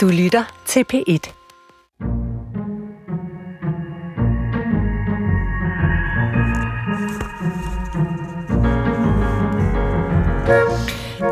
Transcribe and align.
Du 0.00 0.08
lytter 0.08 0.62
til 0.66 0.84
P1. 0.92 1.32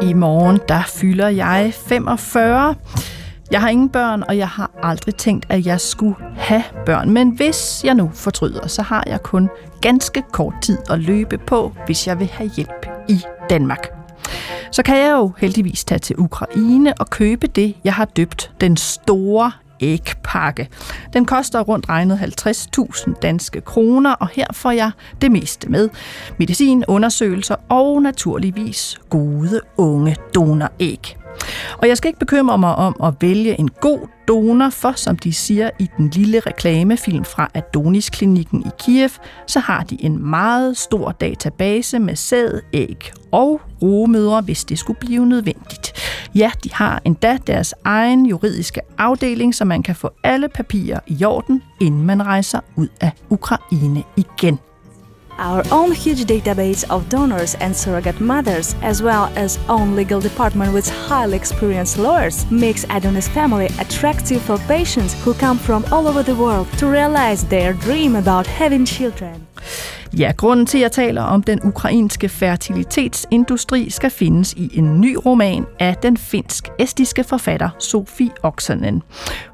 I 0.03 0.13
morgen, 0.13 0.61
der 0.69 0.83
fylder 0.87 1.29
jeg 1.29 1.75
45. 1.75 2.75
Jeg 3.51 3.61
har 3.61 3.69
ingen 3.69 3.89
børn, 3.89 4.23
og 4.23 4.39
jeg 4.39 4.49
har 4.49 4.71
aldrig 4.83 5.15
tænkt, 5.15 5.47
at 5.49 5.67
jeg 5.67 5.81
skulle 5.81 6.17
have 6.37 6.63
børn. 6.87 7.11
Men 7.11 7.31
hvis 7.31 7.85
jeg 7.85 7.95
nu 7.95 8.11
fortryder, 8.15 8.67
så 8.67 8.83
har 8.83 9.05
jeg 9.07 9.23
kun 9.23 9.49
ganske 9.81 10.23
kort 10.33 10.55
tid 10.63 10.79
at 10.91 10.99
løbe 10.99 11.39
på, 11.39 11.73
hvis 11.87 12.07
jeg 12.07 12.19
vil 12.19 12.27
have 12.27 12.51
hjælp 12.57 12.87
i 13.09 13.21
Danmark. 13.51 13.98
Så 14.71 14.83
kan 14.83 14.97
jeg 14.97 15.11
jo 15.11 15.33
heldigvis 15.39 15.85
tage 15.85 15.99
til 15.99 16.17
Ukraine 16.19 16.95
og 17.01 17.11
købe 17.11 17.47
det, 17.47 17.75
jeg 17.85 17.95
har 17.95 18.05
døbt 18.05 18.53
den 18.61 18.77
store 18.77 19.53
ægpakke. 19.81 20.69
Den 21.13 21.25
koster 21.25 21.61
rundt 21.61 21.89
regnet 21.89 22.19
50.000 22.19 23.13
danske 23.23 23.61
kroner, 23.61 24.15
og 24.15 24.29
her 24.29 24.47
får 24.53 24.71
jeg 24.71 24.91
det 25.23 25.33
meste 25.33 25.69
med. 25.69 25.89
Medicin, 26.39 26.85
undersøgelser 26.89 27.57
og 27.69 28.03
naturligvis 28.03 28.99
gode 29.11 29.61
unge 29.77 30.17
donoræg. 30.35 31.18
Og 31.79 31.89
jeg 31.89 31.97
skal 31.97 32.09
ikke 32.09 32.19
bekymre 32.19 32.59
mig 32.59 32.75
om 32.75 32.97
at 33.05 33.15
vælge 33.21 33.61
en 33.61 33.69
god 33.69 33.99
donor, 34.29 34.71
for 34.71 34.93
som 34.97 35.19
de 35.19 35.33
siger 35.33 35.71
i 35.79 35.91
den 35.97 36.09
lille 36.09 36.41
reklamefilm 36.41 37.25
fra 37.25 37.51
Adonis-klinikken 37.55 38.63
i 38.67 38.71
Kiev, 38.79 39.11
så 39.47 39.61
har 39.61 39.83
de 39.83 40.05
en 40.05 40.31
meget 40.31 40.77
stor 40.77 41.13
database 41.13 41.99
med 41.99 42.17
sæd, 42.17 42.61
æg 42.73 43.13
og 43.33 43.61
rogemødre, 43.83 44.41
hvis 44.41 44.65
det 44.65 44.79
skulle 44.79 45.01
blive 45.01 45.27
nødvendigt. 45.27 45.93
Ja, 46.35 46.51
de 46.65 46.73
har 46.73 47.03
endda 47.05 47.39
deres 47.47 47.75
egen 47.85 48.27
juridiske 48.27 48.81
afdeling, 48.99 49.55
så 49.55 49.65
man 49.65 49.83
kan 49.83 49.95
få 49.95 50.11
alle 50.25 50.49
papirer 50.49 51.01
i 51.07 51.25
orden, 51.25 51.63
inden 51.81 52.03
man 52.03 52.27
rejser 52.27 52.61
ud 52.77 52.89
af 53.01 53.11
Ukraine 53.31 54.03
igen. 54.17 54.59
Our 55.39 55.63
own 55.71 55.93
huge 55.93 56.25
database 56.25 56.85
of 56.91 57.09
donors 57.09 57.55
and 57.57 57.75
surrogate 57.75 58.21
mothers, 58.21 58.75
as 58.83 59.03
well 59.03 59.33
as 59.37 59.57
own 59.69 59.95
legal 59.95 60.21
department 60.21 60.75
with 60.75 60.89
highly 60.89 61.37
experienced 61.37 61.97
lawyers, 61.97 62.51
makes 62.51 62.85
Adonis 62.91 63.29
family 63.29 63.67
attractive 63.79 64.43
for 64.43 64.59
patients 64.67 65.15
who 65.23 65.35
come 65.35 65.57
from 65.57 65.85
all 65.93 66.09
over 66.09 66.25
the 66.25 66.35
world 66.35 66.67
to 66.79 66.89
realize 66.89 67.45
their 67.45 67.73
dream 67.73 68.17
about 68.17 68.49
having 68.49 68.85
children. 68.85 69.47
Ja, 70.17 70.33
grunden 70.37 70.67
til, 70.67 70.79
at 70.79 70.83
jeg 70.83 70.93
taler 70.93 71.23
om 71.23 71.43
den 71.43 71.61
ukrainske 71.65 72.29
fertilitetsindustri, 72.29 73.91
skal 73.91 74.11
findes 74.11 74.53
i 74.53 74.79
en 74.79 75.01
ny 75.01 75.17
roman 75.27 75.67
af 75.81 75.97
den 75.97 76.17
finsk-estiske 76.17 77.25
forfatter 77.25 77.69
Sofie 77.79 78.31
Oksanen. 78.43 79.03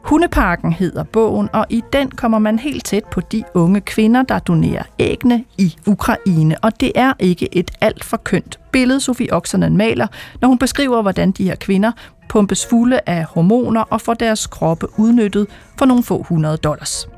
Hundeparken 0.05 0.73
hedder 0.73 1.03
bogen, 1.03 1.49
og 1.53 1.67
i 1.71 1.83
den 1.93 2.11
kommer 2.11 2.39
man 2.39 2.59
helt 2.59 2.85
tæt 2.85 3.05
på 3.05 3.21
de 3.21 3.45
unge 3.55 3.81
kvinder, 3.81 4.23
der 4.23 4.39
donerer 4.39 4.83
ægne 4.99 5.45
i 5.59 5.77
Ukraine. 5.87 6.65
Og 6.65 6.81
det 6.81 6.93
er 6.95 7.13
ikke 7.19 7.57
et 7.57 7.71
alt 7.81 8.05
for 8.05 8.17
kønt 8.17 8.59
billede, 8.73 9.01
Sofie 9.01 9.33
Oksanen 9.33 9.77
maler, 9.77 10.07
når 10.41 10.49
hun 10.49 10.59
beskriver, 10.59 11.03
hvordan 11.03 11.31
de 11.31 11.45
her 11.45 11.57
kvinder 11.57 11.93
pumpes 12.29 12.67
fulde 12.67 13.01
af 13.07 13.25
hormoner 13.25 13.81
og 13.81 14.01
får 14.01 14.15
deres 14.15 14.47
kroppe 14.47 14.87
udnyttet 14.99 15.47
for 15.79 15.85
nogle 15.85 16.03
få 16.03 16.23
hundrede 16.23 16.57
dollars. 16.57 17.09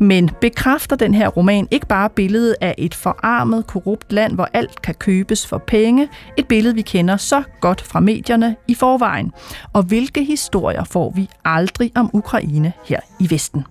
Men 0.00 0.30
bekræfter 0.40 0.96
den 0.96 1.14
her 1.14 1.28
roman 1.28 1.68
ikke 1.70 1.86
bare 1.86 2.10
billedet 2.10 2.56
af 2.60 2.74
et 2.78 2.94
forarmet, 2.94 3.66
korrupt 3.66 4.12
land, 4.12 4.34
hvor 4.34 4.48
alt 4.52 4.82
kan 4.82 4.94
købes 4.94 5.46
for 5.46 5.58
penge, 5.58 6.08
et 6.36 6.46
billede 6.46 6.74
vi 6.74 6.82
kender 6.82 7.16
så 7.16 7.42
godt 7.60 7.80
fra 7.80 8.00
medierne 8.00 8.56
i 8.68 8.74
forvejen? 8.74 9.32
Og 9.72 9.82
hvilke 9.82 10.24
historier 10.24 10.84
får 10.84 11.12
vi 11.16 11.28
aldrig 11.44 11.92
om 11.94 12.10
Ukraine 12.12 12.72
her 12.84 13.00
i 13.20 13.30
Vesten? 13.30 13.64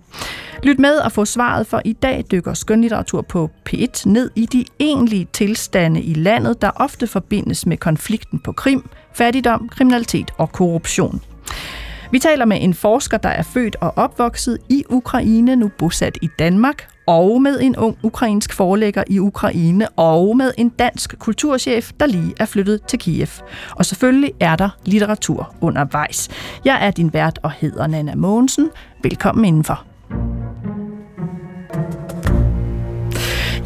Lyt 0.62 0.78
med 0.78 0.96
og 0.96 1.12
få 1.12 1.24
svaret, 1.24 1.66
for 1.66 1.82
i 1.84 1.92
dag 1.92 2.24
dykker 2.30 2.54
skønlitteratur 2.54 3.22
på 3.22 3.50
P1 3.68 4.02
ned 4.06 4.30
i 4.34 4.46
de 4.46 4.64
egentlige 4.78 5.26
tilstande 5.32 6.02
i 6.02 6.14
landet, 6.14 6.62
der 6.62 6.70
ofte 6.76 7.06
forbindes 7.06 7.66
med 7.66 7.76
konflikten 7.76 8.38
på 8.38 8.52
Krim, 8.52 8.88
fattigdom, 9.14 9.68
kriminalitet 9.68 10.30
og 10.38 10.52
korruption. 10.52 11.22
Vi 12.10 12.18
taler 12.18 12.44
med 12.44 12.58
en 12.60 12.74
forsker, 12.74 13.18
der 13.18 13.28
er 13.28 13.42
født 13.42 13.76
og 13.80 13.92
opvokset 13.96 14.58
i 14.68 14.84
Ukraine, 14.90 15.56
nu 15.56 15.70
bosat 15.78 16.18
i 16.22 16.28
Danmark, 16.38 16.88
og 17.06 17.42
med 17.42 17.60
en 17.60 17.76
ung 17.76 17.98
ukrainsk 18.02 18.52
forlægger 18.52 19.04
i 19.06 19.18
Ukraine, 19.18 19.88
og 19.88 20.36
med 20.36 20.52
en 20.58 20.68
dansk 20.68 21.18
kulturchef, 21.18 21.92
der 22.00 22.06
lige 22.06 22.34
er 22.40 22.44
flyttet 22.44 22.82
til 22.82 22.98
Kiev. 22.98 23.28
Og 23.70 23.86
selvfølgelig 23.86 24.32
er 24.40 24.56
der 24.56 24.68
litteratur 24.84 25.54
undervejs. 25.60 26.28
Jeg 26.64 26.86
er 26.86 26.90
din 26.90 27.12
vært 27.12 27.38
og 27.42 27.50
hedder 27.50 27.86
Nana 27.86 28.14
Mogensen. 28.14 28.70
Velkommen 29.02 29.44
indenfor. 29.44 29.87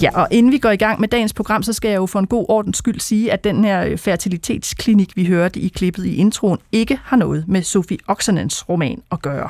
Ja, 0.03 0.11
og 0.21 0.29
inden 0.31 0.53
vi 0.53 0.59
går 0.59 0.71
i 0.71 0.77
gang 0.77 1.01
med 1.01 1.09
dagens 1.09 1.33
program, 1.33 1.63
så 1.63 1.73
skal 1.73 1.89
jeg 1.89 1.97
jo 1.97 2.07
for 2.07 2.19
en 2.19 2.27
god 2.27 2.47
ordens 2.49 2.79
skyld 2.79 3.01
sige, 3.01 3.33
at 3.33 3.45
den 3.45 3.65
her 3.65 3.85
øh, 3.85 3.99
fertilitetsklinik, 3.99 5.17
vi 5.17 5.27
hørte 5.27 5.61
i 5.61 5.69
klippet 5.69 6.07
i 6.07 6.17
introen, 6.17 6.59
ikke 6.73 6.99
har 7.05 7.17
noget 7.17 7.45
med 7.49 7.63
Sofie 7.63 7.99
Oksanens 8.09 8.69
roman 8.69 9.03
at 9.13 9.23
gøre. 9.23 9.49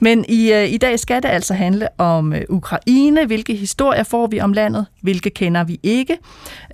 Men 0.00 0.24
i, 0.28 0.52
øh, 0.52 0.72
i 0.72 0.76
dag 0.76 0.98
skal 0.98 1.22
det 1.22 1.28
altså 1.28 1.54
handle 1.54 1.88
om 1.98 2.32
øh, 2.32 2.42
Ukraine. 2.48 3.26
Hvilke 3.26 3.54
historier 3.54 4.02
får 4.02 4.26
vi 4.26 4.40
om 4.40 4.52
landet? 4.52 4.86
Hvilke 5.02 5.30
kender 5.30 5.64
vi 5.64 5.80
ikke? 5.82 6.18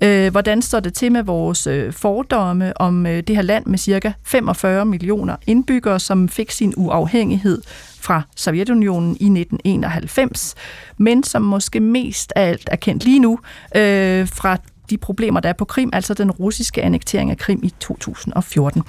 Øh, 0.03 0.31
hvordan 0.31 0.61
står 0.61 0.79
det 0.79 0.93
til 0.93 1.11
med 1.11 1.23
vores 1.23 1.67
øh, 1.67 1.93
fordomme 1.93 2.81
om 2.81 3.05
øh, 3.05 3.23
det 3.27 3.35
her 3.35 3.43
land 3.43 3.65
med 3.65 3.77
cirka 3.77 4.11
45 4.23 4.85
millioner 4.85 5.35
indbyggere, 5.47 5.99
som 5.99 6.29
fik 6.29 6.51
sin 6.51 6.73
uafhængighed 6.77 7.61
fra 8.01 8.21
Sovjetunionen 8.35 9.09
i 9.09 9.25
1991, 9.25 10.55
men 10.97 11.23
som 11.23 11.41
måske 11.41 11.79
mest 11.79 12.33
af 12.35 12.49
alt 12.49 12.69
er 12.71 12.75
kendt 12.75 13.03
lige 13.03 13.19
nu 13.19 13.39
øh, 13.75 14.27
fra 14.27 14.57
de 14.91 14.97
problemer, 14.97 15.39
der 15.39 15.49
er 15.49 15.53
på 15.53 15.65
Krim, 15.65 15.89
altså 15.93 16.13
den 16.13 16.31
russiske 16.31 16.81
annektering 16.81 17.31
af 17.31 17.37
Krim 17.37 17.59
i 17.63 17.73
2014. 17.79 18.83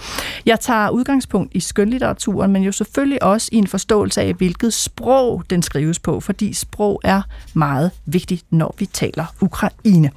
Jeg 0.47 0.61
tager 0.61 0.91
udgangspunkt 0.91 1.55
i 1.55 1.61
skønlitteraturen, 1.61 2.53
men 2.53 2.63
jo 2.63 2.73
selvfølgelig 2.73 3.23
også 3.23 3.49
i 3.53 3.57
en 3.57 3.67
forståelse 3.67 4.21
af, 4.21 4.35
hvilket 4.35 4.75
sprog 4.75 5.43
den 5.51 5.63
skrives 5.63 5.99
på, 5.99 6.21
fordi 6.21 6.53
sprog 6.53 7.01
er 7.05 7.23
meget 7.55 7.91
vigtigt, 8.07 8.45
når 8.51 8.75
vi 8.79 8.87
taler 8.87 9.35
Ukraine. 9.41 10.11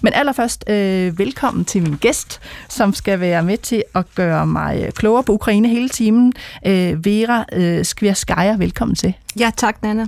Men 0.00 0.12
allerførst, 0.12 0.64
øh, 0.70 1.18
velkommen 1.18 1.64
til 1.64 1.82
min 1.82 1.96
gæst, 1.96 2.40
som 2.68 2.94
skal 2.94 3.20
være 3.20 3.42
med 3.42 3.58
til 3.58 3.82
at 3.94 4.04
gøre 4.14 4.46
mig 4.46 4.90
klogere 4.94 5.22
på 5.22 5.32
Ukraine 5.32 5.68
hele 5.68 5.88
timen. 5.88 6.32
Øh, 6.66 7.04
Vera 7.04 7.44
øh, 7.52 7.84
Skvirskaya, 7.84 8.56
velkommen 8.56 8.94
til. 8.94 9.14
Ja, 9.38 9.50
tak, 9.56 9.82
Nana. 9.82 10.06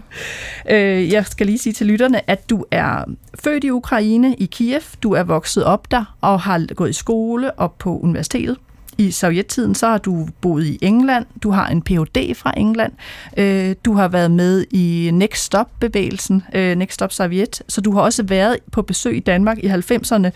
Øh, 0.71 1.13
jeg 1.13 1.27
skal 1.27 1.47
lige 1.47 1.59
sige 1.59 1.73
til 1.73 1.87
lytterne, 1.87 2.31
at 2.31 2.51
du 2.51 2.65
er 2.71 3.05
født 3.45 3.65
i 3.65 3.71
Ukraine, 3.71 4.35
i 4.35 4.47
Kiev. 4.47 4.81
Du 5.03 5.13
er 5.13 5.23
vokset 5.23 5.65
op 5.65 5.91
der 5.91 6.17
og 6.21 6.41
har 6.41 6.75
gået 6.75 6.91
i 6.91 6.93
skole 6.93 7.53
og 7.53 7.73
på 7.73 7.99
universitetet. 7.99 8.57
I 8.99 9.11
sovjettiden 9.11 9.75
så 9.75 9.87
har 9.87 9.99
du 9.99 10.29
boet 10.41 10.65
i 10.67 10.79
England. 10.83 11.27
Du 11.43 11.51
har 11.51 11.69
en 11.69 11.83
Ph.D. 11.83 12.35
fra 12.35 12.53
England. 12.57 12.93
Øh, 13.37 13.75
du 13.85 13.95
har 13.95 14.09
været 14.09 14.31
med 14.31 14.65
i 14.71 15.11
Next 15.13 15.45
Stop-bevægelsen, 15.45 16.43
øh, 16.55 16.77
Next 16.77 16.95
Stop 16.95 17.13
Sovjet. 17.13 17.63
Så 17.69 17.81
du 17.81 17.93
har 17.93 18.01
også 18.01 18.23
været 18.23 18.59
på 18.73 18.83
besøg 18.83 19.17
i 19.17 19.21
Danmark 19.21 19.59
i 19.59 19.67
90'erne. 19.67 20.31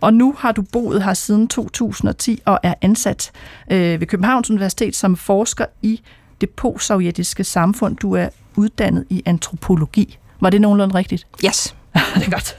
Og 0.00 0.14
nu 0.14 0.34
har 0.38 0.52
du 0.52 0.62
boet 0.62 1.02
her 1.02 1.14
siden 1.14 1.48
2010 1.48 2.42
og 2.44 2.58
er 2.62 2.74
ansat 2.82 3.30
øh, 3.70 4.00
ved 4.00 4.06
Københavns 4.06 4.50
Universitet 4.50 4.96
som 4.96 5.16
forsker 5.16 5.66
i 5.82 6.00
det 6.44 6.50
postsovjetiske 6.50 7.44
samfund. 7.44 7.96
Du 7.96 8.12
er 8.12 8.28
uddannet 8.56 9.04
i 9.10 9.22
antropologi. 9.26 10.18
Var 10.40 10.50
det 10.50 10.60
nogenlunde 10.60 10.94
rigtigt? 10.94 11.26
Yes. 11.44 11.74
det 12.14 12.26
er 12.26 12.30
godt. 12.30 12.58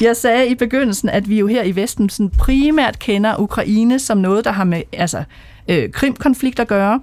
Jeg 0.00 0.16
sagde 0.16 0.48
i 0.48 0.54
begyndelsen, 0.54 1.08
at 1.08 1.28
vi 1.28 1.38
jo 1.38 1.46
her 1.46 1.62
i 1.62 1.76
Vesten 1.76 2.08
sådan 2.08 2.30
primært 2.30 2.98
kender 2.98 3.40
Ukraine 3.40 3.98
som 3.98 4.18
noget, 4.18 4.44
der 4.44 4.50
har 4.50 4.64
med 4.64 4.82
altså, 4.92 5.24
øh, 5.68 5.90
krimkonflikt 5.90 6.60
at 6.60 6.68
gøre. 6.68 7.00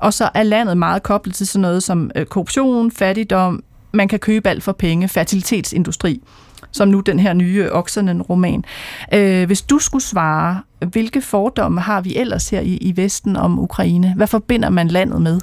Og 0.00 0.14
så 0.14 0.30
er 0.34 0.42
landet 0.42 0.76
meget 0.76 1.02
koblet 1.02 1.34
til 1.34 1.46
sådan 1.46 1.62
noget 1.62 1.82
som 1.82 2.10
øh, 2.16 2.26
korruption, 2.26 2.92
fattigdom, 2.92 3.64
man 3.92 4.08
kan 4.08 4.18
købe 4.18 4.48
alt 4.48 4.62
for 4.62 4.72
penge, 4.72 5.08
fertilitetsindustri 5.08 6.22
som 6.72 6.88
nu 6.88 7.00
den 7.00 7.18
her 7.18 7.32
nye 7.32 7.72
Oxenden-roman. 7.72 8.64
Øh, 9.14 9.46
hvis 9.46 9.62
du 9.62 9.78
skulle 9.78 10.04
svare, 10.04 10.60
hvilke 10.80 11.22
fordomme 11.22 11.80
har 11.80 12.00
vi 12.00 12.16
ellers 12.16 12.48
her 12.48 12.60
i, 12.60 12.76
i 12.76 12.96
Vesten 12.96 13.36
om 13.36 13.58
Ukraine? 13.58 14.14
Hvad 14.16 14.26
forbinder 14.26 14.70
man 14.70 14.88
landet 14.88 15.22
med? 15.22 15.40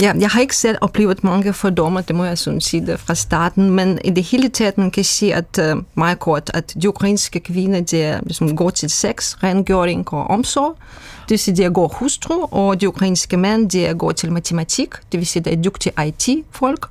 Ja, 0.00 0.12
jeg 0.18 0.28
har 0.28 0.40
ikke 0.40 0.56
selv 0.56 0.78
oplevet 0.80 1.24
mange 1.24 1.52
fordomme, 1.52 2.04
det 2.08 2.16
må 2.16 2.24
jeg 2.24 2.38
sådan 2.38 2.60
sige 2.60 2.86
det 2.86 3.00
fra 3.00 3.14
starten, 3.14 3.70
men 3.70 3.98
i 4.04 4.10
det 4.10 4.24
hele 4.24 4.48
taget, 4.48 4.78
man 4.78 4.90
kan 4.90 5.04
sige, 5.04 5.34
at 5.34 5.74
uh, 5.74 5.82
meget 5.94 6.18
kort, 6.18 6.50
at 6.54 6.74
de 6.82 6.88
ukrainske 6.88 7.40
kvinder, 7.40 7.80
de 7.80 8.20
ligesom, 8.22 8.56
går 8.56 8.70
til 8.70 8.90
sex, 8.90 9.34
rengøring 9.42 10.12
og 10.12 10.26
omsorg, 10.26 10.76
det 11.24 11.30
vil 11.30 11.38
sige, 11.38 11.56
de 11.56 11.64
er 11.64 11.70
god 11.70 11.90
hustru, 11.92 12.34
og 12.50 12.80
de 12.80 12.88
ukrainske 12.88 13.36
mænd, 13.36 13.70
de 13.70 13.94
går 13.98 14.12
til 14.12 14.32
matematik, 14.32 14.88
det 15.12 15.20
vil 15.20 15.26
sige, 15.26 15.42
de 15.42 15.50
er 15.50 15.62
dygtige 15.62 15.92
IT-folk, 16.06 16.86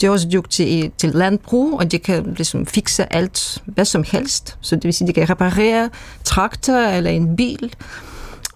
de 0.00 0.06
er 0.06 0.10
også 0.10 0.28
dygtige 0.32 0.92
til 0.98 1.10
landbrug, 1.10 1.78
og 1.78 1.92
de 1.92 1.98
kan 1.98 2.34
ligesom 2.36 2.66
fikse 2.66 3.12
alt, 3.12 3.62
hvad 3.66 3.84
som 3.84 4.04
helst, 4.12 4.56
så 4.60 4.76
det 4.76 4.84
vil 4.84 4.94
sige, 4.94 5.08
de 5.08 5.12
kan 5.12 5.30
reparere 5.30 5.90
traktor 6.24 6.78
eller 6.78 7.10
en 7.10 7.36
bil, 7.36 7.74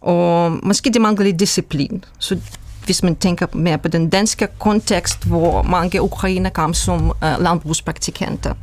og 0.00 0.58
måske 0.62 0.90
de 0.90 0.98
mangler 0.98 1.24
lidt 1.24 1.40
disciplin, 1.40 2.04
så 2.18 2.38
hvis 2.84 3.02
man 3.02 3.16
tænker 3.16 3.46
mere 3.52 3.78
på 3.78 3.88
den 3.88 4.10
danske 4.10 4.48
kontekst, 4.58 5.24
hvor 5.24 5.62
mange 5.62 6.02
ukrainer 6.02 6.50
kom 6.50 6.74
som 6.74 7.06
uh, 7.06 7.42
landbrugspraktikanter. 7.42 8.54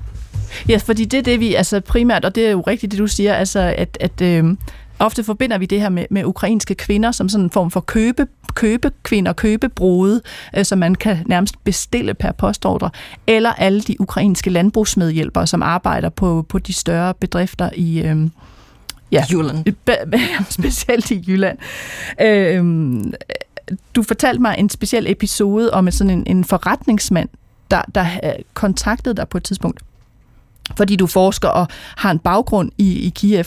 Ja, 0.69 0.77
fordi 0.77 1.06
det 1.06 1.18
er 1.18 1.21
det, 1.21 1.39
vi 1.39 1.56
altså 1.56 1.80
primært, 1.80 2.25
og 2.25 2.36
det 2.36 2.48
er 2.48 2.51
jo 2.51 2.62
rigtigt, 2.62 2.92
det 2.92 3.00
du 3.00 3.07
siger, 3.07 3.33
altså 3.33 3.60
at, 3.77 3.98
at 4.00 4.21
øh, 4.21 4.56
ofte 4.99 5.23
forbinder 5.23 5.57
vi 5.57 5.65
det 5.65 5.81
her 5.81 5.89
med, 5.89 6.05
med 6.09 6.25
ukrainske 6.25 6.75
kvinder 6.75 7.11
som 7.11 7.29
sådan 7.29 7.43
en 7.43 7.51
form 7.51 7.71
for 7.71 7.79
købe, 7.79 8.27
købekvinder, 8.55 9.33
købebrude, 9.33 10.21
øh, 10.57 10.65
som 10.65 10.79
man 10.79 10.95
kan 10.95 11.17
nærmest 11.25 11.63
bestille 11.63 12.13
per 12.13 12.31
postordre, 12.31 12.89
eller 13.27 13.53
alle 13.53 13.81
de 13.81 14.01
ukrainske 14.01 14.49
landbrugsmedhjælpere, 14.49 15.47
som 15.47 15.61
arbejder 15.63 16.09
på, 16.09 16.45
på 16.49 16.59
de 16.59 16.73
større 16.73 17.13
bedrifter 17.13 17.69
i... 17.75 18.01
Øh, 18.01 18.29
ja, 19.11 19.25
Jylland. 19.31 19.65
specielt 20.49 21.11
i 21.11 21.23
Jylland. 21.27 21.57
Øh, 22.21 22.65
du 23.95 24.03
fortalte 24.03 24.41
mig 24.41 24.55
en 24.57 24.69
speciel 24.69 25.11
episode 25.11 25.73
om 25.73 25.91
sådan 25.91 26.11
en, 26.11 26.23
en 26.27 26.43
forretningsmand, 26.43 27.29
der, 27.71 27.81
der 27.95 28.05
kontaktede 28.53 29.15
dig 29.15 29.27
på 29.29 29.37
et 29.37 29.43
tidspunkt 29.43 29.81
fordi 30.77 30.95
du 30.95 31.07
forsker 31.07 31.48
og 31.48 31.68
har 31.98 32.12
en 32.12 32.19
baggrund 32.19 32.71
i, 32.77 33.00
i 33.00 33.10
Kiev. 33.10 33.45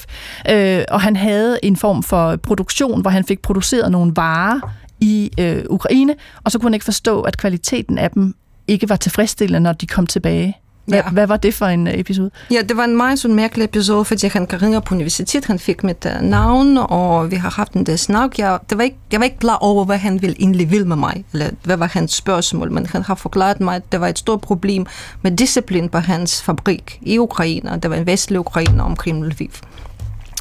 Øh, 0.51 0.85
og 0.89 1.01
han 1.01 1.17
havde 1.17 1.59
en 1.63 1.77
form 1.77 2.03
for 2.03 2.37
produktion, 2.37 3.01
hvor 3.01 3.11
han 3.11 3.25
fik 3.25 3.43
produceret 3.43 3.93
nogle 3.93 4.13
varer 4.17 4.61
i 5.01 5.31
øh, 5.41 5.65
Ukraine, 5.71 6.15
og 6.45 6.53
så 6.53 6.59
kunne 6.59 6.67
han 6.67 6.75
ikke 6.75 6.85
forstå, 6.85 7.21
at 7.21 7.37
kvaliteten 7.37 7.99
af 7.99 8.11
dem 8.11 8.35
ikke 8.69 8.89
var 8.89 8.97
tilfredsstillende, 8.97 9.61
når 9.61 9.73
de 9.73 9.87
kom 9.87 10.07
tilbage. 10.07 10.57
Hvad, 10.87 10.99
ja. 10.99 11.11
hvad 11.11 11.27
var 11.27 11.37
det 11.37 11.55
for 11.55 11.67
en 11.67 11.87
øh, 11.87 11.99
episode? 11.99 12.31
Ja, 12.51 12.63
det 12.69 12.77
var 12.77 12.85
en 12.85 12.97
meget 12.97 13.19
sådan 13.19 13.35
mærkelig 13.35 13.65
episode, 13.65 14.05
fordi 14.05 14.27
han 14.27 14.47
kan 14.47 14.63
ringe 14.63 14.81
på 14.81 14.95
universitet, 14.95 15.45
han 15.45 15.59
fik 15.59 15.85
mit 15.85 16.07
uh, 16.07 16.29
navn, 16.29 16.79
og 16.79 17.31
vi 17.31 17.37
har 17.37 17.51
haft 17.51 17.73
en 17.73 17.87
der 17.87 17.97
snak. 17.97 18.39
Jeg, 18.39 18.59
det 18.71 18.79
var 18.79 18.85
ikke, 18.85 18.97
jeg 19.13 19.21
var 19.21 19.25
ikke 19.25 19.39
klar 19.39 19.57
over, 19.57 19.85
hvad 19.85 19.99
han 19.99 20.23
ville 20.23 20.37
egentlig 20.39 20.71
vil 20.71 20.87
med 20.87 20.97
mig, 20.97 21.25
eller 21.33 21.51
hvad 21.63 21.77
var 21.77 21.87
hans 21.87 22.13
spørgsmål, 22.13 22.73
men 22.73 22.87
han 22.87 23.03
har 23.03 23.15
forklaret 23.15 23.61
mig, 23.61 23.77
at 23.77 23.93
det 23.93 24.01
var 24.01 24.09
et 24.09 24.19
stort 24.19 24.41
problem 24.41 24.87
med 25.23 25.37
disciplin 25.37 25.89
på 25.89 25.99
hans 25.99 26.43
fabrik 26.43 26.99
i 27.03 27.19
Ukraine. 27.19 27.79
Det 27.83 27.91
var 27.91 27.97
en 27.97 28.07
vestlig 28.07 28.41
Ukraine 28.41 28.83
omkring 28.83 29.25
Lviv. 29.25 29.51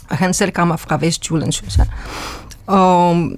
Og 0.10 0.18
han 0.18 0.34
selv 0.34 0.52
kommer 0.52 0.76
fra 0.76 0.98
Vestjylland, 0.98 1.52
synes 1.52 1.78
jeg. 1.78 1.88
Og 2.66 3.32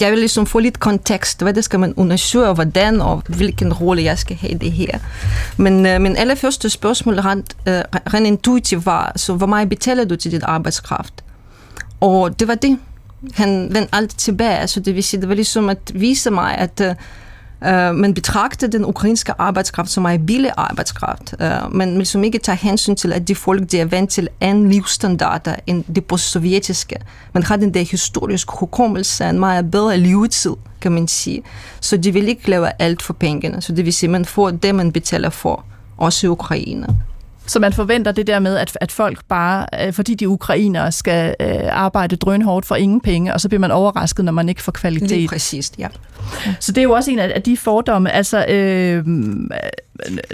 jeg 0.00 0.10
vil 0.10 0.18
ligesom 0.18 0.46
få 0.46 0.58
lidt 0.58 0.80
kontekst. 0.80 1.42
Hvad 1.42 1.54
det 1.54 1.64
skal 1.64 1.80
man 1.80 1.94
undersøge, 1.94 2.54
hvordan 2.54 3.00
og 3.00 3.22
hvilken 3.28 3.72
rolle 3.72 4.02
jeg 4.02 4.18
skal 4.18 4.36
have 4.36 4.50
i 4.50 4.54
det 4.54 4.72
her. 4.72 4.98
Men 5.56 5.86
øh, 5.86 6.00
min 6.00 6.16
allerførste 6.16 6.70
spørgsmål 6.70 7.20
rent, 7.20 7.56
øh, 7.68 7.80
rent 8.14 8.26
intuitivt 8.26 8.86
var, 8.86 9.12
så 9.16 9.34
hvor 9.34 9.46
meget 9.46 9.68
betaler 9.68 10.04
du 10.04 10.16
til 10.16 10.32
dit 10.32 10.42
arbejdskraft? 10.42 11.24
Og 12.00 12.40
det 12.40 12.48
var 12.48 12.54
det. 12.54 12.78
Han 13.34 13.68
vendte 13.74 13.94
alt 13.94 14.18
tilbage. 14.18 14.66
Så 14.66 14.80
det 14.80 14.94
vil 14.94 15.04
sige, 15.04 15.20
det 15.20 15.28
var 15.28 15.34
ligesom 15.34 15.68
at 15.68 15.78
vise 15.94 16.30
mig, 16.30 16.54
at 16.54 16.80
øh, 16.80 16.94
Uh, 17.66 17.94
man 17.94 18.14
betragter 18.14 18.66
den 18.66 18.84
ukrainske 18.84 19.32
arbejdskraft 19.38 19.90
som 19.90 20.06
en 20.06 20.26
billig 20.26 20.50
arbejdskraft. 20.56 21.34
Uh, 21.40 21.46
äh, 21.46 21.74
man 21.74 21.94
ligesom 21.94 22.24
ikke 22.24 22.38
tager 22.38 22.56
hensyn 22.56 22.96
til, 22.96 23.12
at 23.12 23.28
de 23.28 23.34
folk, 23.34 23.70
de 23.72 23.80
er 23.80 23.84
vant 23.84 24.10
til 24.10 24.28
en 24.40 24.70
livsstandarder 24.70 25.54
end 25.66 25.84
de 25.94 26.00
postsovjetiske. 26.00 26.96
Man 27.32 27.42
har 27.42 27.56
den 27.56 27.74
der 27.74 27.82
historiske 27.82 28.52
hukommelse, 28.58 29.24
en 29.24 29.38
meget 29.38 29.70
bedre 29.70 29.98
levetid, 29.98 30.54
kan 30.80 30.92
man 30.92 31.08
sige. 31.08 31.42
Så 31.80 31.96
de 31.96 32.12
vil 32.12 32.28
ikke 32.28 32.50
lave 32.50 32.68
alt 32.78 33.02
for 33.02 33.12
pengene. 33.12 33.62
Så 33.62 33.72
det 33.72 33.84
vil 33.84 33.92
sige, 33.92 34.08
at 34.08 34.12
man 34.12 34.24
får 34.24 34.50
det, 34.50 34.74
man 34.74 34.92
betaler 34.92 35.30
for, 35.30 35.64
også 35.96 36.26
i 36.26 36.30
Ukraine. 36.30 36.86
Så 37.50 37.58
man 37.58 37.72
forventer 37.72 38.12
det 38.12 38.26
der 38.26 38.38
med, 38.38 38.56
at, 38.56 38.78
at 38.80 38.92
folk 38.92 39.24
bare, 39.28 39.66
øh, 39.86 39.92
fordi 39.92 40.14
de 40.14 40.28
ukrainere 40.28 40.92
skal 40.92 41.34
øh, 41.40 41.56
arbejde 41.70 42.16
drønhårdt 42.16 42.66
for 42.66 42.76
ingen 42.76 43.00
penge, 43.00 43.34
og 43.34 43.40
så 43.40 43.48
bliver 43.48 43.60
man 43.60 43.70
overrasket, 43.70 44.24
når 44.24 44.32
man 44.32 44.48
ikke 44.48 44.62
får 44.62 44.72
kvalitet. 44.72 45.10
Lige 45.10 45.28
præcis, 45.28 45.72
ja. 45.78 45.88
Så 46.60 46.72
det 46.72 46.78
er 46.78 46.82
jo 46.82 46.92
også 46.92 47.10
en 47.10 47.18
af 47.18 47.42
de 47.42 47.56
fordomme. 47.56 48.10
Altså, 48.10 48.46
øh, 48.46 49.04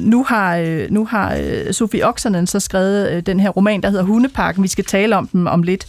nu 0.00 0.24
har, 0.24 0.56
øh, 0.56 0.86
nu 0.90 1.04
har 1.04 1.36
øh, 1.42 1.72
Sofie 1.72 2.06
Oksanen 2.06 2.46
så 2.46 2.60
skrevet 2.60 3.12
øh, 3.12 3.22
den 3.22 3.40
her 3.40 3.50
roman, 3.50 3.82
der 3.82 3.90
hedder 3.90 4.04
Hundeparken. 4.04 4.62
Vi 4.62 4.68
skal 4.68 4.84
tale 4.84 5.16
om 5.16 5.26
den 5.26 5.48
om 5.48 5.62
lidt. 5.62 5.86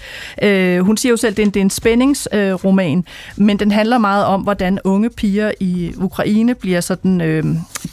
Hun 0.82 0.98
siger 0.98 1.12
jo 1.12 1.18
selv, 1.18 1.32
at 1.32 1.38
det 1.38 1.44
er 1.44 1.46
en, 1.46 1.52
det 1.54 1.60
er 1.60 1.64
en 1.64 1.70
spændingsroman, 1.70 3.06
men 3.36 3.60
den 3.60 3.72
handler 3.72 3.98
meget 3.98 4.26
om, 4.26 4.42
hvordan 4.42 4.80
unge 4.84 5.10
piger 5.10 5.52
i 5.60 5.94
Ukraine 5.98 6.56
bliver 6.56 6.82
sådan 6.82 7.22
øh, 7.22 7.46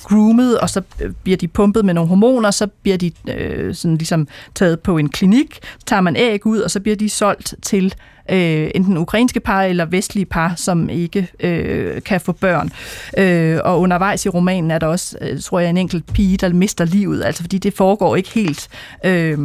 groomet, 0.03 0.59
og 0.59 0.71
så 0.71 0.83
bliver 1.23 1.37
de 1.37 1.49
pumpet 1.49 1.85
med 1.85 1.95
nogle 1.95 2.09
hormoner, 2.09 2.51
så 2.51 2.67
bliver 2.67 2.97
de 2.97 3.13
øh, 3.29 3.75
sådan 3.75 3.97
ligesom 3.97 4.29
taget 4.55 4.81
på 4.81 4.99
en 4.99 5.09
klinik, 5.09 5.59
tager 5.87 6.01
man 6.01 6.17
æg 6.17 6.47
ud, 6.47 6.59
og 6.59 6.71
så 6.71 6.81
bliver 6.81 6.97
de 6.97 7.09
solgt 7.09 7.55
til 7.63 7.95
øh, 8.31 8.71
enten 8.75 8.97
ukrainske 8.97 9.41
par 9.41 9.63
eller 9.63 9.85
vestlige 9.85 10.27
par, 10.27 10.55
som 10.57 10.89
ikke 10.89 11.29
øh, 11.41 12.03
kan 12.03 12.21
få 12.21 12.33
børn. 12.33 12.71
Øh, 13.19 13.61
og 13.65 13.81
undervejs 13.81 14.27
i 14.27 14.29
romanen 14.29 14.71
er 14.71 14.79
der 14.79 14.87
også, 14.87 15.17
øh, 15.21 15.41
tror 15.41 15.61
jeg, 15.61 15.71
en 15.71 15.77
enkelt 15.77 16.13
pige, 16.13 16.37
der 16.37 16.53
mister 16.53 16.85
livet, 16.85 17.25
altså 17.25 17.43
fordi 17.43 17.59
det 17.59 17.75
foregår 17.75 18.17
ikke 18.17 18.31
helt... 18.35 18.69
Øh, 19.05 19.39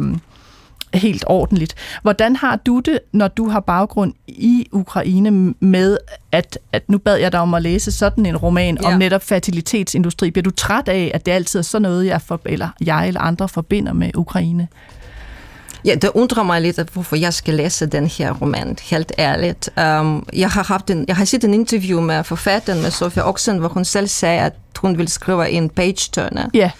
helt 0.94 1.24
ordentligt. 1.26 1.74
Hvordan 2.02 2.36
har 2.36 2.56
du 2.56 2.80
det, 2.80 2.98
når 3.12 3.28
du 3.28 3.48
har 3.48 3.60
baggrund 3.60 4.12
i 4.28 4.66
Ukraine 4.72 5.54
med, 5.60 5.98
at, 6.32 6.58
at 6.72 6.88
nu 6.88 6.98
bad 6.98 7.16
jeg 7.16 7.32
dig 7.32 7.40
om 7.40 7.54
at 7.54 7.62
læse 7.62 7.92
sådan 7.92 8.26
en 8.26 8.36
roman 8.36 8.78
ja. 8.82 8.92
om 8.92 8.98
netop 8.98 9.22
fertilitetsindustri. 9.22 10.30
Bliver 10.30 10.42
du 10.42 10.50
træt 10.50 10.88
af, 10.88 11.10
at 11.14 11.26
det 11.26 11.32
altid 11.32 11.58
er 11.58 11.62
sådan 11.62 11.82
noget, 11.82 12.06
jeg, 12.06 12.22
for, 12.22 12.40
eller 12.44 12.68
jeg 12.80 13.08
eller 13.08 13.20
andre 13.20 13.48
forbinder 13.48 13.92
med 13.92 14.10
Ukraine? 14.14 14.68
Ja, 15.84 15.94
det 15.94 16.10
undrer 16.14 16.42
mig 16.42 16.60
lidt, 16.60 16.90
hvorfor 16.92 17.16
jeg 17.16 17.34
skal 17.34 17.54
læse 17.54 17.86
den 17.86 18.06
her 18.06 18.32
roman, 18.32 18.76
helt 18.82 19.12
ærligt. 19.18 19.70
Um, 19.76 20.26
jeg, 20.32 20.50
har 20.50 20.62
haft 20.62 20.90
en, 20.90 21.04
jeg 21.08 21.16
har 21.16 21.24
set 21.24 21.44
en 21.44 21.54
interview 21.54 22.00
med 22.00 22.24
forfatteren, 22.24 22.82
med 22.82 22.90
Sofia 22.90 23.28
Oxen, 23.28 23.58
hvor 23.58 23.68
hun 23.68 23.84
selv 23.84 24.08
sagde, 24.08 24.40
at 24.40 24.52
hun 24.76 24.98
ville 24.98 25.10
skrive 25.10 25.50
en 25.50 25.70
page-turner. 25.70 26.48
Ja. 26.54 26.58
Yeah. 26.58 26.70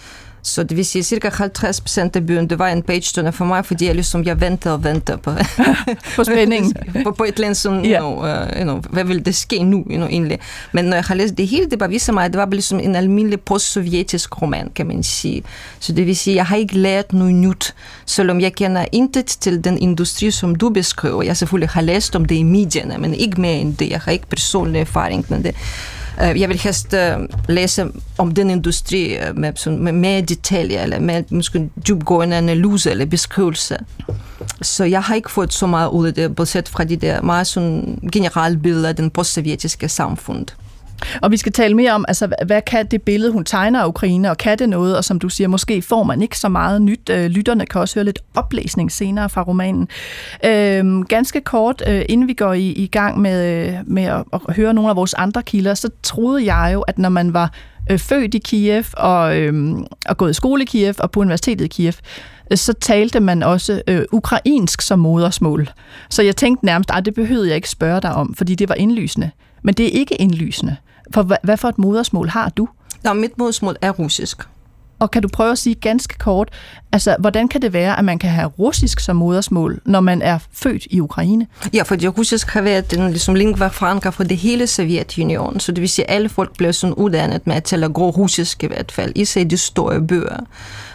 Så 0.43 0.63
det 0.63 0.77
vil 0.77 0.85
sige, 0.85 1.03
cirka 1.03 1.29
50 1.29 1.81
procent 1.81 2.15
af 2.15 2.25
byen, 2.25 2.49
det 2.49 2.59
var 2.59 2.67
en 2.67 2.83
page 2.83 3.31
for 3.31 3.45
mig, 3.45 3.65
fordi 3.65 3.85
jeg 3.85 3.95
ligesom, 3.95 4.23
jeg 4.23 4.41
venter 4.41 4.71
og 4.71 4.83
venter 4.83 5.15
på, 5.15 5.31
på 6.15 6.23
spænding. 6.23 6.73
på, 7.03 7.11
på 7.11 7.23
et 7.23 7.33
eller 7.35 7.47
andet 7.47 7.57
sådan, 7.57 7.85
yeah. 7.85 8.01
you 8.01 8.15
know, 8.15 8.43
uh, 8.43 8.57
you 8.57 8.63
know, 8.63 8.81
hvad 8.89 9.03
vil 9.03 9.25
det 9.25 9.35
ske 9.35 9.63
nu, 9.63 9.77
you 9.77 9.95
know, 9.95 10.07
egentlig. 10.07 10.39
Men 10.71 10.85
når 10.85 10.95
jeg 10.95 11.03
har 11.03 11.15
læst 11.15 11.37
det 11.37 11.47
hele, 11.47 11.69
det 11.69 11.79
bare 11.79 11.89
viser 11.89 12.13
mig, 12.13 12.25
at 12.25 12.31
det 12.31 12.39
var 12.39 12.45
ligesom 12.45 12.79
en 12.79 12.95
almindelig 12.95 13.41
post-sovjetisk 13.41 14.41
roman, 14.41 14.69
kan 14.75 14.87
man 14.87 15.03
sige. 15.03 15.43
Så 15.79 15.93
det 15.93 16.05
vil 16.05 16.15
sige, 16.15 16.35
jeg 16.35 16.45
har 16.45 16.55
ikke 16.55 16.77
lært 16.77 17.13
noget 17.13 17.33
nyt, 17.33 17.75
selvom 18.05 18.41
jeg 18.41 18.53
kender 18.53 18.85
intet 18.91 19.25
til 19.25 19.63
den 19.63 19.77
industri, 19.77 20.31
som 20.31 20.55
du 20.55 20.69
beskriver. 20.69 21.23
Jeg 21.23 21.37
selvfølgelig 21.37 21.69
har 21.69 21.81
læst 21.81 22.15
om 22.15 22.25
det 22.25 22.35
i 22.35 22.43
medierne, 22.43 22.97
men 22.97 23.13
ikke 23.13 23.41
mere 23.41 23.55
end 23.55 23.77
det. 23.77 23.89
Jeg 23.89 23.99
har 23.99 24.11
ikke 24.11 24.27
personlig 24.27 24.81
erfaring 24.81 25.25
med 25.29 25.43
det. 25.43 25.55
Eh, 26.21 26.41
jeg 26.41 26.49
vil 26.49 26.59
helst 26.59 26.93
eh, 26.93 27.19
læse 27.49 27.87
om 28.17 28.33
den 28.33 28.49
industri 28.49 29.17
eh, 29.17 29.37
med, 29.37 29.77
med 29.77 29.91
mere 29.91 30.21
detaljer, 30.21 30.83
eller 30.83 30.99
med 30.99 31.23
måske 31.29 31.69
dybgående 31.87 32.37
analyse 32.37 32.91
eller 32.91 33.05
beskrivelse. 33.05 33.77
Så 34.61 34.83
jeg 34.83 35.03
har 35.03 35.15
ikke 35.15 35.31
fået 35.31 35.53
så 35.53 35.67
meget 35.67 35.89
ud 35.89 36.07
af 36.07 36.13
det, 36.13 36.35
bortset 36.35 36.69
fra 36.69 36.83
de 36.83 36.95
der 36.95 37.21
meget 37.21 37.47
sådan 37.47 37.99
generelle 38.11 38.57
billeder 38.59 38.89
af 38.89 38.95
den 38.95 39.09
postsovjetiske 39.09 39.89
samfund. 39.89 40.45
Og 41.21 41.31
vi 41.31 41.37
skal 41.37 41.51
tale 41.51 41.75
mere 41.75 41.91
om, 41.91 42.05
altså, 42.07 42.27
hvad 42.45 42.61
kan 42.61 42.85
det 42.85 43.01
billede, 43.01 43.31
hun 43.31 43.45
tegner 43.45 43.81
af 43.81 43.87
Ukraine, 43.87 44.31
og 44.31 44.37
kan 44.37 44.59
det 44.59 44.69
noget? 44.69 44.97
Og 44.97 45.03
som 45.03 45.19
du 45.19 45.29
siger, 45.29 45.47
måske 45.47 45.81
får 45.81 46.03
man 46.03 46.21
ikke 46.21 46.39
så 46.39 46.49
meget 46.49 46.81
nyt. 46.81 47.09
Øh, 47.09 47.25
lytterne 47.25 47.65
kan 47.65 47.81
også 47.81 47.95
høre 47.95 48.05
lidt 48.05 48.19
oplæsning 48.35 48.91
senere 48.91 49.29
fra 49.29 49.41
romanen. 49.41 49.87
Øh, 50.45 51.01
ganske 51.01 51.41
kort, 51.41 51.83
øh, 51.87 52.01
inden 52.09 52.27
vi 52.27 52.33
går 52.33 52.53
i, 52.53 52.71
i 52.71 52.87
gang 52.87 53.21
med, 53.21 53.67
øh, 53.67 53.73
med 53.85 54.03
at, 54.03 54.23
at 54.49 54.55
høre 54.55 54.73
nogle 54.73 54.89
af 54.89 54.95
vores 54.95 55.13
andre 55.13 55.43
kilder, 55.43 55.73
så 55.73 55.89
troede 56.03 56.53
jeg 56.53 56.71
jo, 56.73 56.81
at 56.81 56.99
når 56.99 57.09
man 57.09 57.33
var 57.33 57.53
øh, 57.91 57.99
født 57.99 58.35
i 58.35 58.37
Kiev 58.37 58.83
og, 58.93 59.37
øh, 59.37 59.77
og 60.05 60.17
gået 60.17 60.29
i 60.29 60.33
skole 60.33 60.63
i 60.63 60.65
Kiev 60.65 60.93
og 60.99 61.11
på 61.11 61.19
universitetet 61.19 61.65
i 61.65 61.67
Kiev, 61.67 61.93
øh, 62.51 62.57
så 62.57 62.73
talte 62.73 63.19
man 63.19 63.43
også 63.43 63.81
øh, 63.87 64.01
ukrainsk 64.11 64.81
som 64.81 64.99
modersmål. 64.99 65.69
Så 66.09 66.21
jeg 66.21 66.35
tænkte 66.35 66.65
nærmest, 66.65 66.91
at 66.93 67.05
det 67.05 67.13
behøvede 67.13 67.47
jeg 67.47 67.55
ikke 67.55 67.69
spørge 67.69 68.01
dig 68.01 68.13
om, 68.13 68.33
fordi 68.33 68.55
det 68.55 68.69
var 68.69 68.75
indlysende. 68.75 69.31
Men 69.63 69.73
det 69.73 69.85
er 69.85 69.99
ikke 69.99 70.15
indlysende. 70.15 70.75
For 71.13 71.23
hvad, 71.23 71.37
hvad 71.43 71.57
for 71.57 71.69
et 71.69 71.77
modersmål 71.77 72.29
har 72.29 72.49
du? 72.49 72.67
Nå, 73.03 73.13
mit 73.13 73.37
modersmål 73.37 73.75
er 73.81 73.91
russisk. 73.91 74.37
Og 74.99 75.11
kan 75.11 75.21
du 75.21 75.27
prøve 75.33 75.51
at 75.51 75.57
sige 75.57 75.75
ganske 75.75 76.17
kort, 76.17 76.49
altså 76.91 77.15
hvordan 77.19 77.47
kan 77.47 77.61
det 77.61 77.73
være, 77.73 77.99
at 77.99 78.05
man 78.05 78.19
kan 78.19 78.29
have 78.29 78.47
russisk 78.47 78.99
som 78.99 79.15
modersmål, 79.15 79.81
når 79.85 79.99
man 79.99 80.21
er 80.21 80.39
født 80.53 80.87
i 80.89 80.99
Ukraine? 80.99 81.47
Ja, 81.73 81.83
fordi 81.83 82.07
russisk 82.07 82.49
har 82.49 82.61
været 82.61 82.93
en 82.93 83.09
ligesom 83.09 83.35
lingua 83.35 83.67
franca 83.67 84.09
for 84.09 84.23
det 84.23 84.37
hele 84.37 84.67
Sovjetunionen, 84.67 85.59
så 85.59 85.71
det 85.71 85.81
vil 85.81 85.89
sige, 85.89 86.09
at 86.09 86.15
alle 86.15 86.29
folk 86.29 86.57
bliver 86.57 86.71
sådan 86.71 86.93
uddannet 86.93 87.47
med 87.47 87.55
at 87.55 87.63
tale 87.63 87.89
grå 87.89 88.09
russisk 88.09 88.63
i 88.63 88.67
hvert 88.67 88.91
fald, 88.91 89.11
især 89.15 89.43
de 89.43 89.57
store 89.57 90.01
bøger. 90.01 90.37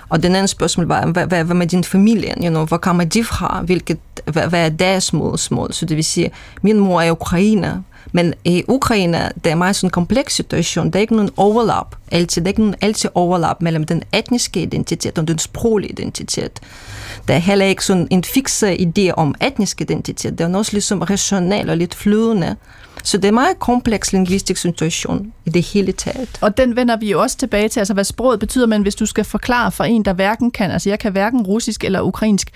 Og 0.09 0.23
den 0.23 0.35
anden 0.35 0.49
spørgsmål 0.49 0.87
var, 0.87 1.07
hvad, 1.07 1.27
hvad, 1.27 1.45
hvad 1.45 1.57
med 1.57 1.67
din 1.67 1.85
familie? 1.85 2.35
You 2.43 2.49
know, 2.49 2.65
hvor 2.67 2.77
kommer 2.77 3.05
de 3.05 3.25
fra? 3.25 3.63
Hvilket, 3.63 3.99
hvad, 4.25 4.49
hvad 4.49 4.65
er 4.65 4.69
deres 4.69 5.13
modersmål? 5.13 5.73
Så 5.73 5.87
det 5.87 5.97
vil 5.97 6.05
sige, 6.05 6.31
min 6.63 6.79
mor 6.79 7.01
er 7.01 7.11
ukrainer, 7.11 7.83
men 8.13 8.35
i 8.45 8.65
Ukraine, 8.69 9.31
det 9.45 9.53
er 9.53 9.55
meget 9.55 9.77
sådan 9.77 9.87
en 9.87 9.91
kompleks 9.91 10.35
situation. 10.35 10.91
Der 10.91 10.99
er 10.99 11.01
ikke 11.01 11.17
nogen 11.17 11.31
overlap. 11.37 11.97
Altid. 12.11 12.43
Der 12.43 12.47
er 12.47 12.51
ikke 12.51 12.61
nogen 12.61 12.75
altid 12.81 13.11
overlap 13.15 13.63
mellem 13.63 13.85
den 13.85 14.03
etniske 14.13 14.63
identitet 14.63 15.19
og 15.19 15.29
den 15.29 15.39
sproglige 15.39 15.91
identitet. 15.91 16.61
Der 17.29 17.35
er 17.35 17.39
heller 17.39 17.67
ikke 17.67 17.85
sådan 17.85 18.09
en 18.11 18.25
fikse 18.25 18.77
idé 18.77 19.11
om 19.11 19.35
etnisk 19.43 19.81
identitet. 19.81 20.39
Det 20.39 20.55
er 20.55 20.59
også 20.59 20.73
ligesom 20.73 21.03
rationelt 21.03 21.71
og 21.71 21.77
lidt 21.77 21.95
flydende. 21.95 22.57
Så 23.07 23.19
det 23.19 23.29
er 23.29 23.33
meget 23.33 23.59
kompleks 23.59 24.13
lingvistisk 24.13 24.61
situation 24.61 25.33
i 25.45 25.51
det 25.51 25.63
hele 25.63 25.93
taget. 25.93 26.39
Og 26.41 26.57
den 26.57 26.77
vender 26.77 26.97
vi 26.97 27.11
jo 27.11 27.21
også 27.21 27.37
tilbage 27.37 27.69
til, 27.69 27.81
altså 27.81 27.95
hvad 27.95 28.05
sproget 28.05 28.41
betyder, 28.41 28.67
men 28.67 28.83
hvis 28.83 28.95
du 28.95 29.07
skal 29.07 29.25
forklare 29.25 29.73
for 29.73 29.85
en, 29.85 30.05
der 30.05 30.13
hverken 30.13 30.51
kan, 30.51 30.71
altså 30.71 30.89
jeg 30.89 30.99
kan 30.99 31.13
hverken 31.13 31.43
russisk 31.43 31.85
eller 31.85 32.01
ukrainsk, 32.01 32.51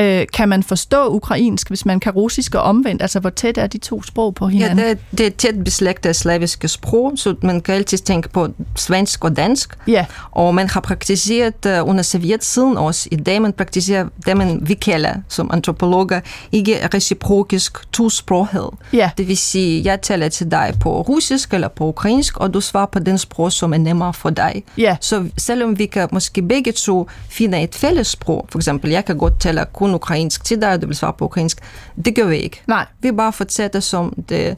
øh, 0.00 0.26
kan 0.32 0.48
man 0.48 0.62
forstå 0.62 1.08
ukrainsk, 1.08 1.68
hvis 1.68 1.86
man 1.86 2.00
kan 2.00 2.12
russisk 2.12 2.54
og 2.54 2.62
omvendt? 2.62 3.02
Altså 3.02 3.20
hvor 3.20 3.30
tæt 3.30 3.58
er 3.58 3.66
de 3.66 3.78
to 3.78 4.02
sprog 4.02 4.34
på 4.34 4.46
hinanden? 4.46 4.78
Ja, 4.78 4.84
det 4.84 4.90
er, 4.90 5.16
det 5.18 5.26
er 5.26 5.30
tæt 5.30 5.64
beslægtede 5.64 6.14
slaviske 6.14 6.68
sprog, 6.68 7.12
så 7.16 7.34
man 7.42 7.60
kan 7.60 7.74
altid 7.74 7.98
tænke 7.98 8.28
på 8.28 8.48
svensk 8.76 9.24
og 9.24 9.36
dansk. 9.36 9.78
Ja. 9.88 10.06
Og 10.30 10.54
man 10.54 10.68
har 10.68 10.80
praktiseret 10.80 11.66
uh, 11.66 11.88
under 11.88 12.02
sovjettiden 12.02 12.76
også. 12.76 13.08
I 13.12 13.16
dag 13.16 13.42
man 13.42 13.52
praktiserer 13.52 14.08
det, 14.26 14.36
man 14.36 14.58
vi 14.62 14.74
kalder 14.74 15.14
som 15.28 15.50
antropologer, 15.52 16.20
ikke 16.52 16.88
reciprokisk 16.94 17.92
tosproghed. 17.92 18.68
Ja. 18.92 19.10
Det 19.18 19.28
vil 19.28 19.36
sige, 19.36 19.84
jeg 19.84 19.93
taler 20.00 20.28
til 20.28 20.50
dig 20.50 20.74
på 20.80 21.00
russisk 21.00 21.54
eller 21.54 21.68
på 21.68 21.86
ukrainsk, 21.86 22.36
og 22.36 22.54
du 22.54 22.60
svarer 22.60 22.86
på 22.86 22.98
den 22.98 23.18
sprog, 23.18 23.52
som 23.52 23.74
er 23.74 23.78
nemmere 23.78 24.14
for 24.14 24.30
dig. 24.30 24.64
Ja. 24.78 24.96
Så 25.00 25.28
selvom 25.38 25.78
vi 25.78 25.86
kan 25.86 26.08
måske 26.12 26.42
begge 26.42 26.72
to 26.72 27.08
finde 27.30 27.62
et 27.62 27.74
fælles 27.74 28.06
sprog, 28.06 28.46
for 28.50 28.58
eksempel, 28.58 28.90
jeg 28.90 29.04
kan 29.04 29.18
godt 29.18 29.40
tale 29.40 29.66
kun 29.72 29.94
ukrainsk 29.94 30.44
til 30.44 30.60
dig, 30.60 30.72
og 30.72 30.82
du 30.82 30.86
vil 30.86 30.96
svare 30.96 31.12
på 31.12 31.24
ukrainsk, 31.24 31.58
det 32.04 32.14
gør 32.14 32.26
vi 32.26 32.36
ikke. 32.36 32.62
Nej. 32.66 32.86
Vi 33.00 33.12
bare 33.12 33.32
fortsætter 33.32 33.80
som, 33.80 34.24
det, 34.28 34.56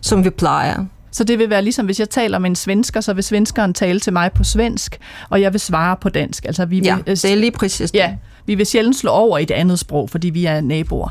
som 0.00 0.24
vi 0.24 0.30
plejer. 0.30 0.84
Så 1.12 1.24
det 1.24 1.38
vil 1.38 1.50
være 1.50 1.62
ligesom, 1.62 1.84
hvis 1.86 2.00
jeg 2.00 2.10
taler 2.10 2.38
med 2.38 2.50
en 2.50 2.56
svensker, 2.56 3.00
så 3.00 3.12
vil 3.12 3.24
svenskeren 3.24 3.74
tale 3.74 4.00
til 4.00 4.12
mig 4.12 4.32
på 4.32 4.44
svensk, 4.44 4.98
og 5.30 5.40
jeg 5.40 5.52
vil 5.52 5.60
svare 5.60 5.96
på 5.96 6.08
dansk. 6.08 6.44
Altså, 6.44 6.64
vi 6.64 6.80
vil, 6.80 6.86
Ja, 6.86 6.96
det 7.06 7.24
er 7.24 7.34
lige 7.34 7.50
præcis 7.50 7.90
det. 7.90 7.98
Ja, 7.98 8.16
vi 8.46 8.54
vil 8.54 8.66
sjældent 8.66 8.96
slå 8.96 9.10
over 9.10 9.38
i 9.38 9.42
et 9.42 9.50
andet 9.50 9.78
sprog, 9.78 10.10
fordi 10.10 10.30
vi 10.30 10.44
er 10.44 10.60
naboer. 10.60 11.08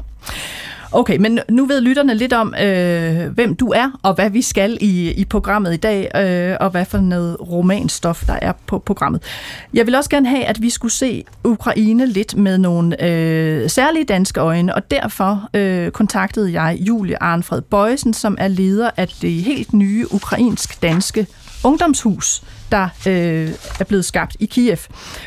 Okay, 0.95 1.17
men 1.17 1.39
nu 1.49 1.65
ved 1.65 1.81
lytterne 1.81 2.13
lidt 2.15 2.33
om, 2.33 2.55
øh, 2.61 3.27
hvem 3.27 3.55
du 3.55 3.67
er, 3.67 3.99
og 4.03 4.13
hvad 4.13 4.29
vi 4.29 4.41
skal 4.41 4.77
i, 4.81 5.11
i 5.11 5.25
programmet 5.25 5.73
i 5.73 5.77
dag, 5.77 6.11
øh, 6.15 6.57
og 6.59 6.69
hvad 6.69 6.85
for 6.85 6.97
noget 6.97 7.37
romanstof, 7.39 8.25
der 8.25 8.37
er 8.41 8.51
på 8.67 8.79
programmet. 8.79 9.21
Jeg 9.73 9.85
vil 9.85 9.95
også 9.95 10.09
gerne 10.09 10.29
have, 10.29 10.43
at 10.43 10.61
vi 10.61 10.69
skulle 10.69 10.91
se 10.91 11.23
Ukraine 11.43 12.05
lidt 12.05 12.37
med 12.37 12.57
nogle 12.57 13.03
øh, 13.03 13.69
særlige 13.69 14.05
danske 14.05 14.39
øjne, 14.39 14.75
og 14.75 14.91
derfor 14.91 15.49
øh, 15.53 15.91
kontaktede 15.91 16.61
jeg 16.61 16.77
Julie 16.79 17.23
Arnfred 17.23 17.61
Bøjsen, 17.61 18.13
som 18.13 18.37
er 18.39 18.47
leder 18.47 18.89
af 18.97 19.07
det 19.07 19.31
helt 19.31 19.73
nye 19.73 20.05
ukrainsk-danske 20.11 21.27
ungdomshus, 21.63 22.43
der 22.71 22.89
øh, 23.07 23.49
er 23.79 23.83
blevet 23.87 24.05
skabt 24.05 24.37
i 24.39 24.45
Kiev. 24.45 24.77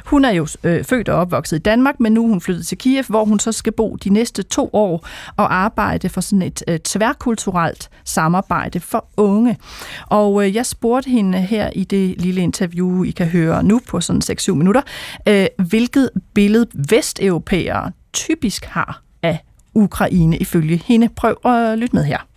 Hun 0.05 0.25
er 0.25 0.31
jo 0.31 0.47
øh, 0.65 0.85
født 0.85 1.09
og 1.09 1.19
opvokset 1.19 1.57
i 1.57 1.61
Danmark, 1.61 2.01
men 2.01 2.13
nu 2.13 2.25
er 2.25 2.29
hun 2.29 2.41
flyttet 2.41 2.67
til 2.67 2.79
Kiev, 2.79 3.05
hvor 3.09 3.25
hun 3.25 3.39
så 3.39 3.53
skal 3.53 3.73
bo 3.73 3.97
de 3.97 4.11
næste 4.11 4.43
to 4.43 4.71
år 4.73 5.07
og 5.37 5.55
arbejde 5.55 6.09
for 6.09 6.21
sådan 6.21 6.43
et 6.43 6.63
øh, 6.69 6.79
tværkulturelt 6.79 7.91
samarbejde 8.05 8.81
for 8.81 9.07
unge. 9.17 9.59
Og 10.07 10.47
øh, 10.47 10.55
jeg 10.55 10.67
spurgte 10.67 11.11
hende 11.11 11.39
her 11.39 11.71
i 11.75 11.85
det 11.85 12.21
lille 12.21 12.41
interview, 12.41 13.03
I 13.03 13.11
kan 13.11 13.27
høre 13.27 13.63
nu 13.63 13.81
på 13.89 14.01
sådan 14.01 14.23
6-7 14.41 14.53
minutter, 14.53 14.83
øh, 15.29 15.47
hvilket 15.69 16.11
billede 16.35 16.67
vesteuropæere 16.91 17.93
typisk 18.13 18.65
har 18.65 19.03
af 19.23 19.45
Ukraine 19.75 20.37
ifølge 20.37 20.83
hende. 20.87 21.09
Prøv 21.09 21.37
at 21.45 21.79
lytte 21.79 21.97
med 21.97 22.05
her. 22.05 22.36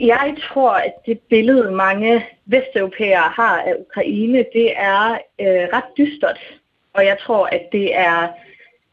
Jeg 0.00 0.34
tror, 0.48 0.70
at 0.70 0.94
det 1.06 1.20
billede, 1.20 1.70
mange 1.70 2.26
vesteuropæere 2.46 3.32
har 3.36 3.62
af 3.62 3.74
Ukraine, 3.78 4.44
det 4.52 4.72
er 4.76 5.18
øh, 5.40 5.68
ret 5.72 5.96
dystert. 5.98 6.40
Og 6.92 7.06
jeg 7.06 7.18
tror, 7.18 7.46
at 7.46 7.62
det 7.72 7.96
er 7.96 8.28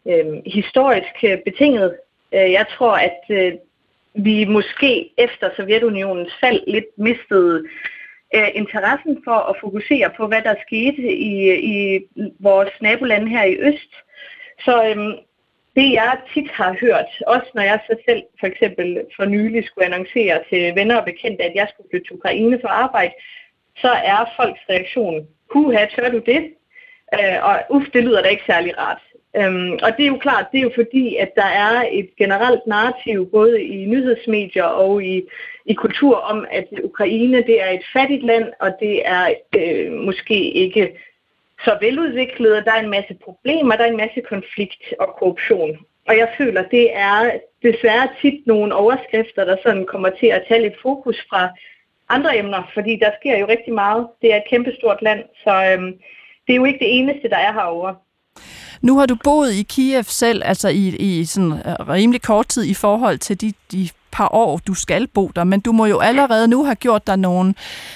øhm, 0.06 0.34
øh, 0.36 0.42
historisk 0.46 1.44
betinget. 1.46 1.96
Øh, 2.34 2.52
jeg 2.52 2.66
tror, 2.78 2.92
at 2.92 3.20
øh, 3.30 3.54
vi 4.14 4.46
måske 4.46 5.10
efter 5.18 5.50
Sovjetunionens 5.56 6.34
fald 6.42 6.62
lidt 6.68 6.98
mistede 6.98 7.64
øh, 8.36 8.48
interessen 8.56 9.22
for 9.24 9.40
at 9.50 9.56
fokusere 9.62 10.10
på, 10.18 10.28
hvad 10.28 10.42
der 10.42 10.56
skete 10.68 11.16
i, 11.16 11.56
i 11.74 12.00
vores 12.40 12.72
nabolande 12.82 13.30
her 13.30 13.44
i 13.44 13.58
øst. 13.60 13.94
Så 14.66 14.86
øhm, 14.90 15.14
det 15.80 15.90
jeg 15.94 16.18
tit 16.34 16.50
har 16.52 16.72
hørt, 16.82 17.10
også 17.28 17.50
når 17.56 17.62
jeg 17.62 17.80
så 17.88 17.96
selv 18.08 18.24
for 18.40 18.48
eksempel 18.48 18.88
for 19.16 19.26
nylig 19.26 19.66
skulle 19.66 19.86
annoncere 19.86 20.36
til 20.50 20.76
venner 20.76 20.96
og 20.98 21.06
bekendte, 21.06 21.44
at 21.44 21.56
jeg 21.56 21.68
skulle 21.70 21.90
flytte 21.90 22.08
til 22.08 22.18
Ukraine 22.20 22.58
for 22.62 22.68
arbejde, 22.68 23.14
så 23.82 23.92
er 24.12 24.34
folks 24.38 24.64
reaktion, 24.70 25.28
huha, 25.52 25.86
tør 25.86 26.10
du 26.10 26.22
det? 26.32 26.42
Øh, 27.18 27.38
og 27.48 27.56
uff, 27.70 27.86
det 27.94 28.04
lyder 28.04 28.22
da 28.22 28.30
ikke 28.30 28.50
særlig 28.52 28.74
rart. 28.78 29.02
Øhm, 29.38 29.74
og 29.84 29.90
det 29.98 30.04
er 30.04 30.08
jo 30.08 30.18
klart, 30.18 30.46
det 30.52 30.58
er 30.58 30.64
jo 30.64 30.72
fordi, 30.76 31.16
at 31.16 31.32
der 31.36 31.50
er 31.66 31.84
et 31.92 32.10
generelt 32.18 32.68
narrativ, 32.68 33.32
både 33.32 33.64
i 33.64 33.86
nyhedsmedier 33.86 34.64
og 34.64 35.04
i, 35.04 35.24
i 35.66 35.74
kultur, 35.74 36.16
om 36.16 36.46
at 36.52 36.68
Ukraine 36.84 37.38
det 37.38 37.62
er 37.62 37.70
et 37.70 37.86
fattigt 37.94 38.24
land, 38.24 38.48
og 38.60 38.72
det 38.80 39.02
er 39.06 39.34
øh, 39.58 39.92
måske 39.92 40.52
ikke 40.52 40.90
så 41.66 41.78
veludviklet, 41.82 42.58
og 42.58 42.66
der 42.66 42.72
er 42.72 42.84
en 42.84 42.90
masse 42.90 43.16
problemer, 43.26 43.76
der 43.76 43.84
er 43.84 43.92
en 43.92 44.04
masse 44.06 44.22
konflikt 44.30 44.84
og 45.00 45.08
korruption. 45.20 45.78
Og 46.08 46.18
jeg 46.18 46.30
føler, 46.38 46.64
det 46.64 46.86
er 46.96 47.32
desværre 47.64 48.08
tit 48.22 48.48
nogle 48.48 48.76
overskrifter, 48.76 49.46
der 49.46 49.58
sådan 49.64 49.86
kommer 49.86 50.10
til 50.20 50.28
at 50.28 50.44
tage 50.48 50.62
lidt 50.62 50.82
fokus 50.82 51.18
fra 51.30 51.50
andre 52.10 52.38
emner, 52.38 52.72
fordi 52.74 53.00
der 53.04 53.12
sker 53.20 53.38
jo 53.38 53.48
rigtig 53.48 53.74
meget. 53.74 54.08
Det 54.22 54.34
er 54.34 54.38
et 54.38 54.50
kæmpestort 54.50 55.02
land, 55.02 55.24
så 55.44 55.54
øhm, 55.72 55.94
det 56.48 56.54
er 56.54 56.56
jo 56.56 56.66
ikke 56.66 56.80
det 56.80 56.98
eneste, 56.98 57.30
der 57.30 57.38
er 57.38 57.54
herovre. 57.54 57.96
Nu 58.82 58.98
har 58.98 59.06
du 59.06 59.16
boet 59.24 59.54
i 59.54 59.64
Kiev 59.64 60.04
selv, 60.04 60.42
altså 60.46 60.70
i, 60.70 60.96
i 61.00 61.26
sådan 61.26 61.52
øh, 61.52 61.90
rimelig 61.90 62.22
kort 62.22 62.48
tid 62.48 62.64
i 62.64 62.74
forhold 62.74 63.18
til 63.18 63.42
de, 63.42 63.54
de 63.72 63.90
par 64.12 64.30
år, 64.36 64.60
du 64.68 64.74
skal 64.74 65.08
bo 65.08 65.28
der, 65.36 65.44
men 65.44 65.60
du 65.60 65.72
må 65.72 65.86
jo 65.86 66.00
allerede 66.00 66.48
nu 66.48 66.64
have 66.64 66.76
gjort 66.76 67.08
dig 67.08 67.18
nogle 67.18 67.54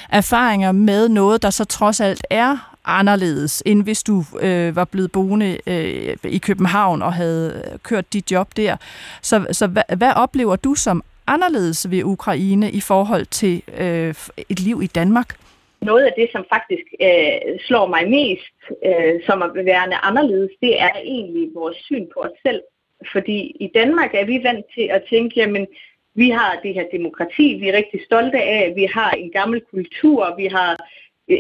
erfaringer 0.10 0.72
med 0.72 1.10
noget, 1.10 1.42
der 1.42 1.50
så 1.50 1.66
trods 1.66 2.02
alt 2.02 2.26
er 2.30 2.73
anderledes, 2.86 3.64
end 3.66 3.84
hvis 3.84 4.04
du 4.04 4.24
øh, 4.42 4.76
var 4.76 4.86
blevet 4.86 5.12
boende 5.12 5.58
øh, 5.68 6.18
i 6.24 6.38
København 6.38 7.02
og 7.02 7.14
havde 7.14 7.64
øh, 7.74 7.80
kørt 7.80 8.14
dit 8.14 8.32
job 8.32 8.48
der. 8.58 8.78
Så, 9.22 9.46
så 9.52 9.68
hvad, 9.68 9.98
hvad 9.98 10.14
oplever 10.16 10.56
du 10.56 10.76
som 10.76 11.04
anderledes 11.28 11.92
ved 11.92 12.04
Ukraine 12.04 12.72
i 12.72 12.82
forhold 12.82 13.26
til 13.26 13.64
øh, 13.78 14.14
et 14.50 14.60
liv 14.60 14.82
i 14.84 14.88
Danmark? 14.88 15.36
Noget 15.82 16.04
af 16.04 16.14
det, 16.18 16.30
som 16.32 16.46
faktisk 16.54 16.88
øh, 17.02 17.60
slår 17.68 17.88
mig 17.88 18.10
mest 18.10 18.56
øh, 18.86 19.16
som 19.26 19.42
at 19.42 19.52
være 19.56 20.06
anderledes, 20.06 20.52
det 20.62 20.82
er 20.82 20.90
egentlig 21.04 21.50
vores 21.56 21.78
syn 21.78 22.06
på 22.14 22.20
os 22.20 22.38
selv. 22.46 22.62
Fordi 23.12 23.40
i 23.60 23.72
Danmark 23.76 24.12
er 24.14 24.26
vi 24.26 24.44
vant 24.44 24.66
til 24.76 24.88
at 24.92 25.04
tænke, 25.10 25.40
jamen, 25.40 25.68
vi 26.16 26.30
har 26.30 26.60
det 26.64 26.74
her 26.74 26.86
demokrati, 26.92 27.58
vi 27.60 27.70
er 27.70 27.78
rigtig 27.78 28.02
stolte 28.06 28.42
af, 28.42 28.74
vi 28.76 28.86
har 28.94 29.12
en 29.12 29.32
gammel 29.32 29.62
kultur, 29.74 30.36
vi 30.38 30.46
har 30.46 30.78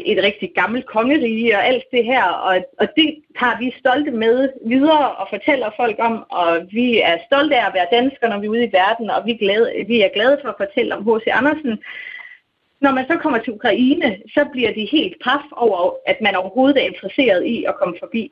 et 0.05 0.23
rigtig 0.23 0.51
gammelt 0.55 0.85
kongerige 0.85 1.57
og 1.57 1.67
alt 1.67 1.83
det 1.91 2.05
her, 2.05 2.23
og, 2.23 2.55
og 2.79 2.87
det 2.97 3.23
tager 3.39 3.59
vi 3.59 3.75
stolte 3.79 4.11
med 4.11 4.49
videre 4.65 5.11
og 5.11 5.27
fortæller 5.29 5.69
folk 5.75 5.95
om, 5.99 6.25
og 6.29 6.67
vi 6.71 6.99
er 6.99 7.17
stolte 7.25 7.55
af 7.55 7.67
at 7.67 7.73
være 7.73 7.93
danskere, 7.99 8.29
når 8.29 8.39
vi 8.39 8.45
er 8.45 8.49
ude 8.49 8.65
i 8.65 8.73
verden, 8.73 9.09
og 9.09 9.25
vi 9.25 9.31
er 9.31 9.37
glade, 9.37 9.85
vi 9.87 10.01
er 10.01 10.09
glade 10.13 10.39
for 10.41 10.49
at 10.49 10.61
fortælle 10.63 10.95
om 10.95 11.03
H.C. 11.03 11.27
Andersen. 11.27 11.79
Når 12.81 12.91
man 12.91 13.05
så 13.07 13.17
kommer 13.17 13.39
til 13.39 13.53
Ukraine, 13.53 14.17
så 14.33 14.45
bliver 14.51 14.73
de 14.73 14.85
helt 14.85 15.15
paf 15.23 15.45
over, 15.51 15.95
at 16.05 16.21
man 16.21 16.35
overhovedet 16.35 16.77
er 16.77 16.87
interesseret 16.87 17.45
i 17.45 17.63
at 17.63 17.75
komme 17.75 17.95
forbi. 17.99 18.31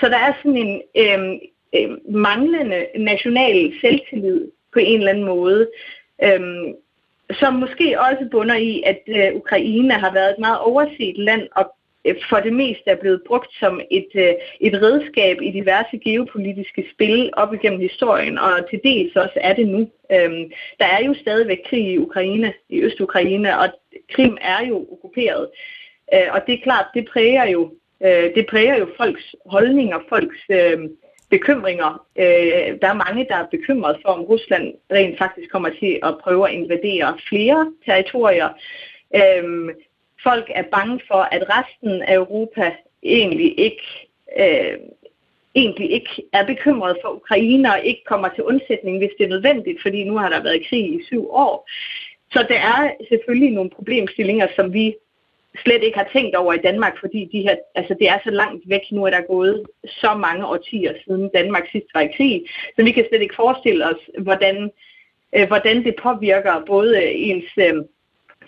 Så 0.00 0.08
der 0.08 0.18
er 0.18 0.32
sådan 0.42 0.56
en 0.56 0.82
øh, 1.02 1.20
øh, 1.76 1.90
manglende 2.14 2.86
national 2.98 3.72
selvtillid 3.80 4.50
på 4.72 4.78
en 4.78 4.98
eller 4.98 5.10
anden 5.10 5.24
måde. 5.24 5.68
Øhm, 6.22 6.74
som 7.32 7.54
måske 7.54 8.00
også 8.00 8.28
bunder 8.30 8.54
i, 8.54 8.82
at 8.86 9.02
øh, 9.08 9.34
Ukraine 9.34 9.94
har 9.94 10.12
været 10.12 10.30
et 10.30 10.38
meget 10.38 10.58
overset 10.58 11.18
land, 11.18 11.48
og 11.56 11.74
øh, 12.04 12.14
for 12.28 12.36
det 12.36 12.52
meste 12.52 12.90
er 12.90 12.96
blevet 12.96 13.22
brugt 13.26 13.54
som 13.60 13.80
et, 13.90 14.08
øh, 14.14 14.34
et 14.60 14.82
redskab 14.82 15.36
i 15.42 15.50
diverse 15.50 15.98
geopolitiske 15.98 16.84
spil 16.94 17.30
op 17.32 17.54
igennem 17.54 17.80
historien, 17.80 18.38
og 18.38 18.50
til 18.70 18.80
dels 18.84 19.16
også 19.16 19.38
er 19.40 19.54
det 19.54 19.68
nu. 19.68 19.80
Øhm, 20.12 20.50
der 20.80 20.86
er 20.86 21.04
jo 21.06 21.14
stadigvæk 21.14 21.58
krig 21.66 21.84
i 21.92 21.98
Ukraine, 21.98 22.52
i 22.68 22.80
Øst-Ukraine, 22.82 23.58
og 23.58 23.68
Krim 24.12 24.38
er 24.40 24.66
jo 24.66 24.86
okkuperet. 24.92 25.48
Øh, 26.14 26.28
og 26.30 26.40
det 26.46 26.54
er 26.54 26.62
klart, 26.62 26.86
det 26.94 27.08
præger 27.12 27.44
jo, 27.44 27.72
øh, 28.04 28.34
det 28.34 28.46
præger 28.50 28.76
jo 28.76 28.88
folks 28.96 29.34
holdninger, 29.46 29.98
folks... 30.08 30.38
Øh, 30.50 30.78
bekymringer. 31.36 31.90
Øh, 32.22 32.68
der 32.82 32.88
er 32.88 33.02
mange, 33.04 33.26
der 33.30 33.36
er 33.36 33.46
bekymret 33.56 33.96
for, 34.02 34.08
om 34.08 34.22
Rusland 34.32 34.66
rent 34.96 35.18
faktisk 35.18 35.48
kommer 35.50 35.70
til 35.80 35.92
at 36.02 36.18
prøve 36.24 36.48
at 36.48 36.54
invadere 36.54 37.18
flere 37.28 37.72
territorier. 37.86 38.48
Øh, 39.20 39.44
folk 40.22 40.46
er 40.60 40.64
bange 40.76 41.00
for, 41.08 41.22
at 41.34 41.42
resten 41.56 42.02
af 42.02 42.14
Europa 42.14 42.64
egentlig 43.02 43.50
ikke, 43.66 43.86
øh, 44.42 44.76
egentlig 45.54 45.90
ikke 45.90 46.14
er 46.32 46.44
bekymret 46.46 46.96
for 47.02 47.10
Ukraine 47.20 47.72
og 47.72 47.80
ikke 47.84 48.04
kommer 48.06 48.28
til 48.28 48.44
undsætning, 48.44 48.98
hvis 48.98 49.14
det 49.18 49.24
er 49.24 49.34
nødvendigt, 49.36 49.82
fordi 49.82 50.04
nu 50.04 50.16
har 50.16 50.28
der 50.28 50.42
været 50.42 50.66
krig 50.68 50.86
i 50.94 51.04
syv 51.06 51.30
år. 51.30 51.68
Så 52.32 52.46
der 52.48 52.60
er 52.74 52.90
selvfølgelig 53.08 53.50
nogle 53.50 53.70
problemstillinger, 53.70 54.46
som 54.56 54.72
vi 54.72 54.94
slet 55.64 55.82
ikke 55.82 55.98
har 55.98 56.08
tænkt 56.12 56.36
over 56.36 56.52
i 56.52 56.64
Danmark, 56.68 57.00
fordi 57.00 57.28
de 57.32 57.40
her, 57.40 57.56
altså 57.74 57.94
det 57.98 58.08
er 58.08 58.18
så 58.24 58.30
langt 58.30 58.62
væk 58.68 58.80
nu, 58.90 59.06
at 59.06 59.12
der 59.12 59.18
er 59.18 59.32
gået 59.34 59.66
så 59.86 60.14
mange 60.14 60.46
årtier 60.46 60.92
siden 61.04 61.30
Danmark 61.34 61.66
sidst 61.72 61.86
var 61.94 62.00
i 62.00 62.12
krig, 62.16 62.42
så 62.76 62.84
vi 62.84 62.92
kan 62.92 63.06
slet 63.08 63.22
ikke 63.22 63.34
forestille 63.34 63.86
os, 63.86 64.00
hvordan, 64.18 64.70
øh, 65.36 65.46
hvordan 65.48 65.84
det 65.84 65.94
påvirker 66.02 66.64
både 66.66 66.96
øh, 67.02 67.10
ens 67.14 67.50
øh, 67.56 67.74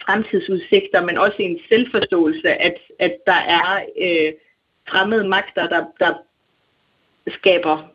fremtidsudsigter, 0.05 1.03
men 1.05 1.19
også 1.19 1.37
en 1.39 1.59
selvforståelse, 1.69 2.49
at, 2.49 2.77
at 2.99 3.17
der 3.27 3.41
er 3.59 3.85
øh, 4.01 4.33
fremmede 4.89 5.29
magter, 5.29 5.69
der, 5.69 5.85
der 6.01 6.15
skaber 7.29 7.89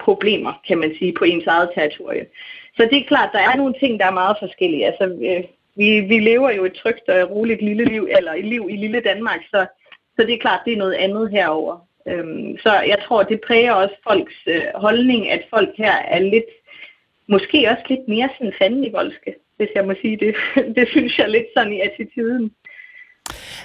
problemer, 0.00 0.52
kan 0.68 0.78
man 0.78 0.94
sige, 0.98 1.14
på 1.18 1.24
ens 1.24 1.46
eget 1.46 1.70
territorie. 1.74 2.26
Så 2.76 2.88
det 2.90 2.98
er 2.98 3.08
klart, 3.08 3.30
der 3.32 3.38
er 3.38 3.56
nogle 3.56 3.74
ting, 3.80 4.00
der 4.00 4.06
er 4.06 4.20
meget 4.22 4.36
forskellige. 4.40 4.86
Altså, 4.86 5.04
øh, 5.04 5.44
vi, 5.78 6.00
vi 6.00 6.18
lever 6.18 6.50
jo 6.50 6.64
et 6.64 6.78
trygt 6.82 7.08
og 7.08 7.30
roligt 7.30 7.62
lille 7.62 7.84
liv, 7.84 8.08
eller 8.16 8.32
et 8.32 8.44
liv 8.44 8.68
i 8.70 8.76
lille 8.76 9.00
Danmark, 9.00 9.40
så, 9.50 9.66
så 10.16 10.26
det 10.26 10.34
er 10.34 10.38
klart, 10.38 10.60
det 10.64 10.72
er 10.72 10.84
noget 10.84 10.94
andet 10.94 11.30
herover. 11.30 11.76
Øhm, 12.08 12.58
så 12.62 12.72
jeg 12.72 12.98
tror, 13.06 13.22
det 13.22 13.40
præger 13.46 13.72
også 13.72 13.94
folks 14.08 14.38
øh, 14.46 14.62
holdning, 14.74 15.30
at 15.30 15.42
folk 15.50 15.68
her 15.76 15.92
er 15.92 16.18
lidt, 16.18 16.50
måske 17.28 17.68
også 17.70 17.82
lidt 17.88 18.08
mere 18.08 18.28
sådan 18.38 18.52
fandenivoldske, 18.58 19.34
hvis 19.56 19.68
jeg 19.74 19.84
må 19.84 19.94
sige 20.00 20.16
det. 20.16 20.34
det 20.76 20.88
synes 20.88 21.18
jeg 21.18 21.28
lidt 21.28 21.46
sådan 21.56 21.72
i 21.72 21.80
attituden. 21.80 22.50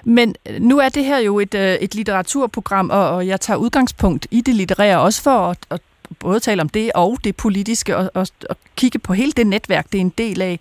Men 0.03 0.35
øh, 0.49 0.61
nu 0.61 0.79
er 0.79 0.89
det 0.89 1.05
her 1.05 1.19
jo 1.19 1.39
et, 1.39 1.55
øh, 1.55 1.73
et 1.73 1.95
litteraturprogram, 1.95 2.89
og, 2.89 3.09
og 3.15 3.27
jeg 3.27 3.41
tager 3.41 3.57
udgangspunkt 3.57 4.27
i 4.31 4.41
det 4.41 4.55
litterære, 4.55 5.01
også 5.01 5.23
for 5.23 5.37
at, 5.51 5.57
at 5.71 5.81
både 6.13 6.39
tale 6.39 6.61
om 6.61 6.69
det 6.69 6.91
og 6.95 7.17
det 7.23 7.35
politiske, 7.35 7.97
og, 7.97 8.11
og, 8.13 8.27
og 8.49 8.57
kigge 8.75 8.99
på 8.99 9.13
hele 9.13 9.31
det 9.31 9.47
netværk, 9.47 9.91
det 9.91 9.97
er 9.97 10.01
en 10.01 10.13
del 10.17 10.41
af. 10.41 10.59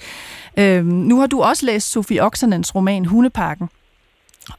Øhm, 0.56 0.86
nu 0.86 1.20
har 1.20 1.26
du 1.26 1.42
også 1.42 1.66
læst 1.66 1.90
Sofie 1.90 2.22
Oksanens 2.22 2.74
roman 2.74 3.04
Hundeparken. 3.04 3.68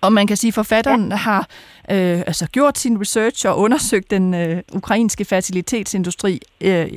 Og 0.01 0.13
man 0.13 0.27
kan 0.27 0.37
sige, 0.37 0.49
at 0.49 0.53
forfatteren 0.53 1.09
ja. 1.09 1.15
har 1.15 1.47
øh, 1.91 2.19
altså 2.19 2.47
gjort 2.51 2.79
sin 2.79 3.01
research 3.01 3.47
og 3.47 3.59
undersøgt 3.59 4.11
den 4.11 4.33
øh, 4.33 4.61
ukrainske 4.73 5.25
fertilitetsindustri. 5.25 6.41
Øh, 6.61 6.87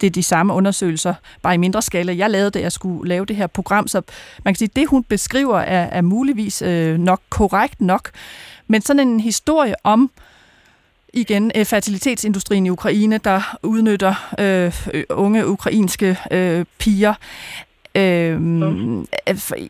det 0.00 0.06
er 0.06 0.10
de 0.10 0.22
samme 0.22 0.52
undersøgelser, 0.52 1.14
bare 1.42 1.54
i 1.54 1.56
mindre 1.56 1.82
skala. 1.82 2.14
Jeg 2.16 2.30
lavede 2.30 2.50
det, 2.50 2.60
jeg 2.60 2.72
skulle 2.72 3.08
lave 3.08 3.26
det 3.26 3.36
her 3.36 3.46
program, 3.46 3.88
så 3.88 4.02
man 4.44 4.54
kan 4.54 4.58
sige, 4.58 4.68
at 4.68 4.76
det, 4.76 4.88
hun 4.88 5.04
beskriver, 5.04 5.58
er, 5.58 5.84
er 5.84 6.02
muligvis 6.02 6.62
øh, 6.62 6.98
nok 6.98 7.20
korrekt 7.30 7.80
nok. 7.80 8.10
Men 8.66 8.82
sådan 8.82 9.08
en 9.08 9.20
historie 9.20 9.74
om 9.84 10.10
igen 11.12 11.52
øh, 11.54 11.64
fertilitetsindustrien 11.64 12.66
i 12.66 12.70
Ukraine, 12.70 13.18
der 13.18 13.56
udnytter 13.62 14.34
øh, 14.38 15.04
unge 15.10 15.46
ukrainske 15.46 16.18
øh, 16.30 16.64
piger, 16.78 17.14
Øhm, 17.94 19.06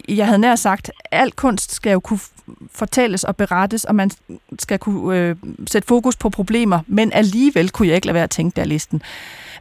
jeg 0.09 0.27
havde 0.27 0.39
nær 0.39 0.55
sagt, 0.55 0.91
al 1.11 1.33
kunst 1.33 1.73
skal 1.73 1.93
jo 1.93 2.01
kunne 2.01 2.19
fortælles 2.73 3.25
og 3.25 3.37
berettes, 3.37 3.85
og 3.85 3.95
man 3.95 4.11
skal 4.59 4.79
kunne 4.79 5.19
øh, 5.19 5.37
sætte 5.67 5.89
fokus 5.89 6.17
på 6.17 6.31
problemer, 6.31 6.81
men 6.87 7.13
alligevel 7.13 7.71
kunne 7.71 7.89
jeg 7.89 7.95
ikke 7.95 8.07
lade 8.07 8.15
være 8.15 8.25
at 8.25 8.31
tænke 8.31 8.57
der 8.57 8.65
listen. 8.65 9.03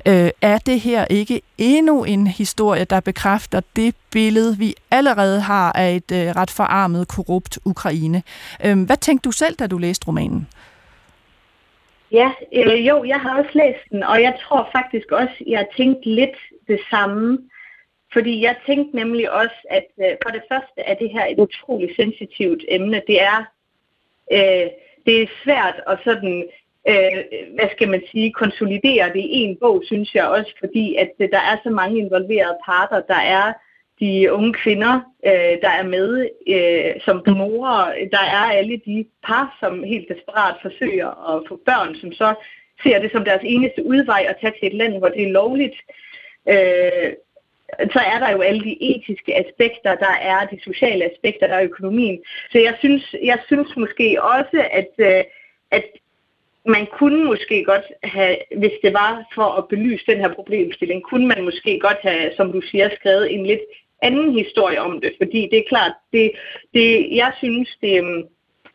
Øh, 0.05 0.29
er 0.41 0.57
det 0.57 0.81
her 0.81 1.05
ikke 1.05 1.41
endnu 1.57 2.03
en 2.03 2.27
historie, 2.27 2.83
der 2.83 3.00
bekræfter 3.00 3.62
det 3.75 3.95
billede, 4.12 4.57
vi 4.57 4.75
allerede 4.91 5.41
har 5.41 5.71
af 5.71 5.95
et 5.95 6.12
øh, 6.12 6.36
ret 6.36 6.51
forarmet, 6.51 7.07
korrupt 7.07 7.59
Ukraine? 7.65 8.24
Øh, 8.65 8.81
hvad 8.81 8.98
tænkte 8.98 9.27
du 9.27 9.31
selv, 9.31 9.55
da 9.55 9.67
du 9.67 9.77
læste 9.77 10.07
romanen? 10.07 10.48
Ja, 12.11 12.31
øh, 12.53 12.87
jo, 12.87 13.03
jeg 13.03 13.19
har 13.19 13.39
også 13.39 13.51
læst 13.53 13.89
den, 13.91 14.03
og 14.03 14.21
jeg 14.21 14.37
tror 14.41 14.69
faktisk 14.71 15.11
også, 15.11 15.35
jeg 15.47 15.59
har 15.59 15.67
tænkt 15.77 16.05
lidt 16.05 16.37
det 16.67 16.79
samme. 16.89 17.49
Fordi 18.13 18.43
jeg 18.43 18.55
tænkte 18.65 18.95
nemlig 18.95 19.31
også, 19.31 19.59
at 19.69 19.87
øh, 19.99 20.15
for 20.23 20.29
det 20.29 20.43
første 20.51 20.79
er 20.81 20.93
det 20.93 21.09
her 21.09 21.25
et 21.25 21.39
utroligt 21.39 21.95
sensitivt 21.95 22.63
emne. 22.67 23.01
Det 23.07 23.21
er, 23.21 23.39
øh, 24.31 24.67
det 25.05 25.21
er 25.21 25.27
svært 25.43 25.81
at 25.87 25.99
sådan, 26.03 26.49
øh, 26.87 27.23
hvad 27.55 27.69
skal 27.71 27.89
man 27.89 28.03
sige, 28.11 28.33
konsolidere 28.33 29.13
det 29.13 29.25
i 29.37 29.37
en 29.47 29.57
bog, 29.61 29.83
synes 29.85 30.15
jeg 30.15 30.27
også, 30.27 30.53
fordi 30.59 30.95
at 30.95 31.11
øh, 31.19 31.29
der 31.31 31.39
er 31.39 31.57
så 31.63 31.69
mange 31.69 31.99
involverede 31.99 32.57
parter. 32.65 33.01
Der 33.01 33.21
er 33.39 33.53
de 33.99 34.33
unge 34.33 34.53
kvinder, 34.53 35.01
øh, 35.25 35.55
der 35.63 35.69
er 35.79 35.83
med 35.83 36.29
øh, 36.47 37.01
som 37.01 37.23
donorer. 37.25 37.93
Der 38.11 38.25
er 38.37 38.45
alle 38.59 38.81
de 38.85 39.05
par, 39.23 39.57
som 39.59 39.83
helt 39.83 40.09
desperat 40.09 40.55
forsøger 40.62 41.35
at 41.35 41.43
få 41.47 41.59
børn, 41.65 41.95
som 41.95 42.12
så 42.12 42.33
ser 42.83 42.99
det 42.99 43.12
som 43.12 43.25
deres 43.25 43.41
eneste 43.43 43.85
udvej 43.85 44.25
at 44.29 44.38
tage 44.41 44.53
til 44.59 44.67
et 44.67 44.73
land, 44.73 44.97
hvor 44.97 45.09
det 45.09 45.23
er 45.23 45.31
lovligt. 45.31 45.75
Øh, 46.49 47.13
så 47.93 47.99
er 47.99 48.19
der 48.19 48.31
jo 48.31 48.41
alle 48.41 48.63
de 48.63 48.83
etiske 48.95 49.38
aspekter, 49.38 49.95
der 49.95 50.15
er 50.21 50.45
de 50.45 50.59
sociale 50.63 51.12
aspekter, 51.12 51.47
der 51.47 51.55
er 51.55 51.63
økonomien. 51.63 52.19
Så 52.51 52.59
jeg 52.59 52.75
synes, 52.79 53.15
jeg 53.23 53.39
synes 53.47 53.75
måske 53.77 54.23
også, 54.23 54.67
at, 54.71 54.91
øh, 54.97 55.23
at 55.71 55.85
man 56.65 56.88
kunne 56.99 57.25
måske 57.25 57.63
godt 57.63 57.85
have, 58.03 58.38
hvis 58.57 58.71
det 58.83 58.93
var 58.93 59.25
for 59.35 59.49
at 59.57 59.67
belyse 59.67 60.05
den 60.05 60.19
her 60.19 60.33
problemstilling, 60.33 61.03
kunne 61.03 61.27
man 61.27 61.43
måske 61.43 61.79
godt 61.79 61.97
have, 62.01 62.31
som 62.38 62.51
du 62.51 62.62
siger, 62.62 62.89
skrevet 62.95 63.33
en 63.33 63.45
lidt 63.45 63.62
anden 64.01 64.33
historie 64.33 64.81
om 64.81 65.01
det. 65.01 65.13
Fordi 65.17 65.47
det 65.51 65.59
er 65.59 65.69
klart, 65.69 65.91
det, 66.13 66.31
det, 66.73 67.15
jeg 67.15 67.33
synes, 67.38 67.77
det, 67.81 67.97
øhm, 67.97 68.23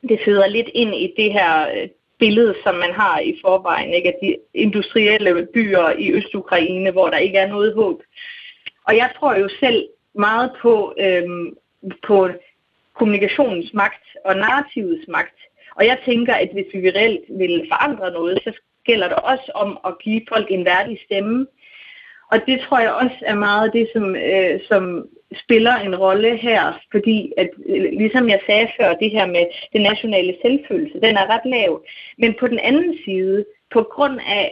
det 0.08 0.20
sidder 0.24 0.46
lidt 0.46 0.70
ind 0.74 0.94
i 0.94 1.14
det 1.16 1.32
her 1.32 1.68
øh, 1.68 1.88
billede, 2.18 2.54
som 2.64 2.74
man 2.74 2.92
har 2.92 3.18
i 3.18 3.38
forvejen, 3.44 3.94
ikke? 3.94 4.08
at 4.08 4.18
de 4.22 4.37
industrielle 4.54 5.48
byer 5.54 5.90
i 5.98 6.12
Østukraine, 6.12 6.90
hvor 6.90 7.08
der 7.10 7.18
ikke 7.18 7.38
er 7.38 7.48
noget 7.48 7.74
håb, 7.74 8.02
og 8.87 8.96
jeg 8.96 9.10
tror 9.18 9.34
jo 9.34 9.48
selv 9.60 9.88
meget 10.14 10.50
på, 10.62 10.94
øhm, 11.00 11.56
på 12.06 12.28
kommunikationens 12.94 13.70
magt 13.74 14.06
og 14.24 14.37
narrativets 14.37 15.08
magt. 15.08 15.38
Og 15.76 15.87
jeg 15.87 15.98
tænker, 16.04 16.34
at 16.34 16.48
hvis 16.52 16.66
vi 16.74 16.90
reelt 16.90 17.24
vil 17.28 17.66
forandre 17.72 18.10
noget, 18.10 18.38
så 18.44 18.52
gælder 18.84 19.08
det 19.08 19.16
også 19.16 19.52
om 19.54 19.78
at 19.87 19.98
give 19.98 20.22
folk 20.28 20.46
en 20.50 20.64
værdig 20.64 20.98
stemme. 21.04 21.46
Og 22.35 22.40
det 22.47 22.61
tror 22.61 22.79
jeg 22.79 22.92
også 22.92 23.18
er 23.23 23.35
meget 23.35 23.73
det, 23.73 23.88
som, 23.92 24.16
øh, 24.16 24.61
som 24.68 25.09
spiller 25.44 25.75
en 25.77 25.97
rolle 25.97 26.37
her, 26.37 26.81
fordi 26.92 27.33
at, 27.37 27.51
øh, 27.66 27.83
ligesom 28.03 28.29
jeg 28.29 28.40
sagde 28.47 28.68
før, 28.81 28.94
det 28.94 29.11
her 29.11 29.27
med 29.27 29.44
den 29.73 29.83
nationale 29.83 30.37
selvfølelse, 30.42 31.01
den 31.01 31.16
er 31.16 31.27
ret 31.35 31.47
lav. 31.51 31.85
Men 32.18 32.35
på 32.40 32.47
den 32.47 32.59
anden 32.59 32.99
side, 33.05 33.44
på 33.73 33.83
grund 33.83 34.20
af 34.27 34.47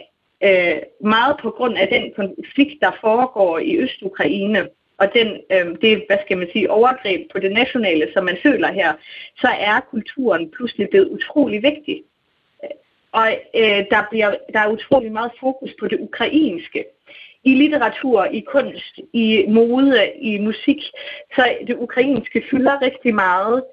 øh, 0.47 0.81
meget 1.01 1.35
på 1.41 1.49
grund 1.49 1.77
af 1.77 1.87
den 1.87 2.13
konflikt, 2.15 2.81
der 2.81 2.91
foregår 3.01 3.59
i 3.59 3.77
Øst-Ukraine, 3.77 4.67
og 4.97 5.07
den, 5.13 5.27
øh, 5.51 5.65
det, 5.81 6.03
hvad 6.07 6.17
skal 6.25 6.37
man 6.37 6.49
sige, 6.53 6.71
overgreb 6.71 7.31
på 7.31 7.39
det 7.39 7.51
nationale, 7.51 8.07
som 8.13 8.25
man 8.25 8.37
føler 8.43 8.71
her, 8.71 8.93
så 9.37 9.47
er 9.59 9.79
kulturen 9.79 10.51
pludselig 10.51 10.89
blevet 10.89 11.09
utrolig 11.09 11.63
vigtig. 11.63 12.03
Og 13.11 13.27
øh, 13.55 13.81
der, 13.93 14.03
bliver, 14.09 14.35
der 14.53 14.59
er 14.59 14.67
utrolig 14.67 15.11
meget 15.11 15.31
fokus 15.39 15.71
på 15.79 15.87
det 15.87 15.99
ukrainske. 15.99 16.85
I 17.43 17.53
litteratur, 17.55 18.25
i 18.25 18.39
kunst, 18.39 18.99
i 19.13 19.45
mode, 19.47 20.11
i 20.21 20.39
musik, 20.39 20.81
så 21.35 21.55
det 21.67 21.75
ukrainske 21.75 22.43
fylder 22.51 22.81
rigtig 22.81 23.15
meget. 23.15 23.63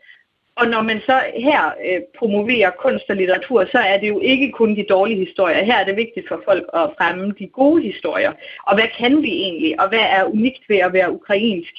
Og 0.56 0.66
når 0.66 0.82
man 0.82 1.00
så 1.00 1.22
her 1.34 1.62
øh, 1.86 2.00
promoverer 2.18 2.70
kunst 2.70 3.04
og 3.08 3.16
litteratur, 3.16 3.64
så 3.72 3.78
er 3.78 3.96
det 3.98 4.08
jo 4.08 4.20
ikke 4.20 4.52
kun 4.52 4.76
de 4.76 4.86
dårlige 4.88 5.24
historier. 5.26 5.64
Her 5.64 5.78
er 5.78 5.84
det 5.84 5.96
vigtigt 5.96 6.28
for 6.28 6.42
folk 6.44 6.64
at 6.74 6.90
fremme 6.98 7.34
de 7.38 7.46
gode 7.46 7.82
historier. 7.82 8.32
Og 8.66 8.74
hvad 8.74 8.88
kan 8.98 9.22
vi 9.22 9.32
egentlig? 9.32 9.80
Og 9.80 9.88
hvad 9.88 10.06
er 10.18 10.24
unikt 10.24 10.62
ved 10.68 10.78
at 10.78 10.92
være 10.92 11.12
ukrainsk? 11.12 11.74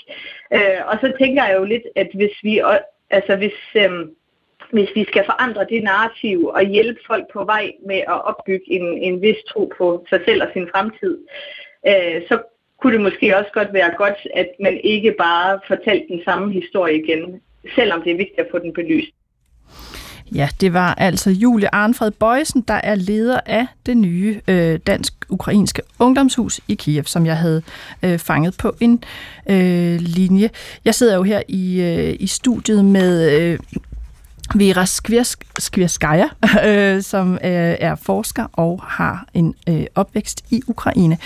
Øh, 0.54 0.80
og 0.86 0.98
så 1.02 1.14
tænker 1.20 1.46
jeg 1.46 1.56
jo 1.58 1.64
lidt, 1.64 1.84
at 1.96 2.10
hvis 2.14 2.36
vi, 2.44 2.62
altså 3.10 3.36
hvis, 3.36 3.60
øh, 3.76 3.92
hvis 4.72 4.90
vi 4.96 5.04
skal 5.04 5.26
forandre 5.26 5.66
det 5.70 5.84
narrativ 5.84 6.46
og 6.48 6.64
hjælpe 6.64 7.00
folk 7.08 7.26
på 7.34 7.44
vej 7.44 7.72
med 7.88 7.98
at 8.14 8.26
opbygge 8.30 8.72
en, 8.72 8.98
en 8.98 9.22
vis 9.22 9.44
tro 9.50 9.72
på 9.78 10.06
sig 10.10 10.20
selv 10.26 10.44
og 10.44 10.50
sin 10.54 10.70
fremtid, 10.74 11.18
øh, 11.18 11.71
øh, 11.88 12.22
så 12.28 12.42
kunne 12.82 12.94
det 12.94 13.02
måske 13.02 13.38
også 13.38 13.52
godt 13.54 13.74
være 13.74 13.92
godt, 13.98 14.28
at 14.36 14.50
man 14.60 14.80
ikke 14.84 15.16
bare 15.18 15.60
fortalte 15.68 16.06
den 16.10 16.22
samme 16.26 16.54
historie 16.54 17.04
igen 17.04 17.42
selvom 17.76 18.02
det 18.02 18.12
er 18.12 18.18
vigtigt 18.18 18.40
at 18.40 18.48
få 18.52 18.60
den 18.60 18.74
belyst. 18.74 19.12
Ja, 20.36 20.50
det 20.62 20.74
var 20.74 20.94
altså 20.94 21.30
Julie 21.30 21.76
Arnfred 21.76 22.12
Bøjsen, 22.12 22.62
der 22.68 22.74
er 22.84 22.96
leder 22.96 23.40
af 23.46 23.68
det 23.86 23.98
nye 23.98 24.42
øh, 24.48 24.80
dansk-ukrainske 24.88 25.82
ungdomshus 26.00 26.60
i 26.68 26.76
Kiev, 26.76 27.04
som 27.04 27.26
jeg 27.26 27.38
havde 27.38 27.62
øh, 28.04 28.20
fanget 28.20 28.56
på 28.60 28.76
en 28.80 29.04
øh, 29.50 30.00
linje. 30.00 30.50
Jeg 30.86 30.96
sidder 30.96 31.16
jo 31.16 31.24
her 31.24 31.42
i, 31.48 31.82
øh, 31.82 32.16
i 32.20 32.28
studiet 32.28 32.86
med 32.86 33.42
øh, 33.42 33.60
Vera 34.56 34.86
Skvirskaya, 35.60 36.26
øh, 36.68 37.02
som 37.02 37.34
øh, 37.34 37.40
er 37.80 37.96
forsker 37.96 38.46
og 38.54 38.82
har 38.88 39.26
en 39.34 39.56
øh, 39.70 39.86
opvækst 39.96 40.42
i 40.50 40.62
Ukraine. 40.68 41.18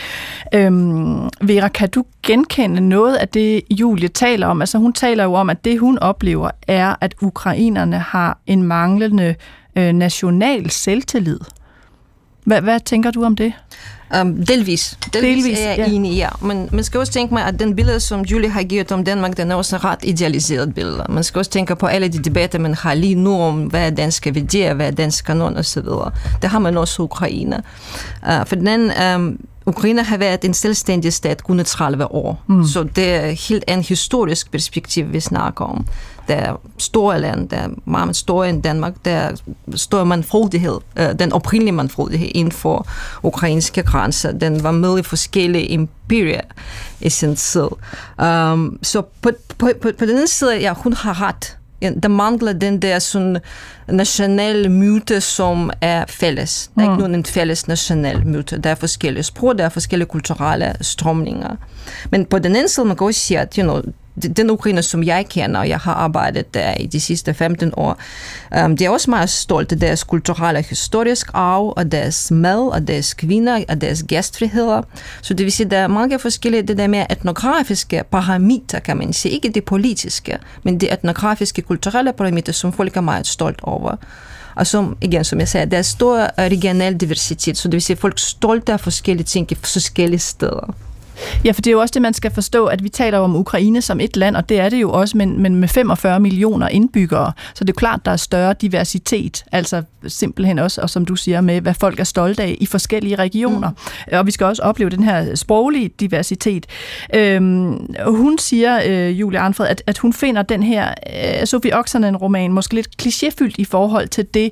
Øhm, 0.53 1.29
Vera, 1.41 1.67
kan 1.67 1.89
du 1.89 2.03
genkende 2.23 2.81
noget 2.81 3.15
af 3.15 3.27
det, 3.27 3.61
Julie 3.71 4.07
taler 4.07 4.47
om? 4.47 4.61
Altså 4.61 4.77
hun 4.77 4.93
taler 4.93 5.23
jo 5.23 5.33
om, 5.33 5.49
at 5.49 5.65
det 5.65 5.79
hun 5.79 5.99
oplever 5.99 6.51
er, 6.67 6.95
at 7.01 7.15
ukrainerne 7.21 7.99
har 7.99 8.37
en 8.47 8.63
manglende 8.63 9.35
øh, 9.75 9.93
national 9.93 10.69
selvtillid. 10.69 11.39
Hvad, 12.43 12.61
hvad 12.61 12.79
tænker 12.79 13.11
du 13.11 13.23
om 13.23 13.35
det? 13.35 13.53
Um, 14.21 14.45
delvis. 14.45 14.97
Delvis, 15.13 15.43
delvis 15.43 15.59
er 15.59 15.69
jeg 15.69 15.77
ja. 15.77 15.85
enig, 15.85 16.17
ja. 16.17 16.29
Men 16.41 16.69
man 16.71 16.83
skal 16.83 16.99
også 16.99 17.13
tænke 17.13 17.33
mig, 17.33 17.45
at 17.45 17.59
den 17.59 17.75
billede, 17.75 17.99
som 17.99 18.21
Julie 18.21 18.49
har 18.49 18.63
givet 18.63 18.91
om 18.91 19.03
Danmark, 19.03 19.37
den 19.37 19.51
er 19.51 19.55
også 19.55 19.75
en 19.75 19.83
ret 19.83 19.99
idealiseret 20.03 20.75
billede. 20.75 21.05
Man 21.09 21.23
skal 21.23 21.39
også 21.39 21.51
tænke 21.51 21.75
på 21.75 21.85
alle 21.85 22.07
de 22.07 22.17
debatter, 22.17 22.59
man 22.59 22.73
har 22.73 22.93
lige 22.93 23.15
nu 23.15 23.41
om, 23.41 23.63
hvad 23.63 23.85
er 23.85 23.89
danske 23.89 24.35
værdier, 24.35 24.73
hvad 24.73 24.87
er 24.87 24.91
dansk 24.91 25.25
kanon 25.25 25.57
osv. 25.57 25.83
Det 26.41 26.49
har 26.49 26.59
man 26.59 26.77
også 26.77 27.01
i 27.01 27.03
Ukraine. 27.03 27.61
Uh, 28.27 28.45
for 28.45 28.55
den 28.55 28.91
um, 29.15 29.39
Ukraine 29.65 30.03
har 30.03 30.17
været 30.17 30.45
en 30.45 30.53
selvstændig 30.53 31.13
stat 31.13 31.43
kun 31.43 31.63
30 31.65 32.11
år. 32.11 32.43
Mm. 32.47 32.65
Så 32.65 32.83
det 32.83 33.13
er 33.13 33.27
helt 33.49 33.63
en 33.67 33.81
historisk 33.81 34.51
perspektiv, 34.51 35.13
vi 35.13 35.19
snakker 35.19 35.65
om. 35.65 35.85
Der 36.27 36.35
er 36.35 36.61
store 36.77 37.21
land, 37.21 37.49
der 37.49 37.57
er 37.57 37.69
meget 37.85 38.15
større 38.15 38.49
end 38.49 38.63
Danmark, 38.63 38.93
der 39.05 39.11
er 39.11 39.31
stor 39.75 40.03
mandfrodighed, 40.03 40.77
øh, 40.99 41.19
den 41.19 41.33
oprindelige 41.33 41.71
mandfrodighed 41.71 42.29
inden 42.35 42.51
for 42.51 42.87
ukrainske 43.23 43.83
grænser. 43.83 44.31
Den 44.31 44.63
var 44.63 44.71
med 44.71 44.99
i 44.99 45.03
forskellige 45.03 45.65
imperier 45.65 46.41
i 47.01 47.09
sin 47.09 47.35
tid. 47.35 47.67
Um, 48.23 48.79
så 48.81 49.01
på, 49.21 49.29
på, 49.57 49.69
på, 49.81 49.89
på 49.97 50.05
den 50.05 50.27
side, 50.27 50.59
ja, 50.59 50.73
hun 50.73 50.93
har 50.93 51.21
ret 51.21 51.57
der 51.81 52.07
mangler 52.07 52.53
den 52.53 52.81
der 52.81 52.99
sådan 52.99 53.37
nationale 53.87 54.69
myte, 54.69 55.21
som 55.21 55.71
er 55.81 56.05
fælles. 56.07 56.71
Der 56.75 56.81
er 56.81 56.89
mm. 56.89 56.93
ikke 56.93 57.07
nogen 57.07 57.25
fælles 57.25 57.67
national 57.67 58.27
myte. 58.27 58.57
Der 58.57 58.69
er 58.69 58.75
forskellige 58.75 59.23
sprog, 59.23 59.57
der 59.57 59.65
er 59.65 59.69
forskellige 59.69 60.07
kulturelle 60.07 60.73
strømninger. 60.81 61.55
Men 62.09 62.25
på 62.25 62.39
den 62.39 62.55
anden 62.55 62.69
side, 62.69 62.85
man 62.85 62.97
kan 62.97 63.07
også 63.07 63.19
sige, 63.19 63.39
at 63.39 63.55
you 63.55 63.63
know, 63.63 63.81
den 64.21 64.49
Ukraine, 64.49 64.81
som 64.81 65.03
jeg 65.03 65.25
kender, 65.29 65.59
og 65.59 65.69
jeg 65.69 65.79
har 65.79 65.93
arbejdet 65.93 66.53
der 66.53 66.73
i 66.73 66.85
de 66.85 67.01
sidste 67.01 67.33
15 67.33 67.71
år, 67.77 67.99
um, 68.63 68.77
de 68.77 68.85
er 68.85 68.89
også 68.89 69.09
meget 69.09 69.29
stolte 69.29 69.75
af 69.75 69.79
deres 69.79 70.03
kulturelle 70.03 70.57
og 70.57 70.63
historisk 70.63 71.29
arv, 71.33 71.73
og 71.77 71.91
deres 71.91 72.31
mad, 72.31 72.67
og 72.71 72.87
deres 72.87 73.13
kvinder, 73.13 73.63
og 73.69 73.81
deres 73.81 74.03
gæstfriheder. 74.03 74.81
Så 75.21 75.33
det 75.33 75.43
vil 75.43 75.51
sige, 75.51 75.69
der 75.69 75.77
er 75.77 75.87
mange 75.87 76.19
forskellige, 76.19 76.63
det 76.63 76.77
der 76.77 76.87
med 76.87 77.05
etnografiske 77.09 78.03
parametre, 78.11 78.81
kan 78.81 78.97
man 78.97 79.13
sige. 79.13 79.31
Ikke 79.31 79.49
det 79.49 79.63
politiske, 79.63 80.37
men 80.63 80.79
det 80.79 80.93
etnografiske, 80.93 81.61
kulturelle 81.61 82.13
parametre, 82.13 82.53
som 82.53 82.73
folk 82.73 82.97
er 82.97 83.01
meget 83.01 83.27
stolt 83.27 83.59
over. 83.63 83.95
Og 84.55 84.67
som, 84.67 84.97
igen, 85.01 85.23
som 85.23 85.39
jeg 85.39 85.47
sagde, 85.47 85.71
der 85.71 85.77
er 85.77 85.81
stor 85.81 86.19
øh, 86.19 86.29
regional 86.37 86.93
diversitet, 86.93 87.57
så 87.57 87.67
det 87.67 87.73
vil 87.73 87.81
sige, 87.81 87.97
folk 87.97 88.13
er 88.13 88.19
stolte 88.19 88.73
af 88.73 88.79
forskellige 88.79 89.25
ting 89.25 89.51
i 89.51 89.55
forskellige 89.55 90.19
steder. 90.19 90.75
Ja, 91.45 91.51
for 91.51 91.61
det 91.61 91.67
er 91.67 91.71
jo 91.71 91.79
også 91.79 91.91
det, 91.91 92.01
man 92.01 92.13
skal 92.13 92.31
forstå, 92.31 92.65
at 92.65 92.83
vi 92.83 92.89
taler 92.89 93.17
om 93.17 93.35
Ukraine 93.35 93.81
som 93.81 93.99
et 93.99 94.17
land, 94.17 94.35
og 94.35 94.49
det 94.49 94.59
er 94.59 94.69
det 94.69 94.81
jo 94.81 94.91
også, 94.91 95.17
men, 95.17 95.41
men 95.41 95.55
med 95.55 95.67
45 95.67 96.19
millioner 96.19 96.67
indbyggere. 96.67 97.31
Så 97.53 97.63
det 97.63 97.69
er 97.69 97.79
klart, 97.79 98.05
der 98.05 98.11
er 98.11 98.17
større 98.17 98.53
diversitet, 98.61 99.45
altså 99.51 99.83
simpelthen 100.07 100.59
også, 100.59 100.81
og 100.81 100.89
som 100.89 101.05
du 101.05 101.15
siger, 101.15 101.41
med 101.41 101.61
hvad 101.61 101.73
folk 101.73 101.99
er 101.99 102.03
stolte 102.03 102.43
af 102.43 102.57
i 102.59 102.65
forskellige 102.65 103.15
regioner. 103.15 103.69
Mm. 103.69 104.17
Og 104.17 104.25
vi 104.25 104.31
skal 104.31 104.45
også 104.45 104.61
opleve 104.61 104.89
den 104.89 105.03
her 105.03 105.35
sproglige 105.35 105.89
diversitet. 105.99 106.65
Øhm, 107.15 107.95
hun 108.05 108.37
siger, 108.37 108.79
øh, 108.85 109.19
Julie 109.19 109.39
Arnfred, 109.39 109.67
at, 109.67 109.83
at 109.87 109.97
hun 109.97 110.13
finder 110.13 110.41
den 110.41 110.63
her 110.63 110.93
øh, 111.39 111.47
Sofie 111.47 111.75
Oksanen-roman 111.75 112.51
måske 112.51 112.75
lidt 112.75 112.89
klichéfyldt 113.01 113.55
i 113.57 113.65
forhold 113.65 114.07
til 114.07 114.25
det, 114.33 114.51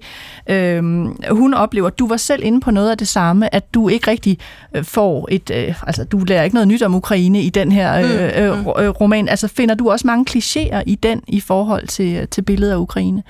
øh, 0.50 0.84
hun 1.32 1.54
oplever. 1.54 1.90
Du 1.90 2.08
var 2.08 2.18
selv 2.18 2.44
inde 2.44 2.62
på 2.62 2.72
noget 2.72 2.92
af 2.92 2.98
det 2.98 3.08
samme, 3.08 3.56
at 3.56 3.74
du 3.74 3.90
ikke 3.90 4.12
rigtig 4.12 4.38
øh, 4.76 4.84
får 4.84 5.28
et, 5.32 5.52
øh, 5.54 5.84
altså 5.88 6.04
du 6.04 6.20
lærer 6.20 6.44
ikke 6.44 6.53
noget 6.54 6.68
nyt 6.68 6.84
om 6.84 6.96
Ukraine 6.96 7.42
i 7.42 7.50
den 7.50 7.72
her 7.72 7.94
øh, 7.94 8.10
mm, 8.10 8.44
øh, 8.44 8.60
mm. 8.60 8.84
øh, 8.84 8.90
roman. 8.90 9.30
Altså 9.30 9.48
finder 9.48 9.76
du 9.76 9.92
også 9.92 10.08
mange 10.08 10.26
klichéer 10.30 10.84
i 10.86 10.96
den 10.96 11.22
i 11.28 11.40
forhold 11.40 11.88
til, 11.88 12.28
til 12.28 12.42
billedet 12.42 12.74
af 12.74 12.78
Ukraine? 12.78 13.24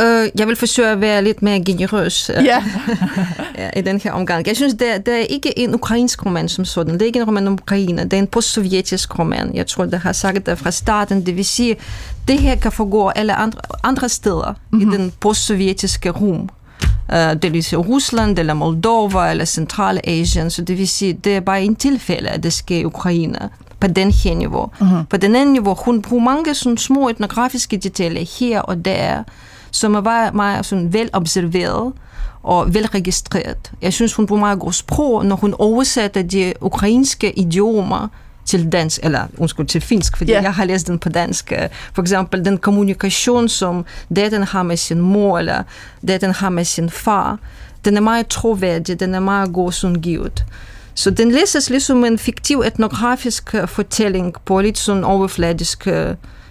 Uh, 0.00 0.38
jeg 0.38 0.46
vil 0.48 0.56
forsøge 0.56 0.88
at 0.88 1.00
være 1.00 1.24
lidt 1.24 1.42
mere 1.42 1.64
generøs 1.64 2.30
uh, 2.38 2.44
ja. 2.50 2.64
i 3.76 3.80
den 3.80 4.00
her 4.00 4.12
omgang. 4.12 4.46
Jeg 4.46 4.56
synes, 4.56 4.74
det, 4.74 5.06
det 5.06 5.14
er 5.14 5.18
ikke 5.18 5.58
en 5.58 5.74
ukrainsk 5.74 6.26
roman 6.26 6.48
som 6.48 6.64
sådan. 6.64 6.94
Det 6.94 7.02
er 7.02 7.06
ikke 7.06 7.18
en 7.18 7.24
roman 7.24 7.46
om 7.46 7.52
Ukraine. 7.52 8.04
Det 8.04 8.12
er 8.12 8.18
en 8.18 8.26
postsovjetisk 8.26 9.18
roman. 9.18 9.54
Jeg 9.54 9.66
tror, 9.66 9.84
det 9.84 9.98
har 9.98 10.12
sagt 10.12 10.46
det 10.46 10.58
fra 10.58 10.70
starten. 10.70 11.26
Det 11.26 11.36
vil 11.36 11.44
sige, 11.44 11.76
det 12.28 12.38
her 12.38 12.56
kan 12.56 12.72
foregå 12.72 13.08
alle 13.08 13.34
andre, 13.34 13.60
andre 13.82 14.08
steder 14.08 14.54
mm-hmm. 14.70 14.80
i 14.80 14.84
mhm. 14.84 14.96
den 14.96 15.12
postsovjetiske 15.20 16.10
rum. 16.10 16.48
Det 17.12 17.52
vil 17.52 17.64
sige 17.64 17.78
Rusland, 17.78 18.38
eller 18.38 18.54
Moldova, 18.54 19.30
eller 19.30 19.44
Centralasien. 19.44 20.50
Så 20.50 20.62
det 20.62 20.78
vil 20.78 20.88
sige, 20.88 21.12
det 21.12 21.36
er 21.36 21.40
bare 21.40 21.64
en 21.64 21.76
tilfælde, 21.76 22.28
at 22.28 22.42
det 22.42 22.52
sker 22.52 22.76
i 22.76 22.84
Ukraine 22.84 23.38
på 23.80 23.86
den 23.86 24.10
her 24.10 24.34
niveau. 24.34 24.70
Mm-hmm. 24.80 25.06
På 25.06 25.16
den 25.16 25.36
anden 25.36 25.52
niveau, 25.52 25.74
hun 25.74 26.02
bruger 26.02 26.24
mange 26.24 26.54
sådan 26.54 26.78
små 26.78 27.08
etnografiske 27.08 27.76
detaljer 27.76 28.24
her 28.40 28.60
og 28.60 28.84
der, 28.84 29.22
som 29.70 29.94
er 29.94 30.00
meget, 30.00 30.34
meget 30.34 30.66
sådan 30.66 30.92
velobserveret 30.92 31.92
og 32.42 32.74
velregistreret. 32.74 33.72
Jeg 33.82 33.92
synes, 33.92 34.14
hun 34.14 34.26
bruger 34.26 34.40
meget 34.40 34.60
godt 34.60 34.74
sprog, 34.74 35.26
når 35.26 35.36
hun 35.36 35.54
oversætter 35.58 36.22
de 36.22 36.52
ukrainske 36.60 37.38
idiomer 37.38 38.08
til 38.46 38.72
dansk, 38.72 39.00
eller 39.02 39.26
undskyld, 39.38 39.66
til 39.66 39.80
finsk, 39.80 40.16
fordi 40.16 40.32
yeah. 40.32 40.44
jeg 40.44 40.54
har 40.54 40.64
læst 40.64 40.86
den 40.86 40.98
på 40.98 41.08
dansk. 41.08 41.52
For 41.94 42.02
eksempel 42.02 42.44
den 42.44 42.58
kommunikation, 42.58 43.48
som 43.48 43.84
daten 44.16 44.42
har 44.42 44.62
med 44.62 44.76
sin 44.76 45.00
mor, 45.00 45.38
eller 45.38 45.62
daten 46.08 46.32
har 46.32 46.48
med 46.48 46.64
sin 46.64 46.90
far, 46.90 47.38
den 47.84 47.96
er 47.96 48.00
meget 48.00 48.26
troværdig, 48.26 49.00
den 49.00 49.14
er 49.14 49.20
meget 49.20 49.52
god 49.52 49.72
sådan 49.72 50.00
givet. 50.00 50.44
Så 50.94 51.10
den 51.10 51.30
læses 51.30 51.70
ligesom 51.70 52.04
en 52.04 52.18
fiktiv 52.18 52.62
etnografisk 52.66 53.54
fortælling 53.66 54.34
på 54.44 54.60
lidt 54.60 54.78
sådan 54.78 55.04
overfladisk 55.04 55.88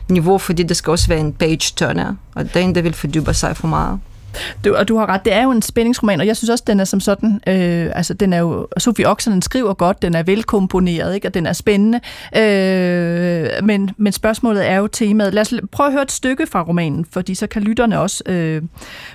niveau, 0.09 0.37
fordi 0.37 0.63
det 0.63 0.77
skal 0.77 0.91
også 0.91 1.07
være 1.07 1.19
en 1.19 1.33
page-turner, 1.33 2.15
og 2.35 2.53
der 2.53 2.59
er 2.59 2.63
en, 2.63 2.75
der 2.75 2.81
vil 2.81 2.93
fordybe 2.93 3.33
sig 3.33 3.57
for 3.57 3.67
meget. 3.67 3.99
Du, 4.65 4.75
og 4.75 4.87
du 4.87 4.97
har 4.97 5.09
ret, 5.09 5.25
det 5.25 5.33
er 5.33 5.43
jo 5.43 5.51
en 5.51 5.61
spændingsroman, 5.61 6.19
og 6.19 6.27
jeg 6.27 6.37
synes 6.37 6.49
også, 6.49 6.63
den 6.67 6.79
er 6.79 6.85
som 6.85 6.99
sådan, 6.99 7.41
øh, 7.47 7.91
altså 7.95 8.13
den 8.13 8.33
er 8.33 8.39
jo, 8.39 8.67
Sofie 8.77 9.07
Oksanen 9.07 9.41
skriver 9.41 9.73
godt, 9.73 10.01
den 10.01 10.15
er 10.15 10.23
velkomponeret, 10.23 11.15
ikke? 11.15 11.27
og 11.27 11.33
den 11.33 11.45
er 11.45 11.53
spændende, 11.53 11.99
øh, 12.35 13.65
men, 13.65 13.91
men 13.97 14.13
spørgsmålet 14.13 14.69
er 14.69 14.75
jo 14.75 14.87
temaet. 14.87 15.33
Lad 15.33 15.41
os 15.41 15.53
prøve 15.71 15.87
at 15.87 15.93
høre 15.93 16.03
et 16.03 16.11
stykke 16.11 16.47
fra 16.47 16.61
romanen, 16.61 17.05
fordi 17.11 17.35
så 17.35 17.47
kan 17.47 17.61
lytterne 17.61 17.99
også 17.99 18.23
øh, 18.25 18.61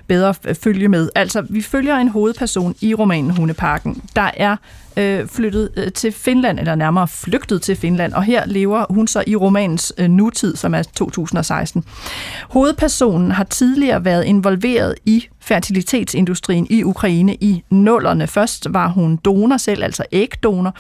bedre 0.07 0.35
følge 0.55 0.89
med. 0.89 1.09
Altså, 1.15 1.47
vi 1.51 1.63
følger 1.63 1.97
en 1.97 2.09
hovedperson 2.09 2.75
i 2.81 2.95
romanen 2.95 3.31
Hundeparken, 3.31 4.03
der 4.17 4.31
er 4.37 4.57
øh, 4.97 5.27
flyttet 5.27 5.71
øh, 5.77 5.93
til 5.93 6.13
Finland, 6.13 6.59
eller 6.59 6.75
nærmere 6.75 7.09
flygtet 7.09 7.63
til 7.63 7.77
Finland, 7.77 8.13
og 8.13 8.23
her 8.23 8.47
lever 8.47 8.85
hun 8.91 9.07
så 9.07 9.25
i 9.27 9.37
romanens 9.37 9.93
øh, 9.99 10.09
nutid, 10.09 10.57
som 10.57 10.75
er 10.75 10.83
2016. 10.83 11.85
Hovedpersonen 12.49 13.31
har 13.31 13.45
tidligere 13.45 14.05
været 14.05 14.25
involveret 14.25 14.95
i 15.07 15.10
fertilitetsindustrien 15.41 16.67
i 16.71 16.85
Ukraine 16.85 17.35
i 17.35 17.63
nullerne. 17.71 18.27
Først 18.27 18.67
var 18.71 18.89
hun 18.89 19.17
donor 19.17 19.57
selv, 19.57 19.85
altså 19.85 20.05
ægdonor, 20.13 20.77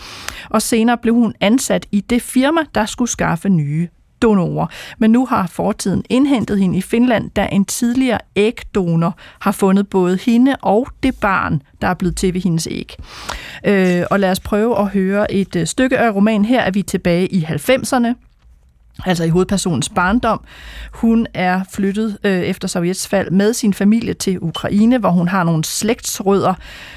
og 0.51 0.62
senere 0.62 0.99
blev 0.99 1.14
hun 1.14 1.35
ansat 1.40 1.87
i 1.93 2.01
det 2.01 2.23
firma, 2.23 2.61
der 2.75 2.87
skulle 2.87 3.11
skaffe 3.11 3.49
nye 3.49 3.88
donorer. 4.23 4.66
Men 4.99 5.11
nu 5.11 5.27
har 5.27 5.47
fortiden 5.47 6.05
indhentet 6.11 6.59
hende 6.59 6.79
i 6.79 6.81
Finland, 6.81 7.31
da 7.31 7.49
en 7.53 7.64
tidligere 7.64 8.19
ægdonor 8.37 9.16
har 9.40 9.53
fundet 9.53 9.88
både 9.88 10.19
hende 10.27 10.57
og 10.62 10.88
det 11.03 11.16
barn, 11.21 11.62
der 11.81 11.88
er 11.88 11.95
blevet 11.95 12.16
til 12.16 12.35
ved 12.35 12.40
hendes 12.40 12.69
æg. 12.71 12.97
Øh, 13.66 14.03
og 14.11 14.21
lad 14.21 14.31
os 14.31 14.40
prøve 14.40 14.79
at 14.79 14.88
høre 14.88 15.33
et 15.33 15.57
øh, 15.57 15.66
stykke 15.66 15.99
af 15.99 16.14
romanen. 16.14 16.45
Her 16.45 16.61
er 16.61 16.71
vi 16.71 16.83
tilbage 16.83 17.27
i 17.29 17.43
90'erne 17.43 18.30
altså 19.06 19.24
i 19.24 19.28
hovedpersonens 19.28 19.88
barndom. 19.88 20.40
Hun 20.92 21.26
er 21.34 21.60
flyttet 21.72 22.18
øh, 22.24 22.40
efter 22.40 22.68
Sovjets 22.68 23.08
fald 23.08 23.30
med 23.30 23.52
sin 23.52 23.74
familie 23.74 24.14
til 24.14 24.38
Ukraine, 24.42 24.98
hvor 24.98 25.10
hun 25.10 25.28
har 25.28 25.44
nogle 25.44 25.64
slægtsrødder. 25.64 26.54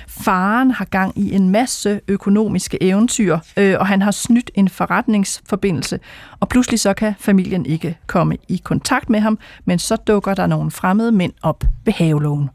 Faren 0.07 0.71
har 0.71 0.85
gang 0.85 1.17
i 1.17 1.35
en 1.35 1.49
masse 1.49 2.01
økonomiske 2.07 2.83
eventyr, 2.83 3.37
øh, 3.57 3.75
og 3.79 3.87
han 3.87 4.01
har 4.01 4.11
snydt 4.11 4.51
en 4.55 4.69
forretningsforbindelse, 4.69 5.99
og 6.39 6.49
pludselig 6.49 6.79
så 6.79 6.93
kan 6.93 7.13
familien 7.19 7.65
ikke 7.65 7.97
komme 8.07 8.37
i 8.47 8.61
kontakt 8.63 9.09
med 9.09 9.19
ham, 9.19 9.39
men 9.65 9.79
så 9.79 9.95
dukker 9.95 10.33
der 10.33 10.47
nogle 10.47 10.71
fremmede 10.71 11.11
mænd 11.11 11.33
op 11.41 11.63
ved 11.85 11.93
havelågen. 11.93 12.49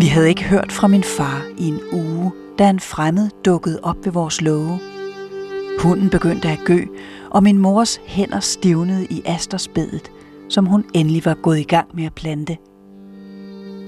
Vi 0.00 0.06
havde 0.06 0.28
ikke 0.28 0.44
hørt 0.44 0.72
fra 0.72 0.88
min 0.88 1.02
far 1.02 1.42
i 1.58 1.68
en 1.68 1.80
uge, 1.92 2.32
da 2.58 2.70
en 2.70 2.80
fremmed 2.80 3.30
dukkede 3.44 3.80
op 3.82 3.96
ved 4.04 4.12
vores 4.12 4.40
låge. 4.40 4.80
Hunden 5.80 6.10
begyndte 6.10 6.48
at 6.48 6.58
gø, 6.64 6.84
og 7.30 7.42
min 7.42 7.58
mors 7.58 8.00
hænder 8.06 8.40
stivnede 8.40 9.06
i 9.06 9.22
astersbedet, 9.24 10.10
som 10.48 10.66
hun 10.66 10.84
endelig 10.94 11.24
var 11.24 11.34
gået 11.34 11.58
i 11.58 11.62
gang 11.62 11.88
med 11.94 12.04
at 12.04 12.14
plante. 12.14 12.56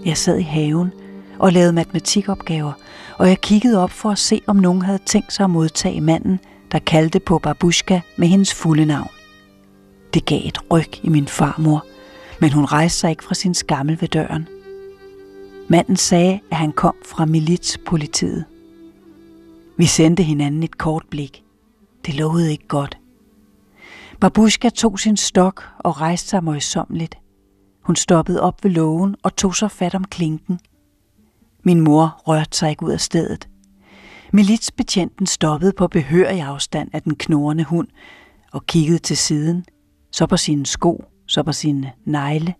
Jeg 0.04 0.16
sad 0.16 0.38
i 0.38 0.42
haven 0.42 0.92
og 1.38 1.52
lavede 1.52 1.72
matematikopgaver, 1.72 2.72
og 3.18 3.28
jeg 3.28 3.40
kiggede 3.40 3.82
op 3.82 3.90
for 3.90 4.10
at 4.10 4.18
se, 4.18 4.40
om 4.46 4.56
nogen 4.56 4.82
havde 4.82 5.00
tænkt 5.06 5.32
sig 5.32 5.44
at 5.44 5.50
modtage 5.50 6.00
manden, 6.00 6.40
der 6.72 6.78
kaldte 6.78 7.20
på 7.20 7.38
Babushka 7.38 8.00
med 8.16 8.28
hendes 8.28 8.54
fulde 8.54 8.84
navn. 8.84 9.10
Det 10.14 10.24
gav 10.24 10.40
et 10.44 10.58
ryg 10.70 11.04
i 11.04 11.08
min 11.08 11.26
farmor, 11.26 11.84
men 12.40 12.52
hun 12.52 12.64
rejste 12.64 12.98
sig 12.98 13.10
ikke 13.10 13.24
fra 13.24 13.34
sin 13.34 13.54
skammel 13.54 14.00
ved 14.00 14.08
døren– 14.08 14.48
Manden 15.72 15.96
sagde, 15.96 16.40
at 16.50 16.56
han 16.56 16.72
kom 16.72 16.94
fra 17.04 17.24
militspolitiet. 17.24 18.44
Vi 19.78 19.86
sendte 19.86 20.22
hinanden 20.22 20.62
et 20.62 20.78
kort 20.78 21.02
blik. 21.10 21.44
Det 22.06 22.14
lovede 22.14 22.50
ikke 22.50 22.68
godt. 22.68 22.98
Babushka 24.20 24.68
tog 24.68 24.98
sin 24.98 25.16
stok 25.16 25.64
og 25.78 26.00
rejste 26.00 26.28
sig 26.28 26.44
møjsommeligt. 26.44 27.18
Hun 27.82 27.96
stoppede 27.96 28.42
op 28.42 28.64
ved 28.64 28.70
lågen 28.70 29.16
og 29.22 29.36
tog 29.36 29.54
så 29.56 29.68
fat 29.68 29.94
om 29.94 30.04
klinken. 30.04 30.60
Min 31.62 31.80
mor 31.80 32.22
rørte 32.28 32.58
sig 32.58 32.70
ikke 32.70 32.86
ud 32.86 32.92
af 32.92 33.00
stedet. 33.00 33.48
Militsbetjenten 34.32 35.26
stoppede 35.26 35.72
på 35.72 35.88
behørig 35.88 36.42
afstand 36.42 36.90
af 36.92 37.02
den 37.02 37.14
knurrende 37.14 37.64
hund, 37.64 37.88
og 38.52 38.66
kiggede 38.66 38.98
til 38.98 39.16
siden, 39.16 39.64
så 40.10 40.26
på 40.26 40.36
sine 40.36 40.66
sko, 40.66 41.04
så 41.26 41.42
på 41.42 41.52
sine 41.52 41.92
negle. 42.04 42.54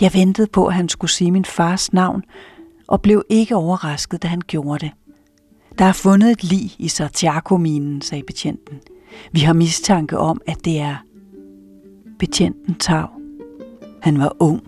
Jeg 0.00 0.14
ventede 0.14 0.46
på, 0.46 0.66
at 0.66 0.74
han 0.74 0.88
skulle 0.88 1.10
sige 1.10 1.32
min 1.32 1.44
fars 1.44 1.92
navn, 1.92 2.22
og 2.86 3.02
blev 3.02 3.22
ikke 3.28 3.56
overrasket, 3.56 4.22
da 4.22 4.28
han 4.28 4.40
gjorde 4.46 4.84
det. 4.84 4.90
Der 5.78 5.84
er 5.84 5.92
fundet 5.92 6.30
et 6.30 6.44
lig 6.44 6.70
i 6.78 6.88
Santiago-minen, 6.88 8.02
sagde 8.02 8.24
betjenten. 8.26 8.80
Vi 9.32 9.40
har 9.40 9.52
mistanke 9.52 10.18
om, 10.18 10.40
at 10.46 10.64
det 10.64 10.80
er 10.80 10.96
betjenten 12.18 12.74
Tav. 12.74 13.08
Han 14.02 14.18
var 14.18 14.36
ung. 14.40 14.62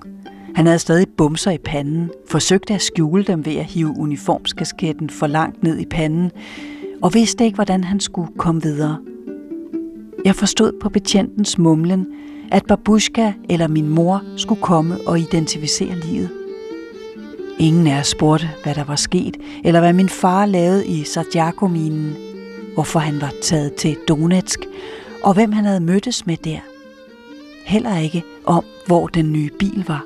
Han 0.55 0.67
havde 0.67 0.79
stadig 0.79 1.07
bumser 1.17 1.51
i 1.51 1.59
panden, 1.59 2.11
forsøgte 2.29 2.75
at 2.75 2.83
skjule 2.83 3.25
dem 3.25 3.47
ved 3.47 3.57
at 3.57 3.65
hive 3.65 3.95
uniformskasketten 3.99 5.11
for 5.11 5.27
langt 5.27 5.63
ned 5.63 5.79
i 5.79 5.87
panden, 5.87 6.31
og 7.03 7.15
vidste 7.15 7.45
ikke, 7.45 7.55
hvordan 7.55 7.85
han 7.85 8.01
skulle 8.01 8.31
komme 8.39 8.63
videre. 8.63 8.99
Jeg 10.25 10.35
forstod 10.35 10.73
på 10.81 10.89
betjentens 10.89 11.59
mumlen, 11.59 12.07
at 12.51 12.67
babushka 12.67 13.33
eller 13.49 13.69
min 13.69 13.89
mor 13.89 14.23
skulle 14.37 14.63
komme 14.63 14.99
og 15.07 15.21
identificere 15.21 15.99
livet. 15.99 16.31
Ingen 17.59 17.87
af 17.87 18.01
os 18.01 18.07
spurgte, 18.07 18.51
hvad 18.63 18.75
der 18.75 18.85
var 18.85 18.97
sket, 18.97 19.37
eller 19.65 19.81
hvad 19.81 19.93
min 19.93 20.09
far 20.09 20.47
lavede 20.47 20.87
i 20.87 21.05
Sadjakominen, 21.05 22.17
hvorfor 22.75 22.99
han 22.99 23.21
var 23.21 23.33
taget 23.43 23.75
til 23.75 23.97
Donetsk, 24.09 24.61
og 25.25 25.35
hvem 25.35 25.53
han 25.53 25.65
havde 25.65 25.81
mødtes 25.81 26.27
med 26.27 26.37
der. 26.37 26.59
Heller 27.65 27.99
ikke 27.99 28.23
om, 28.47 28.65
hvor 28.87 29.07
den 29.07 29.33
nye 29.33 29.51
bil 29.59 29.85
var. 29.89 30.05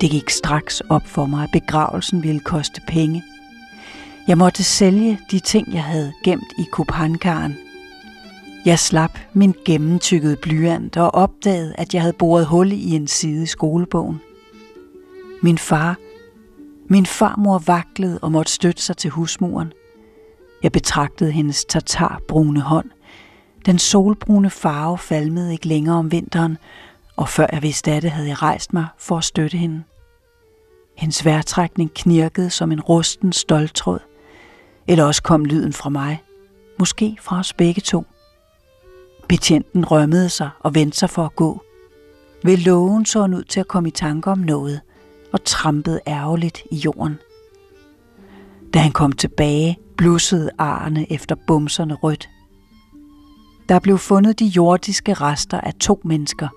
Det 0.00 0.10
gik 0.10 0.30
straks 0.30 0.80
op 0.80 1.06
for 1.06 1.26
mig, 1.26 1.42
at 1.42 1.50
begravelsen 1.52 2.22
ville 2.22 2.40
koste 2.40 2.80
penge. 2.88 3.22
Jeg 4.28 4.38
måtte 4.38 4.64
sælge 4.64 5.18
de 5.30 5.38
ting, 5.38 5.74
jeg 5.74 5.82
havde 5.82 6.12
gemt 6.24 6.52
i 6.58 6.64
kupankaren. 6.72 7.56
Jeg 8.64 8.78
slap 8.78 9.18
min 9.32 9.54
gennemtykkede 9.64 10.36
blyant 10.36 10.96
og 10.96 11.14
opdagede, 11.14 11.74
at 11.78 11.94
jeg 11.94 12.02
havde 12.02 12.16
boret 12.18 12.46
hul 12.46 12.72
i 12.72 12.90
en 12.90 13.06
side 13.06 13.42
i 13.42 13.46
skolebogen. 13.46 14.20
Min 15.42 15.58
far, 15.58 15.96
min 16.88 17.06
farmor 17.06 17.58
vaklede 17.58 18.18
og 18.22 18.32
måtte 18.32 18.52
støtte 18.52 18.82
sig 18.82 18.96
til 18.96 19.10
husmuren. 19.10 19.72
Jeg 20.62 20.72
betragtede 20.72 21.30
hendes 21.32 21.64
tatarbrune 21.64 22.60
hånd. 22.60 22.90
Den 23.66 23.78
solbrune 23.78 24.50
farve 24.50 24.98
falmede 24.98 25.52
ikke 25.52 25.68
længere 25.68 25.96
om 25.96 26.12
vinteren, 26.12 26.58
og 27.16 27.28
før 27.28 27.46
jeg 27.52 27.62
vidste 27.62 27.92
af 27.92 28.00
det, 28.00 28.10
havde 28.10 28.28
jeg 28.28 28.42
rejst 28.42 28.72
mig 28.72 28.86
for 28.98 29.18
at 29.18 29.24
støtte 29.24 29.56
hende. 29.56 29.82
Hendes 30.96 31.24
vejrtrækning 31.24 31.94
knirkede 31.94 32.50
som 32.50 32.72
en 32.72 32.80
rusten 32.80 33.32
stoltråd. 33.32 34.00
Eller 34.88 35.04
også 35.04 35.22
kom 35.22 35.44
lyden 35.44 35.72
fra 35.72 35.90
mig. 35.90 36.22
Måske 36.78 37.16
fra 37.20 37.38
os 37.38 37.52
begge 37.52 37.80
to. 37.80 38.06
Betjenten 39.28 39.84
rømmede 39.84 40.28
sig 40.28 40.50
og 40.60 40.74
vendte 40.74 40.98
sig 40.98 41.10
for 41.10 41.24
at 41.24 41.36
gå. 41.36 41.62
Ved 42.44 42.56
lågen 42.56 43.06
så 43.06 43.20
han 43.20 43.34
ud 43.34 43.42
til 43.42 43.60
at 43.60 43.68
komme 43.68 43.88
i 43.88 43.92
tanke 43.92 44.30
om 44.30 44.38
noget 44.38 44.80
og 45.32 45.44
trampede 45.44 46.00
ærgerligt 46.06 46.62
i 46.70 46.76
jorden. 46.76 47.18
Da 48.74 48.78
han 48.78 48.92
kom 48.92 49.12
tilbage, 49.12 49.78
blussede 49.96 50.50
arne 50.58 51.12
efter 51.12 51.36
bumserne 51.46 51.94
rødt. 51.94 52.28
Der 53.68 53.78
blev 53.78 53.98
fundet 53.98 54.38
de 54.38 54.46
jordiske 54.46 55.14
rester 55.14 55.60
af 55.60 55.74
to 55.74 56.00
mennesker. 56.04 56.48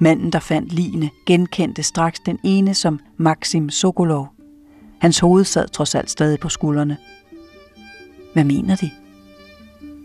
Manden, 0.00 0.32
der 0.32 0.38
fandt 0.38 0.72
ligene, 0.72 1.10
genkendte 1.26 1.82
straks 1.82 2.20
den 2.26 2.38
ene 2.44 2.74
som 2.74 3.00
Maxim 3.16 3.70
Sokolov. 3.70 4.28
Hans 5.00 5.18
hoved 5.18 5.44
sad 5.44 5.68
trods 5.68 5.94
alt 5.94 6.10
stadig 6.10 6.40
på 6.40 6.48
skuldrene. 6.48 6.96
Hvad 8.32 8.44
mener 8.44 8.76
de? 8.76 8.90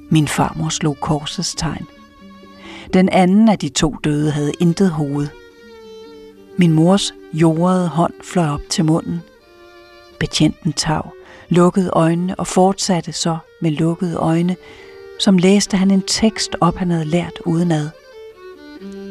Min 0.10 0.28
farmor 0.28 0.70
slog 0.70 0.98
korsets 1.02 1.56
tegn. 1.56 1.88
Den 2.94 3.10
anden 3.10 3.50
af 3.50 3.60
de 3.60 3.70
to 3.70 3.96
døde 4.04 4.32
havde 4.32 4.52
intet 4.60 4.90
hoved. 4.90 5.28
Min 6.58 6.72
mors 6.72 7.14
jordede 7.34 7.88
hånd 7.88 8.14
fløj 8.24 8.48
op 8.48 8.62
til 8.70 8.86
munden. 8.86 9.22
Betjenten 10.20 10.74
tav, 10.74 11.12
lukkede 11.50 11.90
øjnene 11.94 12.36
og 12.36 12.48
fortsatte 12.48 13.14
så 13.14 13.38
med 13.62 13.72
lukkede 13.72 14.16
øjne, 14.16 14.56
som 15.20 15.38
læste 15.38 15.78
han 15.78 15.92
en 15.92 16.02
tekst 16.02 16.56
op, 16.62 16.76
han 16.76 16.92
havde 16.92 17.06
lært 17.06 17.34
udenad. 17.46 17.90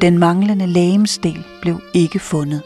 Den 0.01 0.17
manglende 0.17 0.67
lægemsdel 0.67 1.43
blev 1.61 1.81
ikke 1.93 2.19
fundet. 2.19 2.61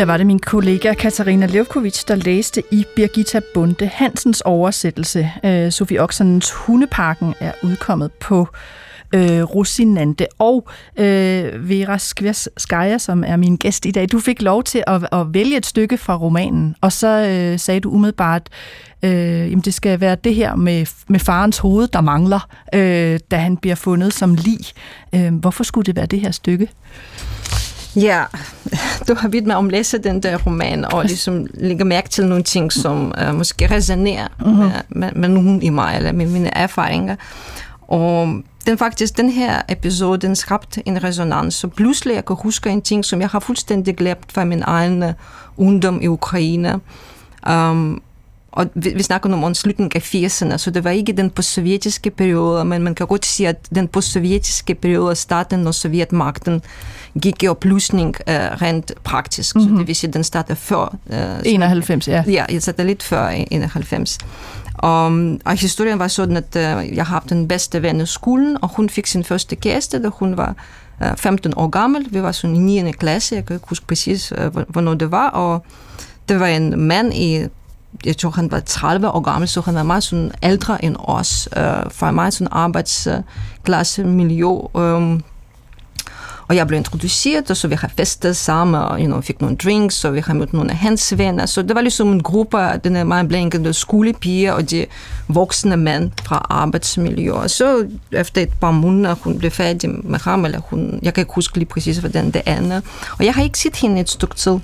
Her 0.00 0.06
var 0.06 0.16
det 0.16 0.26
min 0.26 0.38
kollega 0.38 0.94
Katarina 0.94 1.46
Levkovic, 1.46 2.04
der 2.04 2.14
læste 2.14 2.62
i 2.70 2.84
Birgitta 2.96 3.40
Bunde 3.54 3.86
Hansens 3.86 4.40
oversættelse. 4.40 5.30
Øh, 5.44 5.72
Sofie 5.72 6.02
Oksanens 6.02 6.50
Hundeparken 6.50 7.34
er 7.40 7.52
udkommet 7.62 8.12
på 8.12 8.48
øh, 9.14 9.42
Rosinante. 9.42 10.26
Og 10.38 10.68
øh, 10.96 11.68
Vera 11.68 11.98
Skværskaja, 11.98 12.98
som 12.98 13.24
er 13.26 13.36
min 13.36 13.56
gæst 13.56 13.86
i 13.86 13.90
dag, 13.90 14.12
du 14.12 14.18
fik 14.18 14.42
lov 14.42 14.64
til 14.64 14.84
at, 14.86 15.08
at 15.12 15.34
vælge 15.34 15.56
et 15.56 15.66
stykke 15.66 15.98
fra 15.98 16.16
romanen, 16.16 16.76
og 16.80 16.92
så 16.92 17.08
øh, 17.08 17.58
sagde 17.58 17.80
du 17.80 17.90
umiddelbart, 17.90 18.48
øh, 19.02 19.10
jamen 19.12 19.60
det 19.60 19.74
skal 19.74 20.00
være 20.00 20.14
det 20.24 20.34
her 20.34 20.54
med, 20.54 20.86
med 21.08 21.20
farens 21.20 21.58
hoved, 21.58 21.88
der 21.88 22.00
mangler, 22.00 22.48
øh, 22.74 23.20
da 23.30 23.36
han 23.36 23.56
bliver 23.56 23.76
fundet 23.76 24.14
som 24.14 24.34
lig. 24.34 24.60
Øh, 25.14 25.34
hvorfor 25.34 25.64
skulle 25.64 25.86
det 25.86 25.96
være 25.96 26.06
det 26.06 26.20
her 26.20 26.30
stykke? 26.30 26.68
Ja, 27.96 28.24
du 29.08 29.14
har 29.14 29.28
vidt 29.28 29.46
mig 29.46 29.56
om 29.56 29.66
at 29.66 29.72
læse 29.72 29.98
den 29.98 30.22
der 30.22 30.38
roman, 30.38 30.84
og 30.84 31.04
ligesom 31.04 31.46
lægger 31.54 31.84
mærke 31.84 32.08
til 32.08 32.26
nogle 32.26 32.44
ting, 32.44 32.72
som 32.72 33.12
uh, 33.28 33.34
måske 33.34 33.70
resonerer 33.70 34.28
mm-hmm. 34.38 34.56
med, 34.58 34.72
med, 34.88 35.12
med 35.12 35.28
nogen 35.28 35.62
i 35.62 35.68
mig, 35.68 35.96
eller 35.96 36.12
med 36.12 36.26
mine 36.26 36.56
erfaringer. 36.56 37.16
Og 37.88 38.42
den 38.66 38.78
faktisk, 38.78 39.16
den 39.16 39.30
her 39.30 39.62
episode, 39.68 40.18
den 40.18 40.36
skabte 40.36 40.88
en 40.88 41.04
resonans, 41.04 41.54
så 41.54 41.68
pludselig 41.68 42.14
jeg 42.14 42.24
kan 42.24 42.36
huske 42.36 42.70
en 42.70 42.82
ting, 42.82 43.04
som 43.04 43.20
jeg 43.20 43.28
har 43.28 43.40
fuldstændig 43.40 43.96
glemt 43.96 44.32
fra 44.32 44.44
min 44.44 44.62
egen 44.66 45.02
uh, 45.02 45.10
ungdom 45.56 46.00
i 46.02 46.06
Ukraine. 46.06 46.80
Um, 47.50 48.02
og 48.52 48.66
vi, 48.74 48.92
vi 48.96 49.02
snakker 49.02 49.32
om 49.32 49.54
slutningen 49.54 49.92
af 49.94 50.14
80'erne, 50.14 50.56
så 50.56 50.70
det 50.70 50.84
var 50.84 50.90
ikke 50.90 51.12
den 51.12 51.30
postsovjetiske 51.30 52.10
periode, 52.10 52.64
men 52.64 52.82
man 52.82 52.94
kan 52.94 53.06
godt 53.06 53.26
sige, 53.26 53.48
at 53.48 53.56
den 53.74 53.88
postsovjetiske 53.88 54.74
periode 54.74 55.14
startede, 55.14 55.62
når 55.62 55.70
sovjetmagten 55.70 56.62
gik 57.22 57.42
i 57.42 57.48
opløsning 57.48 58.16
uh, 58.26 58.34
rent 58.34 58.92
praktisk. 59.04 59.56
Mm-hmm. 59.56 59.70
Så 59.70 59.78
det 59.78 59.86
vil 59.86 59.96
sige, 59.96 60.08
at 60.08 60.14
den 60.14 60.24
startede 60.24 60.56
før. 60.56 60.96
Uh, 61.06 61.16
91, 61.44 62.08
ja. 62.08 62.24
Ja, 62.26 62.44
jeg 62.52 62.62
satte 62.62 62.84
lidt 62.84 63.02
før 63.02 63.28
91. 63.28 64.18
Og, 64.74 65.04
og 65.44 65.56
historien 65.56 65.98
var 65.98 66.08
sådan, 66.08 66.36
at 66.36 66.56
uh, 66.56 66.96
jeg 66.96 67.06
har 67.06 67.24
den 67.28 67.48
bedste 67.48 67.82
ven 67.82 68.00
i 68.00 68.06
skolen, 68.06 68.56
og 68.62 68.68
hun 68.76 68.88
fik 68.88 69.06
sin 69.06 69.24
første 69.24 69.56
kæreste, 69.56 70.02
da 70.02 70.08
hun 70.08 70.36
var 70.36 70.54
uh, 71.00 71.16
15 71.16 71.52
år 71.56 71.68
gammel. 71.68 72.06
Vi 72.10 72.22
var 72.22 72.32
sådan 72.32 72.56
i 72.56 72.82
9. 72.82 72.92
klasse, 72.92 73.34
jeg 73.34 73.46
kan 73.46 73.56
ikke 73.56 73.68
huske 73.68 73.86
præcis, 73.86 74.32
hvornår 74.68 74.94
det 74.94 75.10
var, 75.10 75.28
og 75.28 75.64
det 76.28 76.40
var 76.40 76.46
en 76.46 76.80
mand 76.80 77.14
i 77.14 77.46
jeg 78.04 78.16
tror, 78.16 78.30
han 78.30 78.50
var 78.50 78.60
30 78.60 79.08
år 79.08 79.20
gammel, 79.20 79.48
så 79.48 79.60
han 79.60 79.74
var 79.74 79.82
meget 79.82 80.02
sådan 80.02 80.32
ældre 80.42 80.84
end 80.84 80.96
os, 80.98 81.48
øh, 81.56 81.62
fra 81.90 82.10
meget 82.10 82.34
sådan 82.34 82.48
arbejdsklasse 82.50 84.04
miljø. 84.04 84.50
Øh, 84.76 85.20
og 86.50 86.56
jeg 86.56 86.66
blev 86.66 86.76
introduceret, 86.76 87.50
og 87.50 87.56
så 87.56 87.68
vi 87.68 87.74
har 87.74 87.90
festet 87.96 88.36
sammen, 88.36 88.74
og 88.74 89.00
you 89.00 89.06
know, 89.06 89.20
fik 89.20 89.40
nogle 89.40 89.56
drinks, 89.56 90.04
og 90.04 90.14
vi 90.14 90.20
har 90.20 90.34
mødt 90.34 90.52
nogle 90.52 90.70
af 90.70 90.76
hans 90.76 91.18
venner. 91.18 91.46
Så 91.46 91.62
det 91.62 91.74
var 91.74 91.80
ligesom 91.80 92.12
en 92.12 92.22
gruppe 92.22 92.60
af 92.60 92.80
den 92.80 93.08
meget 93.08 93.28
blænkende 93.28 93.72
skolepiger 93.72 94.52
og 94.52 94.70
de 94.70 94.86
voksne 95.28 95.76
mænd 95.76 96.10
fra 96.24 96.46
arbejdsmiljø. 96.50 97.32
Og 97.32 97.50
så 97.50 97.86
efter 98.12 98.42
et 98.42 98.52
par 98.60 98.70
måneder, 98.70 99.14
hun 99.14 99.38
blev 99.38 99.50
færdig 99.50 99.90
med 100.04 100.18
ham, 100.18 100.44
eller 100.44 100.60
hun, 100.60 100.98
jeg 101.02 101.14
kan 101.14 101.22
ikke 101.22 101.34
huske 101.34 101.58
lige 101.58 101.68
præcis, 101.68 101.98
hvordan 101.98 102.30
det 102.30 102.42
ender. 102.46 102.80
Og 103.18 103.24
jeg 103.24 103.34
har 103.34 103.42
ikke 103.42 103.58
set 103.58 103.76
hende 103.76 104.00
et 104.00 104.10
stykke 104.10 104.34
tid 104.34 104.58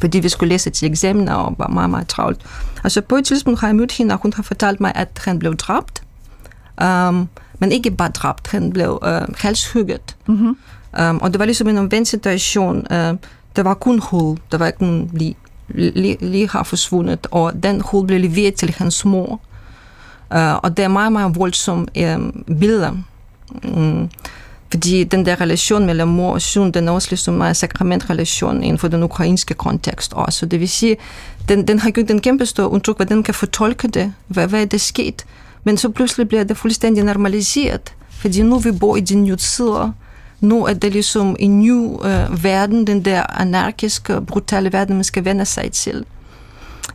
fordi 0.00 0.18
vi 0.18 0.28
skulle 0.28 0.48
læse 0.48 0.70
til 0.70 0.90
eksamen 0.90 1.28
og 1.28 1.54
var 1.58 1.68
meget, 1.68 1.90
meget 1.90 2.08
travlt. 2.08 2.40
Altså 2.84 3.00
på 3.00 3.16
et 3.16 3.24
tidspunkt 3.24 3.60
har 3.60 3.68
jeg 3.68 3.76
mødt 3.76 3.92
hende, 3.92 4.14
og 4.14 4.20
hun 4.22 4.32
har 4.32 4.42
fortalt 4.42 4.80
mig, 4.80 4.92
at 4.94 5.20
han 5.24 5.38
blev 5.38 5.56
dræbt. 5.56 6.02
Um, 6.82 7.28
men 7.58 7.72
ikke 7.72 7.90
bare 7.90 8.08
dræbt, 8.08 8.46
han 8.46 8.72
blev 8.72 8.98
uh, 9.02 9.34
halshugget. 9.36 10.16
Mm-hmm. 10.26 10.56
Um, 11.00 11.18
og 11.20 11.32
det 11.32 11.38
var 11.38 11.44
ligesom 11.44 11.68
en 11.68 11.78
omvendt 11.78 12.08
situation. 12.08 12.76
Uh, 12.76 13.16
der 13.56 13.62
var 13.62 13.74
kun 13.74 13.98
hul, 13.98 14.38
der 14.52 14.58
var 14.58 14.66
ikke 14.66 14.82
nogen 14.84 15.10
lige, 15.12 15.36
lige, 15.68 16.16
lige 16.20 16.48
har 16.48 16.62
forsvundet, 16.62 17.26
og 17.30 17.62
den 17.62 17.80
hul 17.80 18.06
blev 18.06 18.20
leveret 18.20 18.54
til 18.54 18.74
hans 18.78 19.04
mor. 19.04 19.40
Uh, 20.34 20.54
og 20.54 20.76
det 20.76 20.84
er 20.84 20.88
meget, 20.88 21.12
meget 21.12 21.36
voldsomme 21.36 21.86
um, 22.14 22.44
billeder. 22.60 22.92
Um, 23.76 24.10
fordi 24.70 25.04
den 25.04 25.26
der 25.26 25.40
relation 25.40 25.86
mellem 25.86 26.08
mor 26.08 26.32
og 26.32 26.42
søn, 26.42 26.70
den 26.70 26.88
er 26.88 26.92
også 26.92 27.08
ligesom 27.10 27.42
en 27.42 27.54
sakramentrelation 27.54 28.62
inden 28.62 28.78
for 28.78 28.88
den 28.88 29.02
ukrainske 29.02 29.54
kontekst 29.54 30.12
også. 30.12 30.46
Det 30.46 30.60
vil 30.60 30.68
sige, 30.68 30.96
den, 31.48 31.68
den 31.68 31.78
har 31.78 31.90
gjort 31.90 32.10
en 32.10 32.20
kæmpe 32.20 32.46
stor 32.46 32.66
undtryk, 32.66 32.96
hvordan 32.96 33.22
kan 33.22 33.34
fortolke 33.34 33.88
det, 33.88 34.14
hvad, 34.26 34.46
hvad 34.46 34.60
er 34.60 34.64
det 34.64 34.80
sket. 34.80 35.24
Men 35.64 35.76
så 35.76 35.88
pludselig 35.88 36.28
bliver 36.28 36.44
det 36.44 36.56
fuldstændig 36.56 37.04
normaliseret, 37.04 37.94
fordi 38.10 38.42
nu 38.42 38.58
vi 38.58 38.72
bor 38.72 38.96
i 38.96 39.00
de 39.00 39.14
nye 39.14 39.36
tider, 39.36 39.92
nu 40.40 40.64
er 40.64 40.74
det 40.74 40.92
ligesom 40.92 41.36
en 41.38 41.60
ny 41.60 41.72
uh, 41.72 42.44
verden, 42.44 42.86
den 42.86 43.04
der 43.04 43.40
anarkiske, 43.40 44.20
brutale 44.20 44.72
verden, 44.72 44.94
man 44.94 45.04
skal 45.04 45.24
vende 45.24 45.44
sig 45.44 45.72
til. 45.72 46.04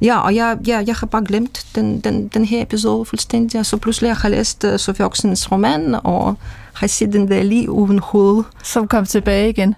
Ja, 0.01 0.17
og 0.17 0.36
jeg, 0.36 0.58
jeg, 0.67 0.84
jeg 0.88 0.95
har 0.95 1.08
bare 1.08 1.25
glemt 1.25 1.65
den, 1.75 1.99
den, 1.99 2.27
den 2.27 2.45
her 2.45 2.62
episode 2.62 3.05
fuldstændig, 3.05 3.60
og 3.60 3.65
så 3.65 3.77
pludselig 3.77 4.15
har 4.15 4.29
jeg 4.29 4.38
læst 4.38 4.63
uh, 4.63 4.77
Sofie 4.77 5.05
Oksens 5.05 5.51
roman, 5.51 5.95
og 6.03 6.36
har 6.73 6.88
set 6.88 7.13
den 7.13 7.27
der 7.27 7.43
lige 7.43 7.69
uden 7.69 7.99
hoved. 7.99 8.43
Som 8.63 8.88
kom 8.88 9.05
tilbage 9.05 9.49
igen. 9.49 9.75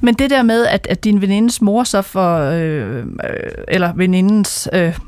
Men 0.00 0.14
det 0.14 0.30
der 0.30 0.42
med, 0.42 0.66
at, 0.66 0.86
at 0.90 1.04
din 1.04 1.20
venindes 1.20 1.62
mor 1.62 1.84
så 1.84 2.02
for, 2.02 2.38
øh, 2.38 2.98
øh, 2.98 3.04
eller 3.68 3.92
venindens, 3.92 4.68
øh, 4.72 4.98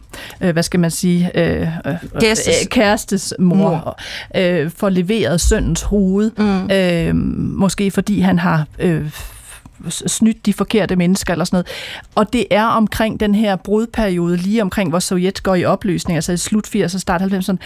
øh, 0.40 0.50
hvad 0.50 0.62
skal 0.62 0.80
man 0.80 0.90
sige, 0.90 1.30
øh, 1.34 1.68
øh. 1.86 1.94
Øh, 2.14 2.36
kærestes 2.70 3.34
mor, 3.38 3.56
mor. 3.56 3.98
Øh, 4.36 4.70
får 4.70 4.88
leveret 4.88 5.40
søndens 5.40 5.82
hoved, 5.82 6.30
mm. 6.38 6.70
øh, 6.70 7.14
måske 7.58 7.90
fordi 7.90 8.20
han 8.20 8.38
har... 8.38 8.66
Øh, 8.78 9.10
snydt 9.90 10.46
de 10.46 10.52
forkerte 10.52 10.96
mennesker 10.96 11.32
eller 11.32 11.44
sådan 11.44 11.56
noget. 11.56 11.66
Og 12.14 12.32
det 12.32 12.46
er 12.50 12.64
omkring 12.64 13.20
den 13.20 13.34
her 13.34 13.56
brudperiode, 13.56 14.36
lige 14.36 14.62
omkring, 14.62 14.90
hvor 14.90 14.98
Sovjet 14.98 15.42
går 15.42 15.54
i 15.54 15.64
opløsning, 15.64 16.16
altså 16.16 16.32
i 16.32 16.36
slut 16.36 16.66
80'erne 16.66 16.94
og 16.94 17.00
start 17.00 17.22
90'erne. 17.22 17.56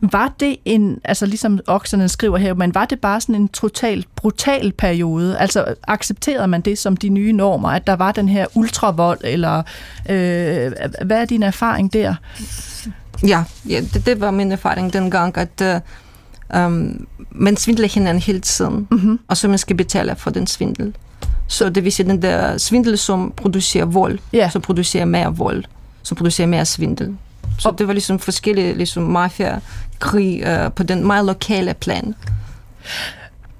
Var 0.00 0.32
det 0.40 0.56
en, 0.64 1.00
altså 1.04 1.26
ligesom 1.26 1.60
Okserne 1.66 2.08
skriver 2.08 2.38
her, 2.38 2.54
men 2.54 2.74
var 2.74 2.84
det 2.84 3.00
bare 3.00 3.20
sådan 3.20 3.34
en 3.34 3.48
totalt 3.48 4.06
brutal 4.16 4.72
periode? 4.72 5.38
Altså 5.38 5.74
accepterede 5.88 6.48
man 6.48 6.60
det 6.60 6.78
som 6.78 6.96
de 6.96 7.08
nye 7.08 7.32
normer, 7.32 7.68
at 7.68 7.86
der 7.86 7.96
var 7.96 8.12
den 8.12 8.28
her 8.28 8.46
ultravold, 8.54 9.20
eller 9.24 9.62
øh, 10.08 10.72
hvad 11.04 11.20
er 11.20 11.24
din 11.24 11.42
erfaring 11.42 11.92
der? 11.92 12.14
Ja, 13.26 13.44
ja 13.68 13.80
det, 13.94 14.06
det 14.06 14.20
var 14.20 14.30
min 14.30 14.52
erfaring 14.52 14.92
dengang, 14.92 15.38
at 15.38 15.82
uh, 16.54 16.60
um, 16.60 17.06
man 17.30 17.56
svindler 17.56 17.88
hinanden 17.88 18.22
hele 18.22 18.40
tiden, 18.40 18.88
mm-hmm. 18.90 19.18
og 19.28 19.36
så 19.36 19.48
man 19.48 19.58
skal 19.58 19.76
betale 19.76 20.16
for 20.16 20.30
den 20.30 20.46
svindel. 20.46 20.94
Så 21.46 21.68
det 21.68 21.84
vil 21.84 21.92
sige, 21.92 22.08
den 22.08 22.22
der 22.22 22.58
svindel, 22.58 22.98
som 22.98 23.32
producerer 23.36 23.84
vold, 23.84 24.18
yeah. 24.34 24.52
så 24.52 24.60
producerer 24.60 25.04
mere 25.04 25.36
vold, 25.36 25.64
som 26.02 26.16
producerer 26.16 26.48
mere 26.48 26.64
svindel. 26.64 27.16
Så 27.58 27.68
og 27.68 27.78
det 27.78 27.86
var 27.86 27.92
ligesom 27.92 28.18
forskellige 28.18 28.74
ligesom 28.74 29.02
mafia-krig 29.02 30.42
øh, 30.42 30.72
på 30.72 30.82
den 30.82 31.06
meget 31.06 31.26
lokale 31.26 31.74
plan. 31.74 32.14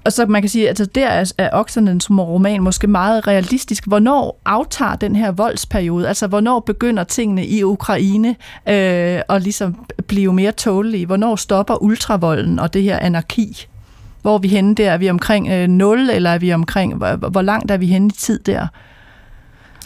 Og 0.05 0.13
så 0.13 0.25
man 0.25 0.41
kan 0.41 0.49
sige, 0.49 0.63
at 0.63 0.69
altså, 0.69 0.85
der 0.85 1.07
er, 1.07 1.31
er 1.37 1.49
Oksernens 1.53 2.09
roman 2.09 2.63
måske 2.63 2.87
meget 2.87 3.27
realistisk. 3.27 3.87
Hvornår 3.87 4.41
aftager 4.45 4.95
den 4.95 5.15
her 5.15 5.31
voldsperiode? 5.31 6.07
Altså, 6.07 6.27
hvornår 6.27 6.59
begynder 6.59 7.03
tingene 7.03 7.45
i 7.45 7.63
Ukraine 7.63 8.29
øh, 8.67 9.21
at 9.29 9.41
ligesom 9.41 9.85
blive 10.07 10.33
mere 10.33 10.51
tålige? 10.51 11.05
Hvornår 11.05 11.35
stopper 11.35 11.83
ultravolden 11.83 12.59
og 12.59 12.73
det 12.73 12.83
her 12.83 12.99
anarki? 12.99 13.67
Hvor 14.21 14.33
er 14.35 14.39
vi 14.39 14.47
henne 14.47 14.75
der? 14.75 14.91
Er 14.91 14.97
vi 14.97 15.09
omkring 15.09 15.47
øh, 15.47 15.67
0, 15.67 16.09
eller 16.09 16.29
er 16.29 16.37
vi 16.37 16.53
omkring... 16.53 16.95
Hvor, 16.95 17.29
hvor 17.29 17.41
langt 17.41 17.71
er 17.71 17.77
vi 17.77 17.87
henne 17.87 18.07
i 18.07 18.11
tid 18.11 18.39
der? 18.39 18.67